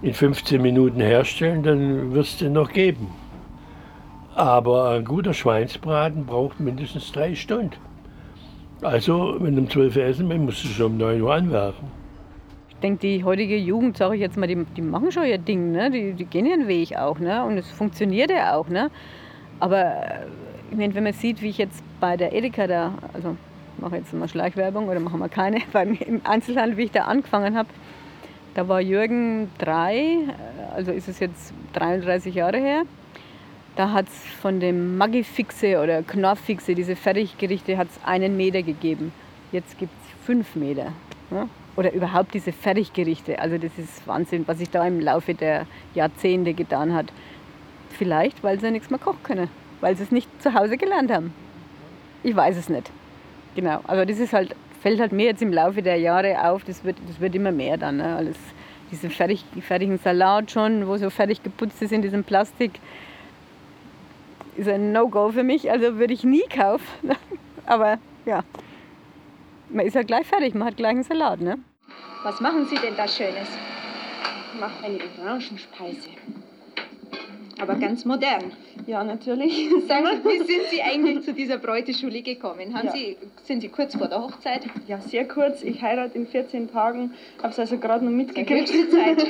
in 0.00 0.14
15 0.14 0.62
Minuten 0.62 1.00
herstellen, 1.00 1.62
dann 1.64 2.12
wird 2.12 2.26
es 2.26 2.36
den 2.36 2.52
noch 2.52 2.72
geben. 2.72 3.08
Aber 4.34 4.90
ein 4.90 5.04
guter 5.04 5.34
Schweinsbraten 5.34 6.24
braucht 6.24 6.60
mindestens 6.60 7.10
drei 7.10 7.34
Stunden. 7.34 7.72
Also, 8.82 9.34
wenn 9.40 9.56
du 9.56 9.62
um 9.62 9.70
12 9.70 9.96
Uhr 9.96 10.02
essen 10.04 10.28
willst, 10.28 10.44
musst 10.44 10.64
du 10.64 10.68
schon 10.68 10.92
um 10.92 10.96
9 10.98 11.20
Uhr 11.20 11.34
anwerfen. 11.34 11.97
Ich 12.78 12.82
denke, 12.82 13.00
die 13.00 13.24
heutige 13.24 13.56
Jugend, 13.56 13.96
sage 13.96 14.14
ich 14.14 14.20
jetzt 14.20 14.36
mal, 14.36 14.46
die, 14.46 14.64
die 14.76 14.82
machen 14.82 15.10
schon 15.10 15.24
ihr 15.24 15.38
Ding, 15.38 15.72
ne? 15.72 15.90
die, 15.90 16.12
die 16.12 16.24
gehen 16.24 16.46
ihren 16.46 16.68
Weg 16.68 16.96
auch 16.96 17.18
ne? 17.18 17.44
und 17.44 17.58
es 17.58 17.68
funktioniert 17.68 18.30
ja 18.30 18.54
auch. 18.54 18.68
Ne? 18.68 18.88
Aber 19.58 19.80
äh, 19.80 20.26
ich 20.70 20.76
meine, 20.76 20.94
wenn 20.94 21.02
man 21.02 21.12
sieht, 21.12 21.42
wie 21.42 21.48
ich 21.48 21.58
jetzt 21.58 21.82
bei 21.98 22.16
der 22.16 22.32
Edeka 22.32 22.68
da, 22.68 22.94
also 23.12 23.36
ich 23.74 23.82
mache 23.82 23.96
jetzt 23.96 24.14
mal 24.14 24.28
Schleichwerbung 24.28 24.88
oder 24.88 25.00
machen 25.00 25.18
wir 25.18 25.28
keine, 25.28 25.58
bei 25.72 25.86
mir 25.86 26.06
im 26.06 26.20
Einzelhandel, 26.22 26.76
wie 26.76 26.84
ich 26.84 26.92
da 26.92 27.06
angefangen 27.06 27.56
habe, 27.58 27.68
da 28.54 28.68
war 28.68 28.80
Jürgen 28.80 29.50
drei, 29.58 29.96
äh, 29.96 30.74
also 30.76 30.92
ist 30.92 31.08
es 31.08 31.18
jetzt 31.18 31.52
33 31.72 32.32
Jahre 32.32 32.58
her. 32.58 32.82
Da 33.74 33.90
hat 33.90 34.06
es 34.06 34.14
von 34.40 34.60
dem 34.60 34.96
Maggi-Fixe 34.98 35.82
oder 35.82 36.04
Knorrfixe, 36.04 36.76
diese 36.76 36.94
Fertiggerichte, 36.94 37.76
hat 37.76 37.88
es 37.88 38.04
einen 38.04 38.36
Meter 38.36 38.62
gegeben. 38.62 39.12
Jetzt 39.50 39.76
gibt 39.80 39.92
es 40.04 40.24
fünf 40.24 40.54
Meter. 40.54 40.92
Ne? 41.32 41.48
Oder 41.78 41.92
überhaupt 41.92 42.34
diese 42.34 42.50
Fertiggerichte. 42.50 43.38
Also 43.38 43.56
das 43.56 43.70
ist 43.78 44.04
Wahnsinn, 44.06 44.48
was 44.48 44.58
sich 44.58 44.68
da 44.68 44.84
im 44.84 45.00
Laufe 45.00 45.34
der 45.34 45.66
Jahrzehnte 45.94 46.52
getan 46.52 46.92
hat. 46.92 47.12
Vielleicht, 47.90 48.42
weil 48.42 48.58
sie 48.58 48.72
nichts 48.72 48.90
mehr 48.90 48.98
kochen 48.98 49.22
können. 49.22 49.48
Weil 49.80 49.96
sie 49.96 50.02
es 50.02 50.10
nicht 50.10 50.28
zu 50.42 50.54
Hause 50.54 50.76
gelernt 50.76 51.12
haben. 51.12 51.32
Ich 52.24 52.34
weiß 52.34 52.56
es 52.56 52.68
nicht. 52.68 52.90
Genau. 53.54 53.80
Aber 53.84 54.06
das 54.06 54.18
ist 54.18 54.32
halt, 54.32 54.56
fällt 54.82 54.98
halt 54.98 55.12
mir 55.12 55.26
jetzt 55.26 55.40
im 55.40 55.52
Laufe 55.52 55.80
der 55.80 55.96
Jahre 55.98 56.50
auf. 56.50 56.64
Das 56.64 56.82
wird, 56.82 56.96
das 57.06 57.20
wird 57.20 57.36
immer 57.36 57.52
mehr 57.52 57.76
dann. 57.76 57.98
Ne? 57.98 58.16
Alles, 58.16 58.36
diesen 58.90 59.10
fertig, 59.10 59.44
fertigen 59.60 59.98
Salat 59.98 60.50
schon, 60.50 60.88
wo 60.88 60.96
so 60.96 61.10
fertig 61.10 61.44
geputzt 61.44 61.80
ist 61.80 61.92
in 61.92 62.02
diesem 62.02 62.24
Plastik 62.24 62.80
ist 64.58 64.68
ein 64.68 64.92
No-Go 64.92 65.30
für 65.30 65.44
mich, 65.44 65.70
also 65.70 65.98
würde 65.98 66.12
ich 66.12 66.24
nie 66.24 66.44
kaufen. 66.54 67.12
Aber 67.66 67.98
ja, 68.26 68.42
man 69.70 69.86
ist 69.86 69.94
ja 69.94 70.02
gleich 70.02 70.26
fertig, 70.26 70.54
man 70.54 70.68
hat 70.68 70.76
gleich 70.76 70.90
einen 70.92 71.02
Salat. 71.02 71.40
Ne? 71.40 71.58
Was 72.22 72.40
machen 72.40 72.66
Sie 72.66 72.76
denn 72.76 72.96
da 72.96 73.06
Schönes? 73.06 73.48
Ich 74.54 74.60
mache 74.60 74.84
eine 74.84 74.98
Orangenspeise. 75.22 76.08
Aber 77.60 77.74
ganz 77.74 78.04
modern. 78.04 78.52
Ja, 78.86 79.02
natürlich. 79.02 79.68
Sagen 79.88 80.06
Sie, 80.22 80.28
wie 80.28 80.38
sind 80.38 80.62
Sie 80.70 80.80
eigentlich 80.80 81.24
zu 81.24 81.32
dieser 81.34 81.58
Bräuteschule 81.58 82.22
gekommen? 82.22 82.72
Haben 82.76 82.86
Ja. 82.86 82.92
Sie, 82.92 83.16
sind 83.42 83.60
Sie 83.62 83.68
kurz 83.68 83.96
vor 83.96 84.06
der 84.06 84.22
Hochzeit? 84.22 84.62
Ja, 84.86 85.00
sehr 85.00 85.26
kurz. 85.26 85.62
Ich 85.64 85.82
heirate 85.82 86.16
in 86.16 86.26
14 86.28 86.70
Tagen. 86.70 87.12
Habe 87.42 87.48
es 87.52 87.58
also 87.58 87.76
gerade 87.78 88.04
noch 88.04 88.12
mitgekriegt. 88.12 88.70
höchste 88.72 88.88
Zeit. 88.90 89.26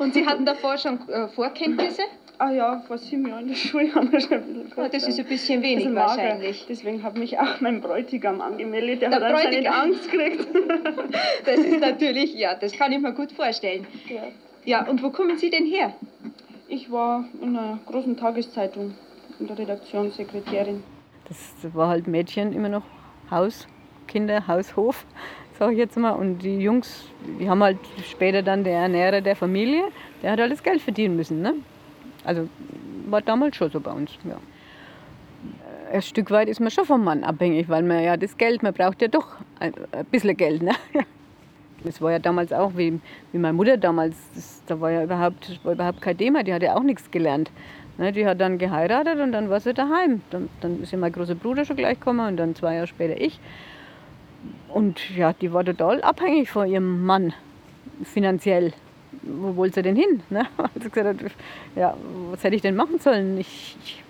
Und 0.00 0.12
Sie 0.12 0.26
hatten 0.26 0.44
davor 0.44 0.76
schon 0.76 1.08
äh, 1.08 1.28
Vorkenntnisse? 1.28 2.02
Ah 2.44 2.50
ja, 2.50 2.80
vor 2.88 2.98
sieben 2.98 3.28
Jahren 3.28 3.42
in 3.42 3.48
der 3.50 3.54
Schule 3.54 3.94
haben 3.94 4.10
wir 4.10 4.20
schon 4.20 4.32
ein 4.38 4.42
bisschen 4.64 4.72
Oh, 4.84 4.88
das 4.90 5.06
ist 5.06 5.16
ein 5.20 5.26
bisschen 5.26 5.62
wenig 5.62 5.84
mager. 5.88 6.08
wahrscheinlich. 6.08 6.66
Deswegen 6.68 7.00
hat 7.04 7.16
mich 7.16 7.38
auch 7.38 7.60
mein 7.60 7.80
Bräutigam 7.80 8.40
angemeldet. 8.40 9.00
Der, 9.02 9.10
Der 9.10 9.20
hat 9.20 9.24
anscheinend 9.32 9.64
Bräutigam. 9.64 9.74
Angst 9.80 10.10
gekriegt. 10.10 10.48
Das 11.44 11.58
ist 11.58 11.80
natürlich, 11.80 12.34
ja, 12.34 12.54
das 12.56 12.72
kann 12.72 12.90
ich 12.90 12.98
mir 12.98 13.12
gut 13.12 13.30
vorstellen. 13.30 13.86
Ja. 14.08 14.22
Ja, 14.64 14.88
und 14.88 15.04
wo 15.04 15.10
kommen 15.10 15.38
Sie 15.38 15.50
denn 15.50 15.66
her? 15.66 15.92
Ich 16.66 16.90
war 16.90 17.24
in 17.40 17.56
einer 17.56 17.78
großen 17.86 18.16
Tageszeitung 18.16 18.94
in 19.38 19.46
der 19.46 19.58
Redaktion 19.58 20.10
Sekretärin. 20.10 20.82
Das 21.28 21.38
war 21.74 21.88
halt 21.90 22.08
Mädchen 22.08 22.52
immer 22.52 22.68
noch 22.68 22.82
Haus, 23.30 23.68
Kinder, 24.08 24.48
Haus, 24.48 24.74
Hof, 24.74 25.06
sage 25.60 25.74
ich 25.74 25.78
jetzt 25.78 25.96
mal. 25.96 26.10
Und 26.10 26.38
die 26.40 26.58
Jungs, 26.58 27.04
die 27.38 27.48
haben 27.48 27.62
halt 27.62 27.78
später 28.10 28.42
dann 28.42 28.64
der 28.64 28.78
Ernährer 28.78 29.20
der 29.20 29.36
Familie, 29.36 29.84
der 30.22 30.32
hat 30.32 30.38
das 30.40 30.62
Geld 30.64 30.80
verdienen 30.82 31.14
müssen. 31.14 31.40
Ne? 31.40 31.54
Also 32.24 32.48
war 33.06 33.20
damals 33.20 33.56
schon 33.56 33.70
so 33.70 33.80
bei 33.80 33.92
uns. 33.92 34.10
Ja. 34.24 34.38
Ein 35.92 36.02
Stück 36.02 36.30
weit 36.30 36.48
ist 36.48 36.60
man 36.60 36.70
schon 36.70 36.84
vom 36.84 37.04
Mann 37.04 37.24
abhängig, 37.24 37.68
weil 37.68 37.82
man 37.82 38.02
ja 38.02 38.16
das 38.16 38.36
Geld, 38.38 38.62
man 38.62 38.72
braucht 38.72 39.02
ja 39.02 39.08
doch 39.08 39.36
ein, 39.60 39.74
ein 39.92 40.04
bisschen 40.06 40.36
Geld. 40.36 40.62
Ne? 40.62 40.72
Das 41.84 42.00
war 42.00 42.12
ja 42.12 42.20
damals 42.20 42.52
auch 42.52 42.76
wie, 42.76 43.00
wie 43.32 43.38
meine 43.38 43.54
Mutter 43.54 43.76
damals, 43.76 44.16
das, 44.36 44.62
da 44.66 44.80
war 44.80 44.92
ja 44.92 45.02
überhaupt, 45.02 45.58
war 45.64 45.72
überhaupt 45.72 46.00
kein 46.00 46.16
Thema, 46.16 46.44
die 46.44 46.54
hat 46.54 46.62
ja 46.62 46.76
auch 46.76 46.82
nichts 46.84 47.10
gelernt. 47.10 47.50
Ne, 47.98 48.10
die 48.12 48.24
hat 48.24 48.40
dann 48.40 48.56
geheiratet 48.56 49.20
und 49.20 49.32
dann 49.32 49.50
war 49.50 49.60
sie 49.60 49.74
daheim. 49.74 50.22
Dann, 50.30 50.48
dann 50.60 50.82
ist 50.82 50.92
ja 50.92 50.98
mein 50.98 51.12
großer 51.12 51.34
Bruder 51.34 51.64
schon 51.64 51.76
gleich 51.76 51.98
gekommen 51.98 52.26
und 52.26 52.36
dann 52.36 52.54
zwei 52.54 52.74
Jahre 52.74 52.86
später 52.86 53.20
ich. 53.20 53.38
Und 54.68 55.10
ja, 55.16 55.32
die 55.34 55.52
war 55.52 55.64
total 55.64 56.00
abhängig 56.02 56.50
von 56.50 56.68
ihrem 56.68 57.04
Mann, 57.04 57.34
finanziell. 58.02 58.72
Wo 59.22 59.56
wollte 59.56 59.76
sie 59.76 59.82
denn 59.82 59.96
hin? 59.96 60.22
Ne? 60.30 60.46
Sie 60.74 60.88
gesagt, 60.88 61.22
hat, 61.22 61.32
ja, 61.76 61.96
was 62.30 62.42
hätte 62.42 62.56
ich 62.56 62.62
denn 62.62 62.76
machen 62.76 62.98
sollen? 62.98 63.38
Ich, 63.38 63.76
ich, 63.84 64.02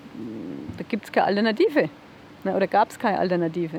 da 0.79 0.85
gibt 0.89 1.05
es 1.05 1.13
keine 1.13 1.27
Alternative. 1.27 1.89
Ne? 2.45 2.57
Oder 2.57 2.67
gab 2.67 2.91
es 2.91 2.99
keine 2.99 3.19
Alternative. 3.19 3.79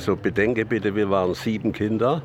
Also 0.00 0.16
bedenke 0.16 0.64
bitte, 0.64 0.96
wir 0.96 1.10
waren 1.10 1.34
sieben 1.34 1.74
Kinder 1.74 2.22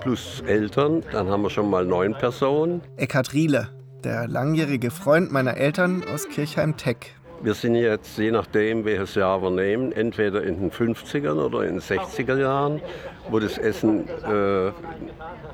plus 0.00 0.42
Eltern, 0.46 1.02
dann 1.10 1.30
haben 1.30 1.42
wir 1.42 1.48
schon 1.48 1.70
mal 1.70 1.86
neun 1.86 2.12
Personen. 2.12 2.82
Eckhard 2.98 3.32
Riele, 3.32 3.70
der 4.04 4.28
langjährige 4.28 4.90
Freund 4.90 5.32
meiner 5.32 5.56
Eltern 5.56 6.04
aus 6.12 6.28
Kirchheim-Teck. 6.28 7.14
Wir 7.40 7.54
sind 7.54 7.76
jetzt, 7.76 8.18
je 8.18 8.30
nachdem, 8.30 8.84
welches 8.84 9.14
Jahr 9.14 9.42
wir 9.42 9.50
nehmen, 9.50 9.90
entweder 9.92 10.42
in 10.42 10.60
den 10.60 10.70
50ern 10.70 11.42
oder 11.42 11.62
in 11.62 11.78
den 11.78 11.80
60er 11.80 12.38
Jahren, 12.38 12.82
wo 13.30 13.38
das 13.38 13.56
Essen 13.56 14.06
äh, 14.06 14.70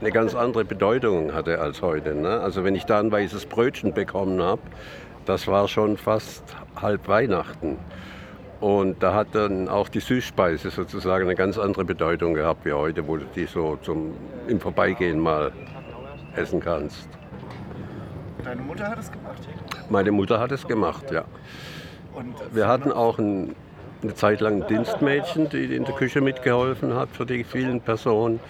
eine 0.01 0.11
ganz 0.11 0.35
andere 0.35 0.65
Bedeutung 0.65 1.35
hatte 1.35 1.61
als 1.61 1.83
heute. 1.83 2.17
Ne? 2.17 2.41
Also 2.41 2.65
wenn 2.65 2.75
ich 2.75 2.85
da 2.85 2.99
ein 2.99 3.13
weißes 3.13 3.47
Brötchen 3.47 3.95
bekommen 3.95 4.43
habe, 4.43 4.63
das 5.25 5.47
war 5.47 5.69
schon 5.69 5.99
fast 5.99 6.43
halb 6.75 7.07
Weihnachten. 7.07 7.79
Und 8.61 9.03
da 9.03 9.15
hat 9.15 9.29
dann 9.33 9.69
auch 9.69 9.89
die 9.89 10.01
Süßspeise 10.01 10.71
sozusagen 10.71 11.25
eine 11.25 11.37
ganz 11.37 11.59
andere 11.59 11.85
Bedeutung 11.85 12.35
gehabt 12.35 12.65
wie 12.65 12.73
heute, 12.73 13.07
wo 13.07 13.17
du 13.17 13.25
die 13.37 13.47
so 13.47 13.77
zum, 13.83 14.15
im 14.49 14.61
Vorbeigehen 14.61 15.21
mal 15.21 15.53
essen 16.35 16.61
kannst. 16.61 17.09
Deine 18.43 18.63
Mutter 18.63 18.89
hat 18.89 18.99
es 18.99 19.13
gemacht? 19.13 19.49
Meine 19.91 20.11
Mutter 20.11 20.41
hat 20.41 20.53
es 20.53 20.67
gemacht, 20.67 21.11
ja. 21.11 21.25
Und 22.15 22.35
Wir 22.53 22.67
hatten 22.67 22.91
auch 22.91 23.19
ein, 23.19 23.55
eine 24.03 24.15
Zeit 24.15 24.41
lang 24.41 24.63
ein 24.63 24.69
Dienstmädchen, 24.69 25.49
die 25.51 25.77
in 25.77 25.85
der 25.85 25.95
Küche 25.95 26.21
mitgeholfen 26.21 26.95
hat 26.95 27.11
für 27.13 27.27
die 27.27 27.45
vielen 27.45 27.81
Personen. 27.81 28.41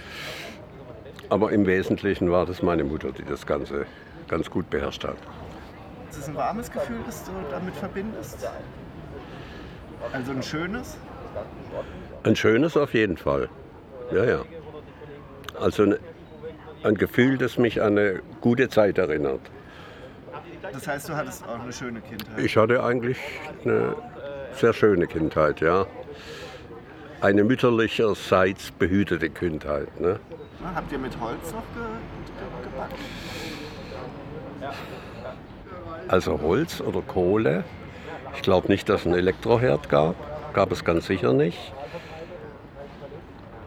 Aber 1.28 1.52
im 1.52 1.66
Wesentlichen 1.66 2.30
war 2.30 2.46
das 2.46 2.62
meine 2.62 2.84
Mutter, 2.84 3.12
die 3.12 3.24
das 3.24 3.46
Ganze 3.46 3.84
ganz 4.26 4.48
gut 4.48 4.70
beherrscht 4.70 5.04
hat. 5.04 5.16
ist 6.10 6.18
es 6.18 6.28
ein 6.28 6.34
warmes 6.34 6.70
Gefühl, 6.70 7.00
das 7.04 7.24
du 7.24 7.32
damit 7.50 7.74
verbindest? 7.74 8.48
Also 10.12 10.32
ein 10.32 10.42
schönes? 10.42 10.96
Ein 12.24 12.36
schönes 12.36 12.76
auf 12.76 12.94
jeden 12.94 13.16
Fall. 13.16 13.48
Ja, 14.12 14.24
ja. 14.24 14.44
Also 15.60 15.84
ein, 15.84 15.96
ein 16.82 16.94
Gefühl, 16.94 17.38
das 17.38 17.58
mich 17.58 17.80
an 17.82 17.98
eine 17.98 18.22
gute 18.40 18.68
Zeit 18.68 18.98
erinnert. 18.98 19.40
Das 20.72 20.86
heißt, 20.86 21.08
du 21.08 21.16
hattest 21.16 21.44
auch 21.46 21.60
eine 21.60 21.72
schöne 21.72 22.00
Kindheit. 22.00 22.38
Ich 22.38 22.56
hatte 22.56 22.82
eigentlich 22.82 23.18
eine 23.64 23.94
sehr 24.52 24.72
schöne 24.72 25.06
Kindheit, 25.06 25.60
ja. 25.60 25.86
Eine 27.20 27.42
mütterlicherseits 27.44 28.70
behütete 28.72 29.30
Kindheit. 29.30 30.00
Ne? 30.00 30.20
Na, 30.60 30.74
Habt 30.74 30.92
ihr 30.92 30.98
mit 30.98 31.18
Holz 31.20 31.52
noch 31.52 31.64
ge 31.74 31.82
ge 32.26 32.70
gebacken? 32.70 32.94
Also 36.08 36.40
Holz 36.40 36.80
oder 36.80 37.02
Kohle. 37.02 37.64
Ich 38.38 38.42
glaube 38.42 38.68
nicht, 38.68 38.88
dass 38.88 39.00
es 39.00 39.06
einen 39.06 39.16
Elektroherd 39.16 39.88
gab. 39.88 40.14
Gab 40.54 40.70
es 40.70 40.84
ganz 40.84 41.08
sicher 41.08 41.32
nicht. 41.32 41.58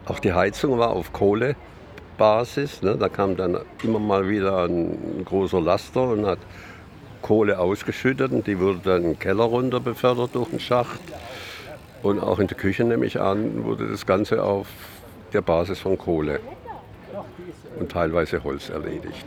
Auch 0.06 0.18
die 0.18 0.32
Heizung 0.32 0.78
war 0.78 0.90
auf 0.92 1.12
Kohlebasis. 1.12 2.80
Ne? 2.80 2.96
Da 2.96 3.10
kam 3.10 3.36
dann 3.36 3.58
immer 3.82 3.98
mal 3.98 4.30
wieder 4.30 4.64
ein 4.64 5.26
großer 5.26 5.60
Laster 5.60 6.08
und 6.08 6.24
hat 6.24 6.38
Kohle 7.20 7.58
ausgeschüttet 7.58 8.32
und 8.32 8.46
die 8.46 8.58
wurde 8.58 8.80
dann 8.82 9.02
den 9.02 9.18
Keller 9.18 9.44
runter 9.44 9.78
befördert 9.78 10.30
durch 10.32 10.48
den 10.48 10.58
Schacht. 10.58 11.02
Und 12.02 12.20
auch 12.20 12.38
in 12.38 12.46
der 12.46 12.56
Küche, 12.56 12.84
nehme 12.84 13.04
ich 13.04 13.20
an, 13.20 13.64
wurde 13.64 13.90
das 13.90 14.06
Ganze 14.06 14.42
auf 14.42 14.68
der 15.34 15.42
Basis 15.42 15.80
von 15.80 15.98
Kohle 15.98 16.40
und 17.78 17.92
teilweise 17.92 18.42
Holz 18.42 18.70
erledigt. 18.70 19.26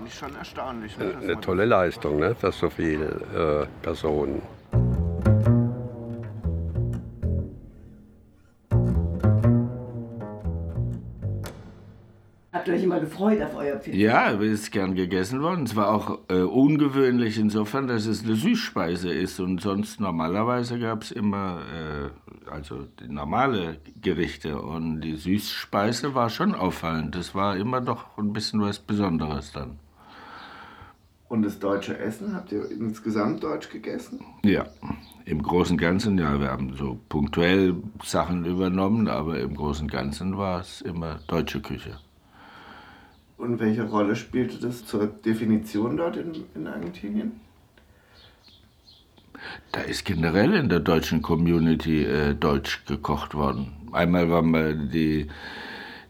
Eigentlich 0.00 0.14
schon 0.14 0.34
erstaunlich. 0.34 0.96
Ne? 0.96 1.12
dass 1.12 1.22
Eine 1.22 1.40
tolle 1.40 1.66
Leistung 1.66 2.20
ne, 2.20 2.34
für 2.34 2.50
so 2.52 2.70
viele 2.70 3.66
äh, 3.66 3.82
Personen. 3.82 4.40
Habt 12.50 12.68
ihr 12.68 12.74
euch 12.74 12.82
immer 12.82 13.00
gefreut 13.00 13.42
auf 13.42 13.54
euer 13.54 13.76
Pfiff? 13.78 13.94
Ja, 13.94 14.32
es 14.32 14.40
ist 14.40 14.70
gern 14.72 14.94
gegessen 14.94 15.42
worden. 15.42 15.64
Es 15.64 15.76
war 15.76 15.90
auch 15.90 16.20
äh, 16.28 16.40
ungewöhnlich 16.40 17.38
insofern, 17.38 17.86
dass 17.86 18.06
es 18.06 18.24
eine 18.24 18.36
Süßspeise 18.36 19.12
ist. 19.12 19.38
Und 19.38 19.60
sonst 19.60 20.00
normalerweise 20.00 20.78
gab 20.78 21.02
es 21.02 21.10
immer 21.10 21.60
äh, 21.74 22.50
also 22.50 22.86
die 23.00 23.08
normale 23.08 23.76
Gerichte. 24.00 24.62
Und 24.62 25.02
die 25.02 25.16
Süßspeise 25.16 26.14
war 26.14 26.30
schon 26.30 26.54
auffallend. 26.54 27.14
Das 27.16 27.34
war 27.34 27.58
immer 27.58 27.82
doch 27.82 28.16
ein 28.16 28.32
bisschen 28.32 28.62
was 28.62 28.78
Besonderes 28.78 29.52
dann. 29.52 29.78
Und 31.30 31.42
das 31.42 31.60
deutsche 31.60 31.96
Essen, 31.96 32.34
habt 32.34 32.50
ihr 32.50 32.68
insgesamt 32.72 33.44
deutsch 33.44 33.70
gegessen? 33.70 34.18
Ja, 34.44 34.66
im 35.24 35.40
Großen 35.40 35.74
und 35.74 35.80
Ganzen, 35.80 36.18
ja, 36.18 36.40
wir 36.40 36.50
haben 36.50 36.74
so 36.74 36.98
punktuell 37.08 37.76
Sachen 38.02 38.44
übernommen, 38.44 39.06
aber 39.06 39.38
im 39.38 39.54
Großen 39.54 39.84
und 39.84 39.92
Ganzen 39.92 40.36
war 40.36 40.58
es 40.60 40.80
immer 40.80 41.20
deutsche 41.28 41.60
Küche. 41.60 42.00
Und 43.38 43.60
welche 43.60 43.88
Rolle 43.88 44.16
spielte 44.16 44.58
das 44.58 44.84
zur 44.84 45.06
Definition 45.06 45.96
dort 45.96 46.16
in, 46.16 46.32
in 46.56 46.66
Argentinien? 46.66 47.40
Da 49.70 49.82
ist 49.82 50.04
generell 50.04 50.54
in 50.54 50.68
der 50.68 50.80
deutschen 50.80 51.22
Community 51.22 52.02
äh, 52.06 52.34
Deutsch 52.34 52.84
gekocht 52.86 53.36
worden. 53.36 53.68
Einmal 53.92 54.28
waren 54.30 54.50
wir 54.50 54.74
die, 54.74 55.28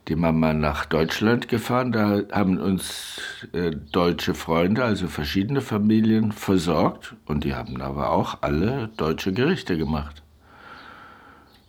die 0.09 0.17
Mama 0.17 0.53
nach 0.53 0.87
Deutschland 0.87 1.49
gefahren, 1.49 1.93
da 1.93 2.23
haben 2.33 2.59
uns 2.59 3.21
äh, 3.53 3.71
deutsche 3.71 4.35
Freunde, 4.35 4.85
also 4.85 5.07
verschiedene 5.07 5.61
Familien, 5.61 6.33
versorgt 6.33 7.15
und 7.27 7.45
die 7.45 7.55
haben 7.55 7.81
aber 7.81 8.11
auch 8.11 8.39
alle 8.41 8.91
deutsche 8.97 9.33
Gerichte 9.33 9.77
gemacht. 9.77 10.23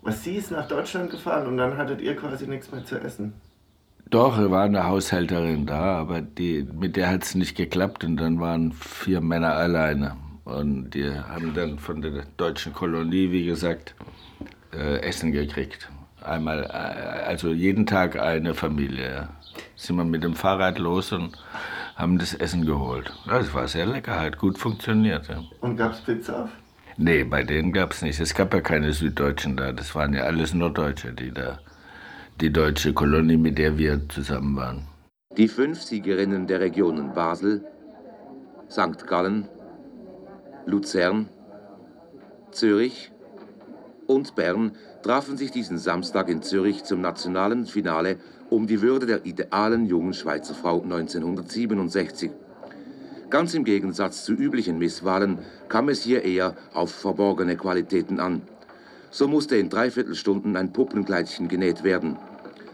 Was 0.02 0.24
sie 0.24 0.36
ist 0.36 0.52
nach 0.52 0.68
Deutschland 0.68 1.12
gefahren 1.12 1.48
und 1.48 1.58
dann 1.58 1.78
hattet 1.78 2.02
ihr 2.02 2.16
quasi 2.16 2.48
nichts 2.48 2.72
mehr 2.72 2.84
zu 2.84 3.00
essen. 3.00 3.34
Doch, 4.10 4.38
war 4.50 4.64
eine 4.64 4.86
Haushälterin 4.88 5.66
da, 5.66 6.00
aber 6.00 6.22
die, 6.22 6.68
mit 6.74 6.98
der 6.98 7.10
hat 7.10 7.24
es 7.24 7.36
nicht 7.36 7.56
geklappt 7.56 8.04
und 8.04 8.18
dann 8.18 8.40
waren 8.40 8.74
vier 8.74 9.22
Männer 9.22 9.54
alleine. 9.54 10.18
Und 10.44 10.90
die 10.92 11.10
haben 11.12 11.54
dann 11.54 11.80
von 11.80 12.02
der 12.02 12.26
deutschen 12.36 12.74
Kolonie, 12.74 13.32
wie 13.32 13.46
gesagt, 13.46 13.96
äh, 14.74 14.98
Essen 15.02 15.32
gekriegt. 15.32 15.90
Einmal, 16.22 16.64
äh, 16.64 17.28
also 17.28 17.50
jeden 17.50 17.86
Tag 17.86 18.20
eine 18.20 18.54
Familie. 18.54 19.30
Sind 19.76 19.96
wir 19.96 20.06
mit 20.06 20.24
dem 20.24 20.36
Fahrrad 20.36 20.80
los 20.80 21.12
und 21.12 21.38
haben 21.96 22.18
das 22.18 22.34
Essen 22.34 22.66
geholt. 22.66 23.12
Ja, 23.26 23.40
es 23.40 23.54
war 23.54 23.68
sehr 23.68 23.86
lecker, 23.86 24.20
hat 24.20 24.38
gut 24.38 24.58
funktioniert. 24.58 25.28
Ja. 25.28 25.44
Und 25.60 25.78
gab 25.78 25.94
es 25.94 26.02
Pizza 26.02 26.44
auf? 26.44 26.50
Nee, 26.98 27.24
bei 27.24 27.44
denen 27.44 27.74
gab 27.74 27.92
es 27.92 28.02
nicht. 28.02 28.20
Es 28.20 28.34
gab 28.34 28.54
ja 28.54 28.62
keine 28.62 28.94
Süddeutschen 28.94 29.58
da. 29.58 29.72
Das 29.72 29.96
waren 29.96 30.14
ja 30.14 30.24
alles 30.24 30.54
Norddeutsche, 30.54 31.14
die 31.14 31.32
da, 31.32 31.60
die 32.40 32.52
deutsche 32.52 32.94
Kolonie, 32.94 33.38
mit 33.38 33.58
der 33.58 33.78
wir 33.78 34.08
zusammen 34.10 34.56
waren. 34.56 34.88
Die 35.38 35.48
fünf 35.48 35.82
Siegerinnen 35.82 36.48
der 36.48 36.60
Regionen 36.60 37.14
Basel, 37.14 37.66
St. 38.70 39.08
Gallen, 39.08 39.48
Luzern, 40.66 41.30
Zürich 42.52 43.12
und 44.08 44.36
Bern 44.36 44.74
trafen 45.04 45.38
sich 45.38 45.52
diesen 45.52 45.78
Samstag 45.78 46.30
in 46.30 46.42
Zürich 46.42 46.84
zum 46.84 47.02
nationalen 47.02 47.66
Finale 47.66 48.18
um 48.50 48.68
die 48.68 48.82
Würde 48.82 49.06
der 49.06 49.26
idealen 49.26 49.86
jungen 49.86 50.14
Schweizer 50.14 50.54
Frau 50.54 50.82
1967. 50.82 52.32
Ganz 53.30 53.54
im 53.54 53.64
Gegensatz 53.64 54.26
zu 54.26 54.34
üblichen 54.34 54.78
Misswahlen 54.78 55.40
kam 55.70 55.88
es 55.88 56.04
hier 56.04 56.24
eher 56.24 56.56
auf 56.74 56.92
verborgene 56.92 57.56
Qualitäten 57.56 58.20
an. 58.20 58.42
So 59.10 59.28
musste 59.28 59.56
in 59.56 59.70
Dreiviertelstunden 59.70 60.58
ein 60.58 60.74
Puppenkleidchen 60.74 61.48
genäht 61.48 61.84
werden. 61.84 62.18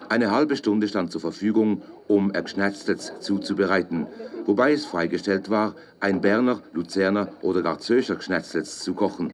Eine 0.10 0.32
halbe 0.32 0.56
Stunde 0.56 0.88
stand 0.88 1.12
zur 1.12 1.22
Verfügung, 1.22 1.84
um 2.08 2.32
Ergschnetzlets 2.32 3.14
zuzubereiten, 3.20 4.08
wobei 4.46 4.72
es 4.72 4.86
freigestellt 4.86 5.50
war, 5.50 5.76
ein 6.00 6.22
Berner, 6.22 6.62
Luzerner 6.74 7.30
oder 7.42 7.62
gar 7.62 7.80
Zöscher 7.80 8.16
Gschnetzlets 8.16 8.80
zu 8.80 8.94
kochen. 8.94 9.32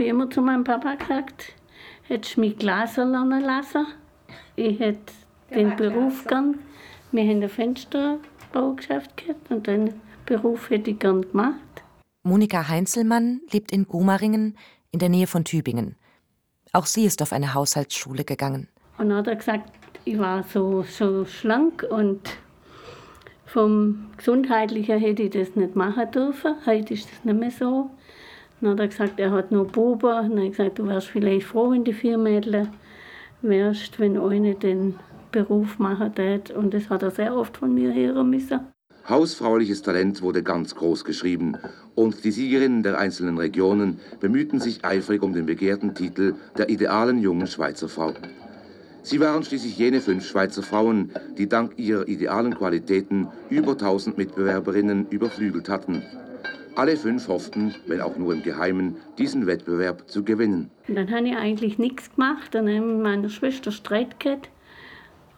Habe 0.00 0.06
ich 0.06 0.10
immer 0.12 0.30
zu 0.30 0.40
meinem 0.40 0.64
Papa 0.64 0.94
gesagt, 0.94 1.52
hättest 2.04 2.38
du 2.38 2.40
mich 2.40 2.56
Glaser 2.56 3.04
lernen 3.04 3.44
lassen. 3.44 3.86
Ich 4.56 4.80
hätte 4.80 5.12
den 5.54 5.76
Beruf 5.76 6.26
gern. 6.26 6.58
Wir 7.12 7.24
haben 7.24 7.42
ein 7.42 7.48
Fensterbaugeschäft 7.50 9.14
gehabt 9.18 9.50
und 9.50 9.66
den 9.66 9.92
Beruf 10.24 10.70
hätte 10.70 10.92
ich 10.92 10.98
gern 10.98 11.20
gemacht. 11.20 11.60
Monika 12.22 12.66
Heinzelmann 12.66 13.42
lebt 13.52 13.72
in 13.72 13.86
Gomaringen 13.86 14.56
in 14.90 15.00
der 15.00 15.10
Nähe 15.10 15.26
von 15.26 15.44
Tübingen. 15.44 15.96
Auch 16.72 16.86
sie 16.86 17.04
ist 17.04 17.20
auf 17.20 17.34
eine 17.34 17.52
Haushaltsschule 17.52 18.24
gegangen. 18.24 18.68
Und 18.96 19.10
dann 19.10 19.18
hat 19.18 19.26
er 19.26 19.36
gesagt, 19.36 19.70
ich 20.06 20.18
war 20.18 20.44
so, 20.44 20.82
so 20.82 21.26
schlank 21.26 21.86
und 21.90 22.38
vom 23.44 24.06
Gesundheitlichen 24.16 24.98
hätte 24.98 25.24
ich 25.24 25.30
das 25.30 25.56
nicht 25.56 25.76
machen 25.76 26.10
dürfen. 26.10 26.54
Heute 26.64 26.94
ist 26.94 27.06
das 27.10 27.22
nicht 27.22 27.38
mehr 27.38 27.50
so. 27.50 27.90
Dann 28.60 28.70
hat 28.70 28.80
er 28.80 28.88
gesagt, 28.88 29.18
er 29.18 29.30
hat 29.30 29.50
nur 29.50 29.66
Buben. 29.66 30.10
Dann 30.10 30.30
habe 30.30 30.44
ich 30.44 30.56
gesagt, 30.56 30.78
du 30.78 30.86
wärst 30.86 31.08
vielleicht 31.08 31.46
froh, 31.46 31.70
wenn 31.70 31.84
die 31.84 31.92
vier 31.92 32.18
Mädchen 32.18 32.68
wärst, 33.42 33.98
wenn 33.98 34.18
eine 34.18 34.54
den 34.54 34.96
Beruf 35.32 35.78
machen 35.78 36.14
tät. 36.14 36.50
Und 36.50 36.74
das 36.74 36.90
hat 36.90 37.02
er 37.02 37.10
sehr 37.10 37.34
oft 37.34 37.56
von 37.56 37.74
mir 37.74 37.94
hören 37.94 38.30
müssen. 38.30 38.60
Hausfrauliches 39.08 39.82
Talent 39.82 40.22
wurde 40.22 40.42
ganz 40.42 40.74
groß 40.74 41.04
geschrieben 41.04 41.56
und 41.94 42.22
die 42.22 42.30
Siegerinnen 42.30 42.82
der 42.82 42.98
einzelnen 42.98 43.38
Regionen 43.38 43.98
bemühten 44.20 44.60
sich 44.60 44.84
eifrig 44.84 45.22
um 45.22 45.32
den 45.32 45.46
begehrten 45.46 45.94
Titel 45.94 46.34
der 46.56 46.68
idealen 46.68 47.18
jungen 47.18 47.46
Schweizer 47.46 47.88
Frau. 47.88 48.12
Sie 49.02 49.18
waren 49.18 49.42
schließlich 49.42 49.78
jene 49.78 50.00
fünf 50.00 50.26
Schweizer 50.26 50.62
Frauen, 50.62 51.10
die 51.38 51.48
dank 51.48 51.78
ihrer 51.78 52.06
idealen 52.06 52.54
Qualitäten 52.54 53.28
über 53.48 53.72
1000 53.72 54.18
Mitbewerberinnen 54.18 55.08
überflügelt 55.08 55.68
hatten. 55.70 56.02
Alle 56.76 56.96
fünf 56.96 57.28
hofften, 57.28 57.74
wenn 57.86 58.00
auch 58.00 58.16
nur 58.16 58.32
im 58.32 58.42
Geheimen, 58.42 58.96
diesen 59.18 59.46
Wettbewerb 59.46 60.08
zu 60.08 60.24
gewinnen. 60.24 60.70
Und 60.88 60.96
dann 60.96 61.10
habe 61.10 61.28
ich 61.28 61.36
eigentlich 61.36 61.78
nichts 61.78 62.14
gemacht. 62.14 62.54
Dann 62.54 62.66
habe 62.66 62.76
ich 62.76 62.82
mit 62.82 63.02
meiner 63.02 63.28
Schwester 63.28 63.72
Streit 63.72 64.20
gehabt. 64.20 64.48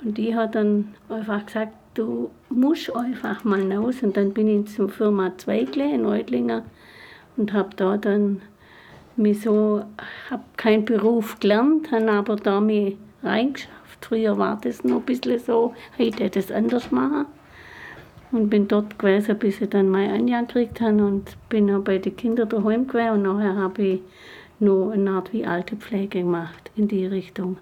Und 0.05 0.19
die 0.19 0.35
hat 0.35 0.55
dann 0.55 0.95
einfach 1.09 1.47
gesagt, 1.47 1.73
du 1.95 2.31
musst 2.49 2.95
einfach 2.95 3.45
mal 3.45 3.73
raus. 3.73 4.03
Und 4.03 4.17
dann 4.17 4.33
bin 4.33 4.49
ich 4.49 4.75
zur 4.75 4.89
Firma 4.89 5.37
Zweigle 5.39 5.95
in 5.95 6.05
Reutlingen 6.05 6.63
und 7.37 7.53
habe 7.53 7.71
da 7.77 7.97
dann 7.97 8.43
mich 9.17 9.43
so, 9.43 9.85
habe 10.31 10.43
keinen 10.57 10.85
Beruf 10.85 11.39
gelernt, 11.41 11.91
habe 11.91 12.11
aber 12.11 12.37
da 12.37 12.61
mich 12.61 12.97
reingeschafft. 13.23 13.73
Früher 14.01 14.37
war 14.37 14.59
das 14.61 14.83
noch 14.85 14.97
ein 14.97 15.03
bisschen 15.03 15.39
so, 15.39 15.75
heute 15.99 16.25
hätte 16.25 16.41
ich 16.41 16.47
das 16.47 16.55
anders 16.55 16.91
machen. 16.91 17.27
Und 18.33 18.49
bin 18.49 18.67
dort 18.67 18.99
gewesen, 18.99 19.39
bis 19.39 19.61
ich 19.61 19.69
dann 19.69 19.91
mein 19.91 20.11
Anja 20.11 20.41
gekriegt 20.41 20.81
habe 20.81 21.05
und 21.05 21.37
bin 21.51 21.71
auch 21.71 21.83
bei 21.83 21.99
den 21.99 22.17
Kindern 22.17 22.49
daheim 22.49 22.87
gewesen. 22.87 23.11
Und 23.11 23.23
nachher 23.23 23.57
habe 23.57 23.83
ich 23.83 24.01
noch 24.59 24.91
eine 24.91 25.11
Art 25.11 25.33
wie 25.35 25.45
alte 25.45 25.77
Pflege 25.77 26.21
gemacht 26.21 26.71
in 26.75 26.89
die 26.89 27.05
Richtung. 27.05 27.59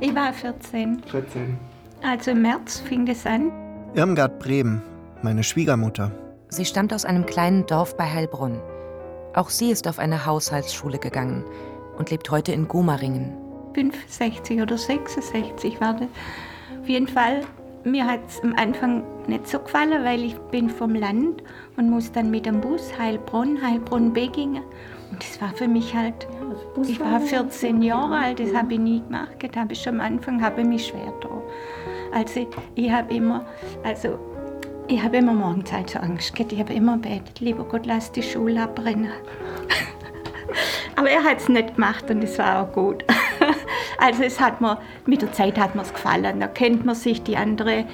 Ich 0.00 0.14
war 0.14 0.32
14. 0.32 1.02
14. 1.04 1.58
Also 2.02 2.30
im 2.32 2.42
März 2.42 2.80
fing 2.80 3.06
das 3.06 3.26
an. 3.26 3.52
Irmgard 3.94 4.38
Bremen, 4.38 4.82
meine 5.22 5.44
Schwiegermutter. 5.44 6.10
Sie 6.48 6.64
stammt 6.64 6.92
aus 6.92 7.04
einem 7.04 7.26
kleinen 7.26 7.66
Dorf 7.66 7.96
bei 7.96 8.04
Heilbronn. 8.04 8.58
Auch 9.34 9.48
sie 9.48 9.70
ist 9.70 9.86
auf 9.86 9.98
eine 9.98 10.26
Haushaltsschule 10.26 10.98
gegangen 10.98 11.44
und 12.02 12.10
lebt 12.10 12.32
heute 12.32 12.50
in 12.50 12.66
Gomaringen. 12.66 13.32
65 13.74 14.60
oder 14.60 14.76
66 14.76 15.80
war 15.80 15.94
das. 15.94 16.08
Auf 16.80 16.88
jeden 16.88 17.06
Fall, 17.06 17.42
mir 17.84 18.04
hat 18.04 18.18
es 18.26 18.42
am 18.42 18.56
Anfang 18.56 19.04
nicht 19.28 19.46
so 19.46 19.60
gefallen, 19.60 20.02
weil 20.02 20.24
ich 20.24 20.34
bin 20.50 20.68
vom 20.68 20.96
Land 20.96 21.44
und 21.76 21.88
muss 21.88 22.10
dann 22.10 22.32
mit 22.32 22.44
dem 22.44 22.60
Bus 22.60 22.98
Heilbronn, 22.98 23.62
Heilbronn-Begingen. 23.62 24.64
Und 25.12 25.22
das 25.22 25.40
war 25.40 25.50
für 25.54 25.68
mich 25.68 25.94
halt, 25.94 26.26
ich 26.84 26.98
war 26.98 27.20
14 27.20 27.82
Jahre 27.82 28.16
alt, 28.16 28.40
das 28.40 28.52
habe 28.52 28.72
ich 28.72 28.80
nie 28.80 29.00
gemacht. 29.00 29.36
Das 29.38 29.54
habe 29.54 29.72
ich 29.72 29.80
schon 29.80 30.00
am 30.00 30.00
Anfang 30.00 30.42
habe 30.42 30.62
ich 30.62 30.66
mich 30.66 30.86
schwer 30.88 31.14
da. 31.20 31.30
Also 32.12 32.48
ich 32.74 32.90
habe 32.90 33.14
immer, 33.14 33.46
also 33.84 34.18
ich 34.88 35.00
habe 35.00 35.18
immer 35.18 35.34
morgens 35.34 35.72
also 35.72 36.00
Angst 36.00 36.34
gehabt. 36.34 36.52
Ich 36.52 36.58
habe 36.58 36.72
immer 36.72 36.96
betet, 36.96 37.38
lieber 37.38 37.62
Gott, 37.62 37.86
lass 37.86 38.10
die 38.10 38.24
Schule 38.24 38.60
abbrennen. 38.60 39.12
Aber 40.96 41.10
er 41.10 41.24
hat 41.24 41.38
es 41.38 41.48
nicht 41.48 41.74
gemacht 41.74 42.10
und 42.10 42.22
es 42.22 42.38
war 42.38 42.62
auch 42.62 42.72
gut. 42.72 43.04
Also 43.98 44.24
es 44.24 44.40
hat 44.40 44.60
mir, 44.60 44.78
mit 45.06 45.22
der 45.22 45.30
Zeit 45.32 45.56
hat 45.60 45.76
mir 45.76 45.82
es 45.82 45.92
gefallen. 45.92 46.40
Da 46.40 46.48
kennt 46.48 46.84
man 46.84 46.96
sich, 46.96 47.22
die 47.22 47.36
anderen 47.36 47.84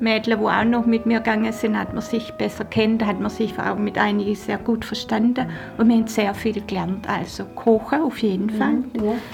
Mädchen, 0.00 0.38
die 0.38 0.46
auch 0.46 0.64
noch 0.64 0.86
mit 0.86 1.06
mir 1.06 1.18
gegangen 1.18 1.52
sind, 1.52 1.76
hat 1.76 1.92
man 1.92 2.02
sich 2.02 2.30
besser 2.34 2.64
kennt, 2.64 3.04
hat 3.04 3.18
man 3.20 3.30
sich 3.30 3.58
auch 3.58 3.76
mit 3.76 3.98
einigen 3.98 4.36
sehr 4.36 4.58
gut 4.58 4.84
verstanden 4.84 5.46
und 5.76 5.88
wir 5.88 5.96
haben 5.96 6.06
sehr 6.06 6.34
viel 6.34 6.60
gelernt. 6.64 7.08
Also 7.08 7.44
kochen 7.44 8.02
auf 8.02 8.18
jeden 8.18 8.50
Fall. 8.50 8.84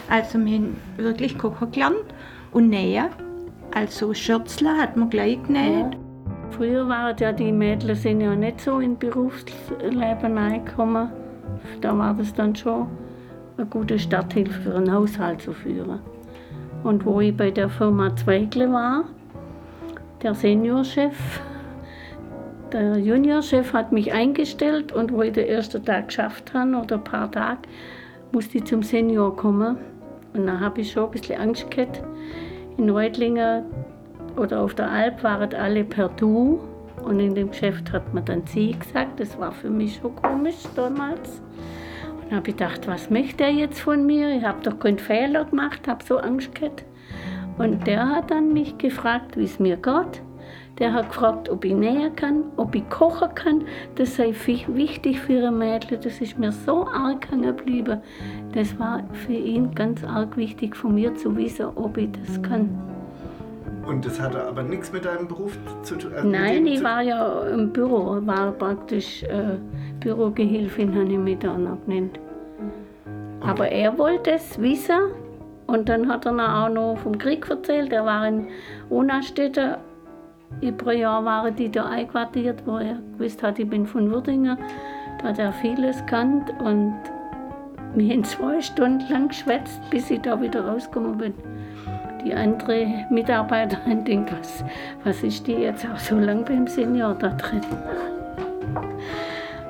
Also 0.09 0.39
wir 0.39 0.55
haben 0.55 0.81
wirklich 0.97 1.37
kochen 1.37 1.71
gelernt 1.71 2.15
und 2.53 2.71
nähen. 2.71 3.07
Also 3.75 4.15
Schürzler 4.15 4.79
hat 4.79 4.97
man 4.97 5.11
gleich 5.11 5.43
genäht. 5.43 5.99
Früher 6.51 6.89
waren 6.89 7.17
ja 7.19 7.33
die 7.33 7.53
Mädchen 7.53 7.97
sind 7.97 8.21
ja 8.21 8.35
nicht 8.35 8.61
so 8.61 8.79
in 8.79 8.97
Berufsleben 8.97 10.39
reingekommen. 10.39 11.11
Da 11.81 11.99
war 11.99 12.15
das 12.15 12.33
dann 12.33 12.55
schon 12.55 12.87
eine 13.57 13.67
gute 13.67 13.99
Starthilfe 13.99 14.61
für 14.61 14.75
einen 14.75 14.93
Haushalt 14.93 15.43
zu 15.43 15.53
führen. 15.53 16.01
Und 16.83 17.05
wo 17.05 17.21
ich 17.21 17.37
bei 17.37 17.51
der 17.51 17.69
Firma 17.69 18.15
Zweigle 18.17 18.71
war, 18.73 19.05
der 20.23 20.35
Seniorchef, 20.35 21.41
der 22.73 22.99
Juniorchef 22.99 23.73
hat 23.73 23.93
mich 23.93 24.13
eingestellt 24.13 24.93
und 24.93 25.13
wo 25.13 25.23
ich 25.23 25.33
den 25.33 25.47
ersten 25.47 25.85
Tag 25.85 26.09
geschafft 26.09 26.53
habe 26.53 26.77
oder 26.77 26.97
ein 26.97 27.05
paar 27.05 27.31
Tage, 27.31 27.61
musste 28.33 28.59
ich 28.59 28.65
zum 28.65 28.83
Senior 28.83 29.37
kommen. 29.37 29.77
Und 30.35 30.47
dann 30.47 30.61
habe 30.61 30.81
ich 30.81 30.91
schon 30.91 31.05
ein 31.05 31.11
bisschen 31.13 31.41
Angst 31.41 31.71
gehabt. 31.71 32.03
In 32.77 32.91
Reutlingen 32.91 33.65
oder 34.37 34.61
auf 34.63 34.75
der 34.75 34.91
Alp 34.91 35.23
waren 35.23 35.55
alle 35.55 35.85
per 35.85 36.09
Du 36.09 36.59
und 37.05 37.21
in 37.21 37.35
dem 37.35 37.51
Geschäft 37.51 37.93
hat 37.93 38.13
man 38.13 38.25
dann 38.25 38.43
Sie 38.47 38.73
gesagt. 38.73 39.21
Das 39.21 39.39
war 39.39 39.53
für 39.53 39.71
mich 39.71 39.97
schon 39.97 40.17
komisch 40.17 40.57
damals. 40.75 41.41
Dann 42.29 42.39
habe 42.39 42.51
ich 42.51 42.57
gedacht, 42.57 42.87
was 42.87 43.11
möchte 43.11 43.45
er 43.45 43.51
jetzt 43.51 43.81
von 43.81 44.07
mir? 44.07 44.37
Ich 44.37 44.45
habe 44.45 44.63
doch 44.63 44.79
keinen 44.79 44.99
Fehler 44.99 45.45
gemacht, 45.45 45.87
habe 45.87 46.05
so 46.05 46.19
Angst 46.19 46.55
gehabt. 46.55 46.85
Und 47.59 47.87
der 47.87 48.09
hat 48.09 48.31
dann 48.31 48.53
mich 48.53 48.79
gefragt, 48.79 49.37
wie 49.37 49.45
es 49.45 49.59
mir 49.59 49.77
geht. 49.77 50.23
Der 50.79 50.93
hat 50.93 51.11
gefragt, 51.11 51.49
ob 51.49 51.65
ich 51.65 51.73
nähen 51.73 52.17
kann, 52.17 52.45
ob 52.57 52.75
ich 52.75 52.89
kochen 52.91 53.33
kann. 53.35 53.65
Das 53.95 54.17
sei 54.17 54.35
wichtig 54.67 55.21
für 55.21 55.47
ein 55.47 55.59
Mädchen. 55.59 56.01
Das 56.03 56.21
ist 56.21 56.37
mir 56.37 56.51
so 56.51 56.89
arg 56.89 57.31
hängen 57.31 57.57
geblieben. 57.57 58.01
Das 58.53 58.77
war 58.79 59.05
für 59.13 59.35
ihn 59.35 59.73
ganz 59.75 60.03
arg 60.03 60.37
wichtig 60.37 60.75
von 60.75 60.95
mir 60.95 61.15
zu 61.15 61.37
wissen, 61.37 61.67
ob 61.77 61.97
ich 61.97 62.11
das 62.13 62.43
kann. 62.43 62.77
Und 63.87 64.05
das 64.05 64.21
hatte 64.21 64.43
aber 64.43 64.63
nichts 64.63 64.93
mit 64.93 65.05
deinem 65.05 65.29
Beruf 65.29 65.57
zu 65.83 65.97
tun? 65.97 66.11
mit 66.11 66.25
Nein, 66.25 66.67
ich 66.67 66.83
war 66.83 67.03
ja 67.03 67.43
im 67.43 67.71
Büro, 67.71 68.19
war 68.25 68.53
praktisch 68.53 69.23
äh, 69.25 69.59
Bürogehilfin, 70.05 70.95
habe 70.95 71.11
ich 71.11 71.19
mich 71.19 71.39
dann 71.39 71.67
auch 71.67 71.79
genannt. 71.87 72.21
Aber 73.41 73.69
er 73.69 73.97
wollte 73.99 74.33
es 74.33 74.61
wissen 74.61 75.13
und 75.67 75.89
dann 75.89 76.09
hat 76.09 76.27
er 76.27 76.33
noch 76.33 76.49
auch 76.49 76.69
noch 76.69 76.99
vom 76.99 77.17
Krieg 77.17 77.49
erzählt. 77.49 77.93
Er 77.93 78.05
war 78.05 78.29
in 78.29 78.49
Unaststätte. 78.91 79.79
Über 80.61 80.91
ein 80.91 80.99
Jahr 80.99 81.25
waren 81.25 81.57
die 81.57 81.71
da 81.71 81.87
einquartiert, 81.87 82.63
wo 82.67 82.77
er 82.77 82.99
gewusst 83.17 83.43
hat, 83.43 83.59
ich 83.59 83.69
bin 83.69 83.87
von 83.87 84.11
Würdingen. 84.11 84.59
Da 85.21 85.29
hat 85.29 85.39
er 85.39 85.53
vieles 85.53 86.05
kannt 86.07 86.51
und 86.61 86.95
wir 87.95 88.13
haben 88.13 88.25
zwei 88.25 88.61
Stunden 88.61 89.11
lang 89.11 89.29
geschwätzt, 89.29 89.81
bis 89.91 90.11
ich 90.11 90.21
da 90.21 90.41
wieder 90.41 90.67
rausgekommen 90.67 91.17
bin. 91.17 91.35
Die 92.25 92.35
andere 92.35 93.07
Mitarbeiterin 93.11 94.05
denkt, 94.07 94.33
was, 94.39 94.65
was 95.03 95.23
ist 95.23 95.47
die 95.47 95.55
jetzt 95.55 95.87
auch 95.87 95.99
so 95.99 96.19
lange 96.19 96.43
beim 96.43 96.67
Senior 96.67 97.15
da 97.15 97.29
drin? 97.31 97.63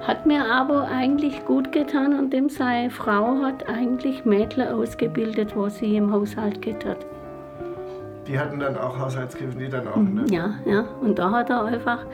Hat 0.06 0.26
mir 0.26 0.44
aber 0.44 0.86
eigentlich 0.88 1.44
gut 1.46 1.72
getan 1.72 2.18
und 2.18 2.30
dem 2.30 2.50
seine 2.50 2.90
Frau 2.90 3.38
hat 3.42 3.66
eigentlich 3.68 4.26
Mädchen 4.26 4.68
ausgebildet, 4.68 5.56
wo 5.56 5.70
sie 5.70 5.96
im 5.96 6.12
Haushalt 6.12 6.60
geht 6.60 6.84
hat. 6.84 7.06
Die 8.26 8.38
hatten 8.38 8.58
dann 8.58 8.76
auch 8.76 8.98
Haushaltshilfen, 8.98 9.58
die 9.58 9.68
dann 9.68 9.88
auch, 9.88 9.96
ne? 9.96 10.24
Ja, 10.28 10.54
ja. 10.66 10.82
Und 11.00 11.18
da 11.18 11.30
hat 11.30 11.48
er 11.48 11.64
einfach 11.64 12.04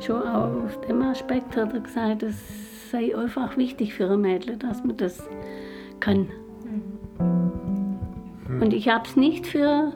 schon 0.00 0.22
aus 0.22 0.78
dem 0.86 1.00
Aspekt 1.02 1.56
hat 1.56 1.72
er 1.72 1.80
gesagt, 1.80 2.22
es 2.22 2.90
sei 2.90 3.16
einfach 3.16 3.56
wichtig 3.56 3.94
für 3.94 4.10
ein 4.10 4.20
Mädchen, 4.20 4.58
dass 4.58 4.84
man 4.84 4.96
das 4.98 5.26
kann. 6.00 6.28
Hm. 7.18 8.62
Und 8.62 8.74
ich 8.74 8.88
habe 8.88 9.04
es 9.06 9.16
nicht 9.16 9.46
für 9.46 9.92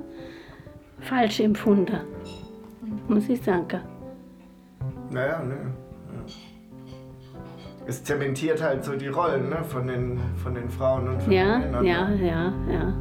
falsch 1.01 1.41
empfunden, 1.41 2.01
muss 3.09 3.29
ich 3.29 3.43
sagen. 3.43 3.81
Naja, 5.11 5.43
ne. 5.43 5.82
Es 7.93 8.03
zementiert 8.05 8.63
halt 8.63 8.85
so 8.85 8.97
die 8.97 9.09
Rollen 9.09 9.51
ne? 9.51 9.63
von, 9.65 9.87
den, 9.87 10.19
von 10.43 10.55
den 10.55 10.71
Frauen 10.71 11.09
und 11.09 11.21
von 11.23 11.31
Ja, 11.31 11.59
den 11.59 11.73
Männern. 11.73 11.85
ja, 11.85 12.09
ne? 12.09 12.27
ja, 12.27 12.53
ja. 12.73 12.95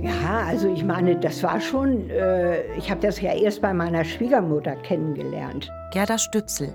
Ja, 0.00 0.44
also 0.46 0.68
ich 0.72 0.84
meine, 0.84 1.16
das 1.16 1.42
war 1.42 1.60
schon, 1.60 2.08
äh, 2.10 2.62
ich 2.76 2.90
habe 2.90 3.00
das 3.00 3.20
ja 3.20 3.32
erst 3.32 3.60
bei 3.62 3.72
meiner 3.72 4.04
Schwiegermutter 4.04 4.76
kennengelernt. 4.76 5.70
Gerda 5.92 6.18
Stützel, 6.18 6.74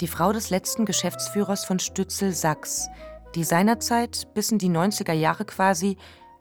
die 0.00 0.06
Frau 0.06 0.32
des 0.32 0.50
letzten 0.50 0.84
Geschäftsführers 0.84 1.64
von 1.64 1.78
Stützel 1.78 2.32
Sachs, 2.32 2.88
die 3.34 3.44
seinerzeit 3.44 4.26
bis 4.34 4.50
in 4.50 4.58
die 4.58 4.70
90er 4.70 5.12
Jahre 5.12 5.44
quasi 5.44 5.96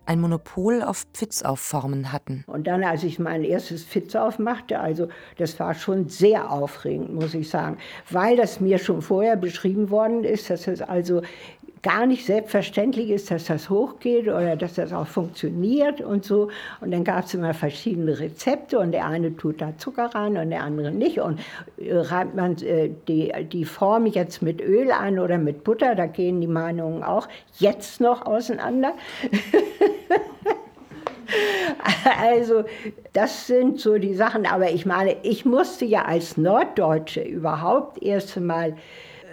ein 0.05 0.19
Monopol 0.19 0.81
auf 0.81 1.05
Pfitzaufformen 1.13 2.11
hatten. 2.11 2.43
Und 2.47 2.67
dann, 2.67 2.83
als 2.83 3.03
ich 3.03 3.19
mein 3.19 3.43
erstes 3.43 3.83
Fitz 3.83 4.15
aufmachte, 4.15 4.79
also 4.79 5.07
das 5.37 5.59
war 5.59 5.73
schon 5.73 6.09
sehr 6.09 6.51
aufregend, 6.51 7.13
muss 7.13 7.33
ich 7.33 7.49
sagen, 7.49 7.77
weil 8.09 8.35
das 8.37 8.59
mir 8.59 8.77
schon 8.77 9.01
vorher 9.01 9.35
beschrieben 9.35 9.89
worden 9.89 10.23
ist, 10.23 10.49
dass 10.49 10.67
es 10.67 10.81
also 10.81 11.21
gar 11.83 12.05
nicht 12.05 12.25
selbstverständlich 12.25 13.09
ist, 13.09 13.29
dass 13.29 13.45
das 13.45 13.69
hochgeht 13.69 14.27
oder 14.27 14.55
dass 14.55 14.75
das 14.75 14.93
auch 14.93 15.05
funktioniert 15.05 15.99
und 15.99 16.23
so. 16.23 16.49
Und 16.79 16.91
dann 16.91 17.03
gab 17.03 17.25
es 17.25 17.33
immer 17.33 17.53
verschiedene 17.53 18.19
Rezepte 18.19 18.79
und 18.79 18.93
der 18.93 19.05
eine 19.05 19.35
tut 19.35 19.61
da 19.61 19.77
Zucker 19.77 20.05
rein 20.15 20.37
und 20.37 20.49
der 20.49 20.63
andere 20.63 20.91
nicht. 20.91 21.19
Und 21.19 21.41
äh, 21.77 21.93
reibt 21.93 22.35
man 22.35 22.57
äh, 22.63 22.89
die, 23.07 23.33
die 23.51 23.65
Form 23.65 24.05
jetzt 24.05 24.41
mit 24.41 24.61
Öl 24.61 24.91
an 24.91 25.19
oder 25.19 25.37
mit 25.37 25.65
Butter, 25.65 25.93
da 25.93 26.05
gehen 26.05 26.39
die 26.39 26.47
Meinungen 26.47 27.03
auch 27.03 27.27
jetzt 27.59 28.01
noch 28.01 28.25
auseinander. 28.25 28.93
Also, 32.21 32.65
das 33.13 33.47
sind 33.47 33.79
so 33.79 33.97
die 33.97 34.13
Sachen. 34.13 34.45
Aber 34.45 34.69
ich 34.69 34.85
meine, 34.85 35.15
ich 35.23 35.45
musste 35.45 35.85
ja 35.85 36.03
als 36.03 36.37
Norddeutsche 36.37 37.21
überhaupt 37.21 38.03
erst 38.03 38.37
einmal 38.37 38.75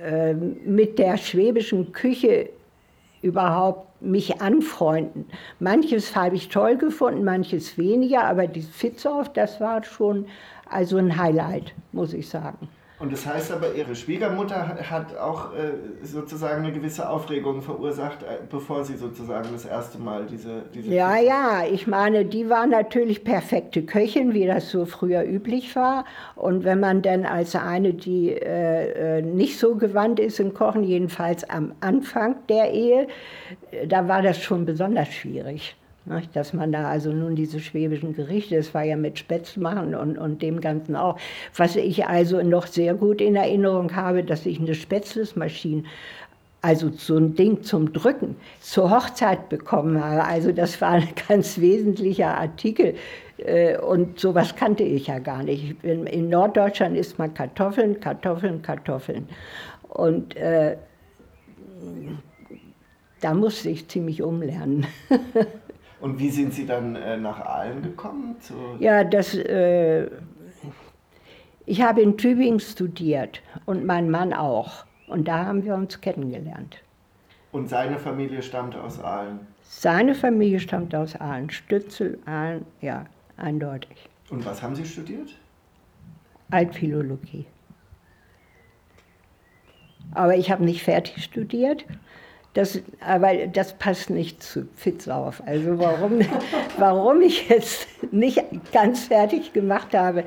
äh, 0.04 0.34
mit 0.34 0.98
der 0.98 1.16
schwäbischen 1.16 1.92
Küche 1.92 2.50
überhaupt 3.22 4.02
mich 4.02 4.40
anfreunden. 4.40 5.26
Manches 5.58 6.16
habe 6.16 6.36
ich 6.36 6.48
toll 6.48 6.76
gefunden, 6.76 7.24
manches 7.24 7.76
weniger, 7.76 8.24
aber 8.24 8.46
die 8.46 8.62
Fitzauf, 8.62 9.32
das 9.32 9.60
war 9.60 9.84
schon 9.84 10.26
also 10.68 10.96
ein 10.96 11.16
Highlight, 11.16 11.74
muss 11.92 12.14
ich 12.14 12.28
sagen. 12.28 12.68
Und 13.00 13.10
das 13.14 13.24
heißt 13.24 13.50
aber, 13.50 13.74
Ihre 13.74 13.94
Schwiegermutter 13.96 14.76
hat- 14.90 15.16
auch 15.16 15.54
äh, 15.54 15.72
sozusagen 16.04 16.64
eine 16.64 16.72
gewisse 16.72 17.08
Aufregung 17.08 17.62
verursacht, 17.62 18.22
äh, 18.22 18.36
bevor 18.48 18.84
sie 18.84 18.96
sozusagen 18.96 19.48
das 19.52 19.64
erste 19.64 19.98
Mal 19.98 20.26
diese... 20.26 20.64
diese 20.74 20.92
Ja, 20.92 21.18
ja, 21.18 21.64
ich 21.64 21.86
meine, 21.86 22.26
die 22.26 22.50
war 22.50 22.66
natürlich 22.66 23.24
perfekte 23.24 23.82
Köchin, 23.84 24.34
wie 24.34 24.46
das 24.46 24.70
so 24.70 24.84
früher 24.84 25.24
üblich 25.24 25.74
war. 25.74 26.04
Und 26.36 26.64
wenn 26.64 26.78
man 26.78 27.00
dann 27.00 27.24
als 27.24 27.56
eine, 27.56 27.94
die 27.94 28.32
äh, 28.32 29.18
äh, 29.18 29.22
nicht 29.22 29.58
so 29.58 29.76
gewandt 29.76 30.20
ist 30.20 30.38
im 30.38 30.52
Kochen, 30.52 30.84
jedenfalls 30.84 31.48
am 31.48 31.72
Anfang 31.80 32.36
der 32.50 32.70
Ehe, 32.70 33.08
äh, 33.70 33.86
da 33.86 34.08
war 34.08 34.20
das 34.20 34.42
schon 34.42 34.66
besonders 34.66 35.08
schwierig. 35.08 35.74
Dass 36.32 36.52
man 36.54 36.72
da 36.72 36.88
also 36.88 37.12
nun 37.12 37.36
diese 37.36 37.60
schwäbischen 37.60 38.14
Gerichte, 38.14 38.56
das 38.56 38.72
war 38.74 38.82
ja 38.82 38.96
mit 38.96 39.18
Spätzle 39.18 39.62
machen 39.62 39.94
und, 39.94 40.16
und 40.16 40.42
dem 40.42 40.60
Ganzen 40.60 40.96
auch. 40.96 41.18
Was 41.56 41.76
ich 41.76 42.06
also 42.06 42.42
noch 42.42 42.66
sehr 42.66 42.94
gut 42.94 43.20
in 43.20 43.36
Erinnerung 43.36 43.94
habe, 43.94 44.24
dass 44.24 44.46
ich 44.46 44.58
eine 44.58 44.74
Spätzlesmaschine 44.74 45.84
also 46.62 46.90
so 46.90 47.16
ein 47.16 47.34
Ding 47.34 47.62
zum 47.62 47.92
Drücken, 47.92 48.36
zur 48.60 48.90
Hochzeit 48.90 49.48
bekommen 49.48 50.02
habe. 50.02 50.24
Also 50.24 50.52
das 50.52 50.80
war 50.80 50.90
ein 50.90 51.08
ganz 51.28 51.58
wesentlicher 51.58 52.36
Artikel. 52.36 52.94
Äh, 53.38 53.78
Und 53.78 54.20
sowas 54.20 54.54
kannte 54.56 54.82
ich 54.84 55.06
ja 55.06 55.18
gar 55.18 55.42
nicht. 55.42 55.82
In, 55.82 56.06
in 56.06 56.28
Norddeutschland 56.28 56.96
isst 56.96 57.18
man 57.18 57.32
Kartoffeln, 57.32 58.00
Kartoffeln, 58.00 58.62
Kartoffeln. 58.62 59.28
Und 59.88 60.36
äh, 60.36 60.76
da 63.20 63.34
musste 63.34 63.70
ich 63.70 63.88
ziemlich 63.88 64.22
umlernen. 64.22 64.86
Und 66.00 66.18
wie 66.18 66.30
sind 66.30 66.54
Sie 66.54 66.66
dann 66.66 66.96
äh, 66.96 67.16
nach 67.16 67.40
Aalen 67.40 67.82
gekommen? 67.82 68.36
Zu 68.40 68.54
Ja, 68.78 69.04
das, 69.04 69.34
äh, 69.34 70.08
ich 71.66 71.82
habe 71.82 72.00
in 72.00 72.16
Tübingen 72.16 72.60
studiert 72.60 73.42
und 73.66 73.84
mein 73.84 74.10
Mann 74.10 74.32
auch. 74.32 74.84
Und 75.08 75.28
da 75.28 75.44
haben 75.44 75.64
wir 75.64 75.74
uns 75.74 76.00
kennengelernt. 76.00 76.78
Und 77.52 77.68
seine 77.68 77.98
Familie 77.98 78.42
stammt 78.42 78.76
aus 78.76 79.02
Aalen. 79.02 79.40
Seine 79.62 80.14
Familie 80.14 80.60
stammt 80.60 80.94
aus 80.94 81.16
Aalen, 81.16 81.50
Stützel, 81.50 82.18
Aalen, 82.24 82.64
ja, 82.80 83.04
eindeutig. 83.36 84.08
Und 84.30 84.44
was 84.46 84.62
haben 84.62 84.74
Sie 84.74 84.84
studiert? 84.84 85.36
Altphilologie. 86.50 87.46
Aber 90.12 90.36
ich 90.36 90.50
habe 90.50 90.64
nicht 90.64 90.82
fertig 90.82 91.22
studiert. 91.22 91.84
Das, 92.54 92.80
aber 93.00 93.46
das 93.46 93.74
passt 93.78 94.10
nicht 94.10 94.42
zu 94.42 94.66
Fitzauf. 94.74 95.40
Also 95.46 95.78
warum, 95.78 96.20
warum 96.78 97.20
ich 97.22 97.48
jetzt 97.48 97.86
nicht 98.12 98.42
ganz 98.72 99.04
fertig 99.06 99.52
gemacht 99.52 99.94
habe, 99.94 100.24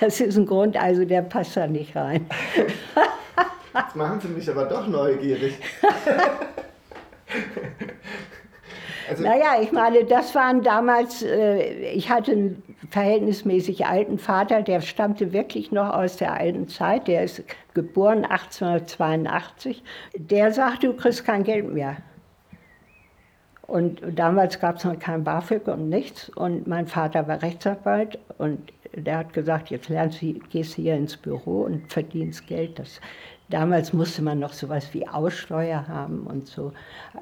das 0.00 0.20
ist 0.20 0.36
ein 0.36 0.46
Grund, 0.46 0.76
also 0.76 1.04
der 1.04 1.22
passt 1.22 1.56
da 1.56 1.66
nicht 1.66 1.94
rein. 1.96 2.26
Jetzt 3.74 3.96
machen 3.96 4.20
Sie 4.20 4.28
mich 4.28 4.48
aber 4.50 4.64
doch 4.66 4.86
neugierig. 4.86 5.54
Also- 9.10 9.24
naja, 9.24 9.60
ich 9.60 9.72
meine, 9.72 10.04
das 10.04 10.34
waren 10.34 10.62
damals, 10.62 11.22
äh, 11.22 11.90
ich 11.92 12.08
hatte 12.08 12.56
verhältnismäßig 12.92 13.86
alten 13.86 14.18
Vater, 14.18 14.60
der 14.60 14.82
stammte 14.82 15.32
wirklich 15.32 15.72
noch 15.72 15.94
aus 15.94 16.18
der 16.18 16.34
alten 16.34 16.68
Zeit, 16.68 17.08
der 17.08 17.24
ist 17.24 17.42
geboren 17.72 18.26
1882. 18.26 19.82
Der 20.14 20.52
sagte, 20.52 20.88
du 20.88 20.92
kriegst 20.92 21.24
kein 21.24 21.42
Geld 21.42 21.72
mehr. 21.72 21.96
Und 23.62 24.02
damals 24.14 24.60
gab 24.60 24.76
es 24.76 24.84
noch 24.84 24.98
kein 24.98 25.24
BAföG 25.24 25.68
und 25.68 25.88
nichts. 25.88 26.28
Und 26.28 26.66
mein 26.66 26.86
Vater 26.86 27.26
war 27.26 27.40
Rechtsanwalt 27.40 28.18
und 28.36 28.70
der 28.94 29.18
hat 29.18 29.32
gesagt, 29.32 29.70
jetzt 29.70 29.88
lernst 29.88 30.20
du, 30.20 30.34
gehst 30.50 30.74
hier 30.74 30.94
ins 30.94 31.16
Büro 31.16 31.62
und 31.62 31.90
verdienst 31.90 32.46
Geld. 32.46 32.78
Das, 32.78 33.00
damals 33.48 33.92
musste 33.92 34.22
man 34.22 34.38
noch 34.38 34.52
sowas 34.52 34.94
wie 34.94 35.06
Aussteuer 35.06 35.86
haben 35.88 36.26
und 36.26 36.46
so. 36.46 36.72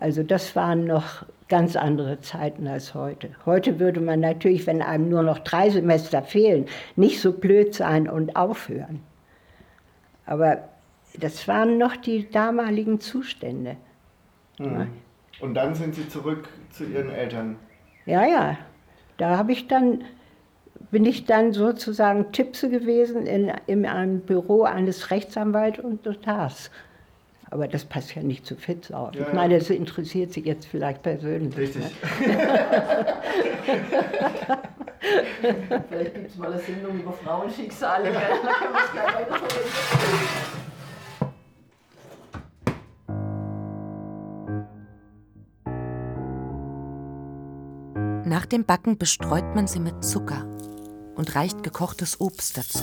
Also 0.00 0.22
das 0.22 0.54
waren 0.56 0.84
noch 0.84 1.24
ganz 1.48 1.76
andere 1.76 2.20
Zeiten 2.20 2.66
als 2.66 2.94
heute. 2.94 3.30
Heute 3.44 3.80
würde 3.80 4.00
man 4.00 4.20
natürlich, 4.20 4.66
wenn 4.66 4.82
einem 4.82 5.08
nur 5.08 5.22
noch 5.22 5.40
drei 5.40 5.68
Semester 5.68 6.22
fehlen, 6.22 6.66
nicht 6.96 7.20
so 7.20 7.32
blöd 7.32 7.74
sein 7.74 8.08
und 8.08 8.36
aufhören. 8.36 9.00
Aber 10.26 10.68
das 11.18 11.48
waren 11.48 11.76
noch 11.76 11.96
die 11.96 12.30
damaligen 12.30 13.00
Zustände. 13.00 13.76
Hm. 14.58 14.88
Und 15.40 15.54
dann 15.54 15.74
sind 15.74 15.94
Sie 15.94 16.08
zurück 16.08 16.48
zu 16.70 16.84
Ihren 16.84 17.10
Eltern. 17.10 17.56
Ja, 18.06 18.24
ja. 18.26 18.58
Da 19.16 19.36
habe 19.36 19.52
ich 19.52 19.66
dann, 19.66 20.04
bin 20.90 21.04
ich 21.04 21.24
dann 21.24 21.52
sozusagen 21.52 22.32
Tipse 22.32 22.68
gewesen 22.68 23.26
in, 23.26 23.52
in 23.66 23.86
einem 23.86 24.20
Büro 24.20 24.64
eines 24.64 25.10
Rechtsanwalts 25.10 25.78
und 25.78 26.04
Notars. 26.04 26.70
Aber 27.50 27.66
das 27.66 27.84
passt 27.84 28.14
ja 28.14 28.22
nicht 28.22 28.46
zu 28.46 28.54
Fitz 28.54 28.90
auf. 28.90 29.14
Ja, 29.14 29.26
ich 29.26 29.32
meine, 29.32 29.58
das 29.58 29.70
interessiert 29.70 30.32
Sie 30.32 30.40
jetzt 30.40 30.66
vielleicht 30.66 31.02
persönlich. 31.02 31.56
Richtig. 31.56 31.82
Ne? 31.82 31.90
Vielleicht 35.88 36.14
gibt 36.14 36.30
es 36.30 36.36
mal 36.36 36.52
eine 36.52 36.60
Sendung 36.60 37.00
über 37.00 37.12
Frauenschicksale. 37.12 38.12
Nach 48.26 48.46
dem 48.46 48.64
Backen 48.64 48.98
bestreut 48.98 49.54
man 49.54 49.66
sie 49.66 49.80
mit 49.80 50.04
Zucker 50.04 50.44
und 51.20 51.34
reicht 51.34 51.62
gekochtes 51.62 52.18
Obst 52.18 52.56
dazu. 52.56 52.82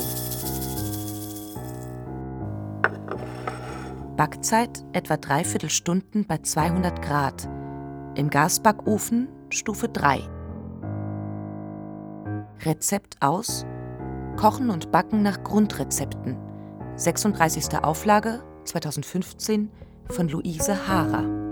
Backzeit 4.16 4.86
etwa 4.94 5.18
dreiviertel 5.18 5.72
Stunden 5.72 6.28
bei 6.28 6.38
200 6.38 7.02
Grad. 7.02 7.50
Im 8.14 8.30
Gasbackofen 8.30 9.28
Stufe 9.50 9.90
3. 9.90 10.22
Rezept 12.64 13.24
aus: 13.24 13.66
Kochen 14.36 14.70
und 14.70 14.92
Backen 14.92 15.24
nach 15.24 15.44
Grundrezepten. 15.44 16.38
36. 16.96 17.80
Auflage 17.82 18.44
2015 18.66 19.72
von 20.12 20.30
Luise 20.30 20.88
Haarer. 20.88 21.47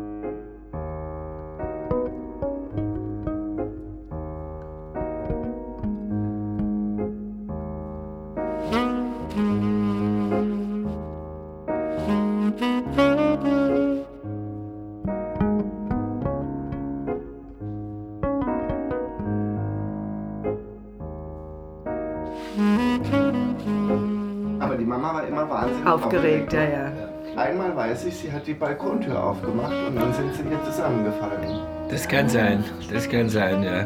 Aufgeregt, 26.46 26.54
ja, 26.54 26.89
ja. 26.89 27.41
Einmal 27.41 27.76
weiß 27.76 28.06
ich, 28.06 28.16
sie 28.16 28.32
hat 28.32 28.48
die 28.48 28.54
Balkontür 28.54 29.22
aufgemacht 29.22 29.74
und 29.88 29.96
dann 29.96 30.14
sind 30.14 30.34
sie 30.34 30.43
hier 30.43 30.64
zusammengefallen. 30.64 31.60
Das 31.89 32.08
kann 32.08 32.30
sein, 32.30 32.64
das 32.91 33.10
kann 33.10 33.30
sein, 33.30 33.64
ja. 33.64 33.86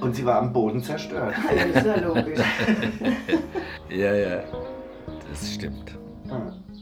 Und 0.00 0.14
sie 0.14 0.24
war 0.24 0.38
am 0.38 0.52
Boden 0.52 0.82
zerstört. 0.82 1.34
Das 1.74 1.84
ist 1.84 1.86
ja 1.86 2.00
logisch. 2.00 2.40
Ja, 3.90 4.14
ja, 4.14 4.40
das 5.28 5.52
stimmt. 5.52 5.98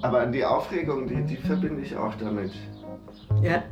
Aber 0.02 0.26
die 0.26 0.44
Aufregung, 0.44 1.06
die, 1.06 1.22
die 1.22 1.36
verbinde 1.36 1.80
ich 1.80 1.96
auch 1.96 2.14
damit. 2.16 2.52
Ja. 3.42 3.62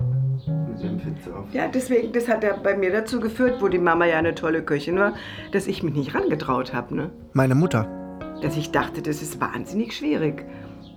Mit 0.69 0.83
dem 0.83 0.97
Pizza 0.97 1.39
auf. 1.39 1.53
Ja, 1.53 1.69
deswegen, 1.69 2.13
das 2.13 2.29
hat 2.29 2.43
ja 2.43 2.57
bei 2.57 2.75
mir 2.77 2.91
dazu 2.91 3.21
geführt, 3.21 3.61
wo 3.61 3.69
die 3.69 3.79
Mama 3.79 4.07
ja 4.07 4.19
eine 4.19 4.35
tolle 4.35 4.63
Köchin 4.63 4.99
war, 4.99 5.13
dass 5.53 5.67
ich 5.67 5.83
mich 5.83 5.95
nicht 5.95 6.15
rangetraut 6.15 6.73
habe. 6.73 6.95
Ne? 6.97 7.11
Meine 7.35 7.55
Mutter. 7.55 7.87
Dass 8.41 8.57
ich 8.57 8.71
dachte, 8.71 9.03
das 9.03 9.21
ist 9.21 9.39
wahnsinnig 9.39 9.95
schwierig. 9.95 10.47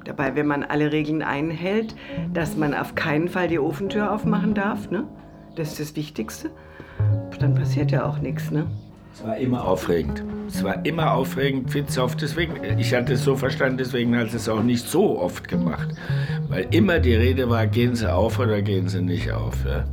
Dabei, 0.06 0.36
wenn 0.36 0.48
man 0.48 0.64
alle 0.64 0.92
Regeln 0.92 1.22
einhält, 1.22 1.96
dass 2.34 2.56
man 2.56 2.74
auf 2.74 2.96
keinen 2.96 3.28
Fall 3.28 3.48
die 3.48 3.60
Ofentür 3.60 4.14
aufmachen 4.14 4.54
darf, 4.54 4.90
ne? 4.90 5.06
das 5.56 5.72
ist 5.72 5.80
das 5.80 5.96
Wichtigste, 5.96 6.50
dann 7.40 7.56
passiert 7.56 7.92
ja 7.92 8.06
auch 8.06 8.20
nichts. 8.20 8.52
Ne? 8.52 8.66
Es 9.14 9.24
war 9.24 9.38
immer 9.38 9.66
aufregend. 9.66 10.24
Es 10.48 10.64
war 10.64 10.86
immer 10.86 11.14
aufregend, 11.14 12.00
auf. 12.00 12.16
Deswegen, 12.16 12.64
ich 12.80 12.94
hatte 12.94 13.14
es 13.14 13.24
so 13.24 13.36
verstanden, 13.36 13.78
deswegen 13.78 14.18
hat 14.18 14.34
es 14.34 14.48
auch 14.48 14.64
nicht 14.64 14.88
so 14.88 15.20
oft 15.20 15.48
gemacht. 15.48 15.90
Weil 16.48 16.68
immer 16.72 17.00
die 17.00 17.16
Rede 17.16 17.50
war, 17.50 17.68
gehen 17.68 17.96
Sie 17.96 18.12
auf 18.12 18.40
oder 18.40 18.62
gehen 18.62 18.88
Sie 18.88 19.02
nicht 19.02 19.32
auf. 19.32 19.66
Ja? 19.66 19.86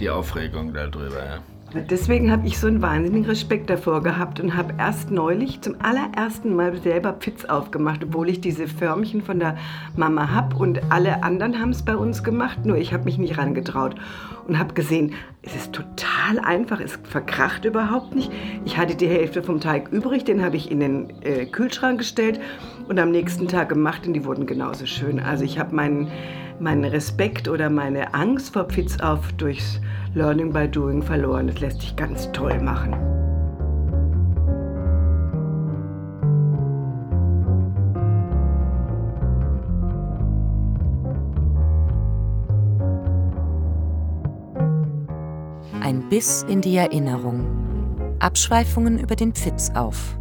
Die 0.00 0.10
Aufregung 0.10 0.74
darüber. 0.74 1.24
Ja. 1.24 1.55
Deswegen 1.82 2.30
habe 2.30 2.46
ich 2.46 2.58
so 2.58 2.66
einen 2.66 2.82
wahnsinnigen 2.82 3.28
Respekt 3.28 3.70
davor 3.70 4.02
gehabt 4.02 4.40
und 4.40 4.56
habe 4.56 4.74
erst 4.78 5.10
neulich 5.10 5.60
zum 5.60 5.76
allerersten 5.80 6.54
Mal 6.54 6.76
selber 6.76 7.12
Pizz 7.12 7.44
aufgemacht, 7.44 8.04
obwohl 8.04 8.28
ich 8.28 8.40
diese 8.40 8.66
Förmchen 8.66 9.22
von 9.22 9.38
der 9.38 9.56
Mama 9.96 10.30
habe 10.30 10.56
und 10.56 10.80
alle 10.90 11.22
anderen 11.22 11.60
haben 11.60 11.70
es 11.70 11.82
bei 11.82 11.96
uns 11.96 12.24
gemacht, 12.24 12.64
nur 12.64 12.76
ich 12.76 12.92
habe 12.92 13.04
mich 13.04 13.18
nicht 13.18 13.38
rangetraut 13.38 13.96
und 14.46 14.58
habe 14.58 14.74
gesehen, 14.74 15.14
es 15.42 15.54
ist 15.54 15.72
total 15.72 16.38
einfach, 16.42 16.80
es 16.80 16.98
verkracht 17.04 17.64
überhaupt 17.64 18.14
nicht. 18.14 18.30
Ich 18.64 18.76
hatte 18.78 18.94
die 18.94 19.08
Hälfte 19.08 19.42
vom 19.42 19.60
Teig 19.60 19.88
übrig, 19.92 20.24
den 20.24 20.42
habe 20.42 20.56
ich 20.56 20.70
in 20.70 20.80
den 20.80 21.10
äh, 21.22 21.46
Kühlschrank 21.46 21.98
gestellt 21.98 22.40
und 22.88 22.98
am 22.98 23.10
nächsten 23.10 23.48
Tag 23.48 23.68
gemacht 23.68 24.06
und 24.06 24.12
die 24.12 24.24
wurden 24.24 24.46
genauso 24.46 24.86
schön. 24.86 25.20
Also 25.20 25.44
ich 25.44 25.58
habe 25.58 25.74
meinen, 25.74 26.08
meinen 26.60 26.84
Respekt 26.84 27.48
oder 27.48 27.70
meine 27.70 28.14
Angst 28.14 28.52
vor 28.52 28.64
Pizz 28.64 29.00
auf 29.00 29.32
durchs 29.34 29.80
Learning 30.16 30.50
by 30.50 30.66
Doing 30.66 31.02
verloren. 31.02 31.46
Das 31.46 31.60
lässt 31.60 31.82
sich 31.82 31.94
ganz 31.94 32.32
toll 32.32 32.58
machen. 32.58 32.94
Ein 45.82 46.08
Biss 46.08 46.46
in 46.48 46.62
die 46.62 46.76
Erinnerung. 46.76 47.44
Abschweifungen 48.18 48.98
über 48.98 49.16
den 49.16 49.34
Pfitz 49.34 49.70
auf. 49.74 50.18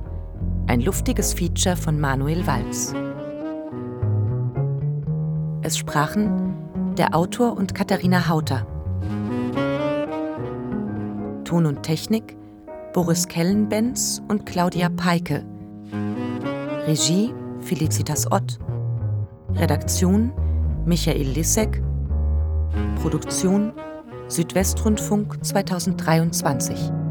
Ein 0.67 0.81
luftiges 0.81 1.33
Feature 1.33 1.77
von 1.77 2.01
Manuel 2.01 2.45
Walz. 2.45 2.93
Es 5.61 5.77
sprachen 5.77 6.53
der 6.97 7.15
Autor 7.15 7.55
und 7.55 7.73
Katharina 7.73 8.27
Hauter. 8.27 8.74
Ton 11.45 11.65
und 11.65 11.83
Technik 11.83 12.35
Boris 12.93 13.27
Kellenbenz 13.27 14.21
und 14.27 14.45
Claudia 14.45 14.89
Peike. 14.89 15.45
Regie 16.87 17.33
Felicitas 17.61 18.29
Ott. 18.31 18.59
Redaktion 19.53 20.31
Michael 20.85 21.27
Lissek. 21.27 21.81
Produktion 23.01 23.73
Südwestrundfunk 24.27 25.43
2023. 25.45 27.04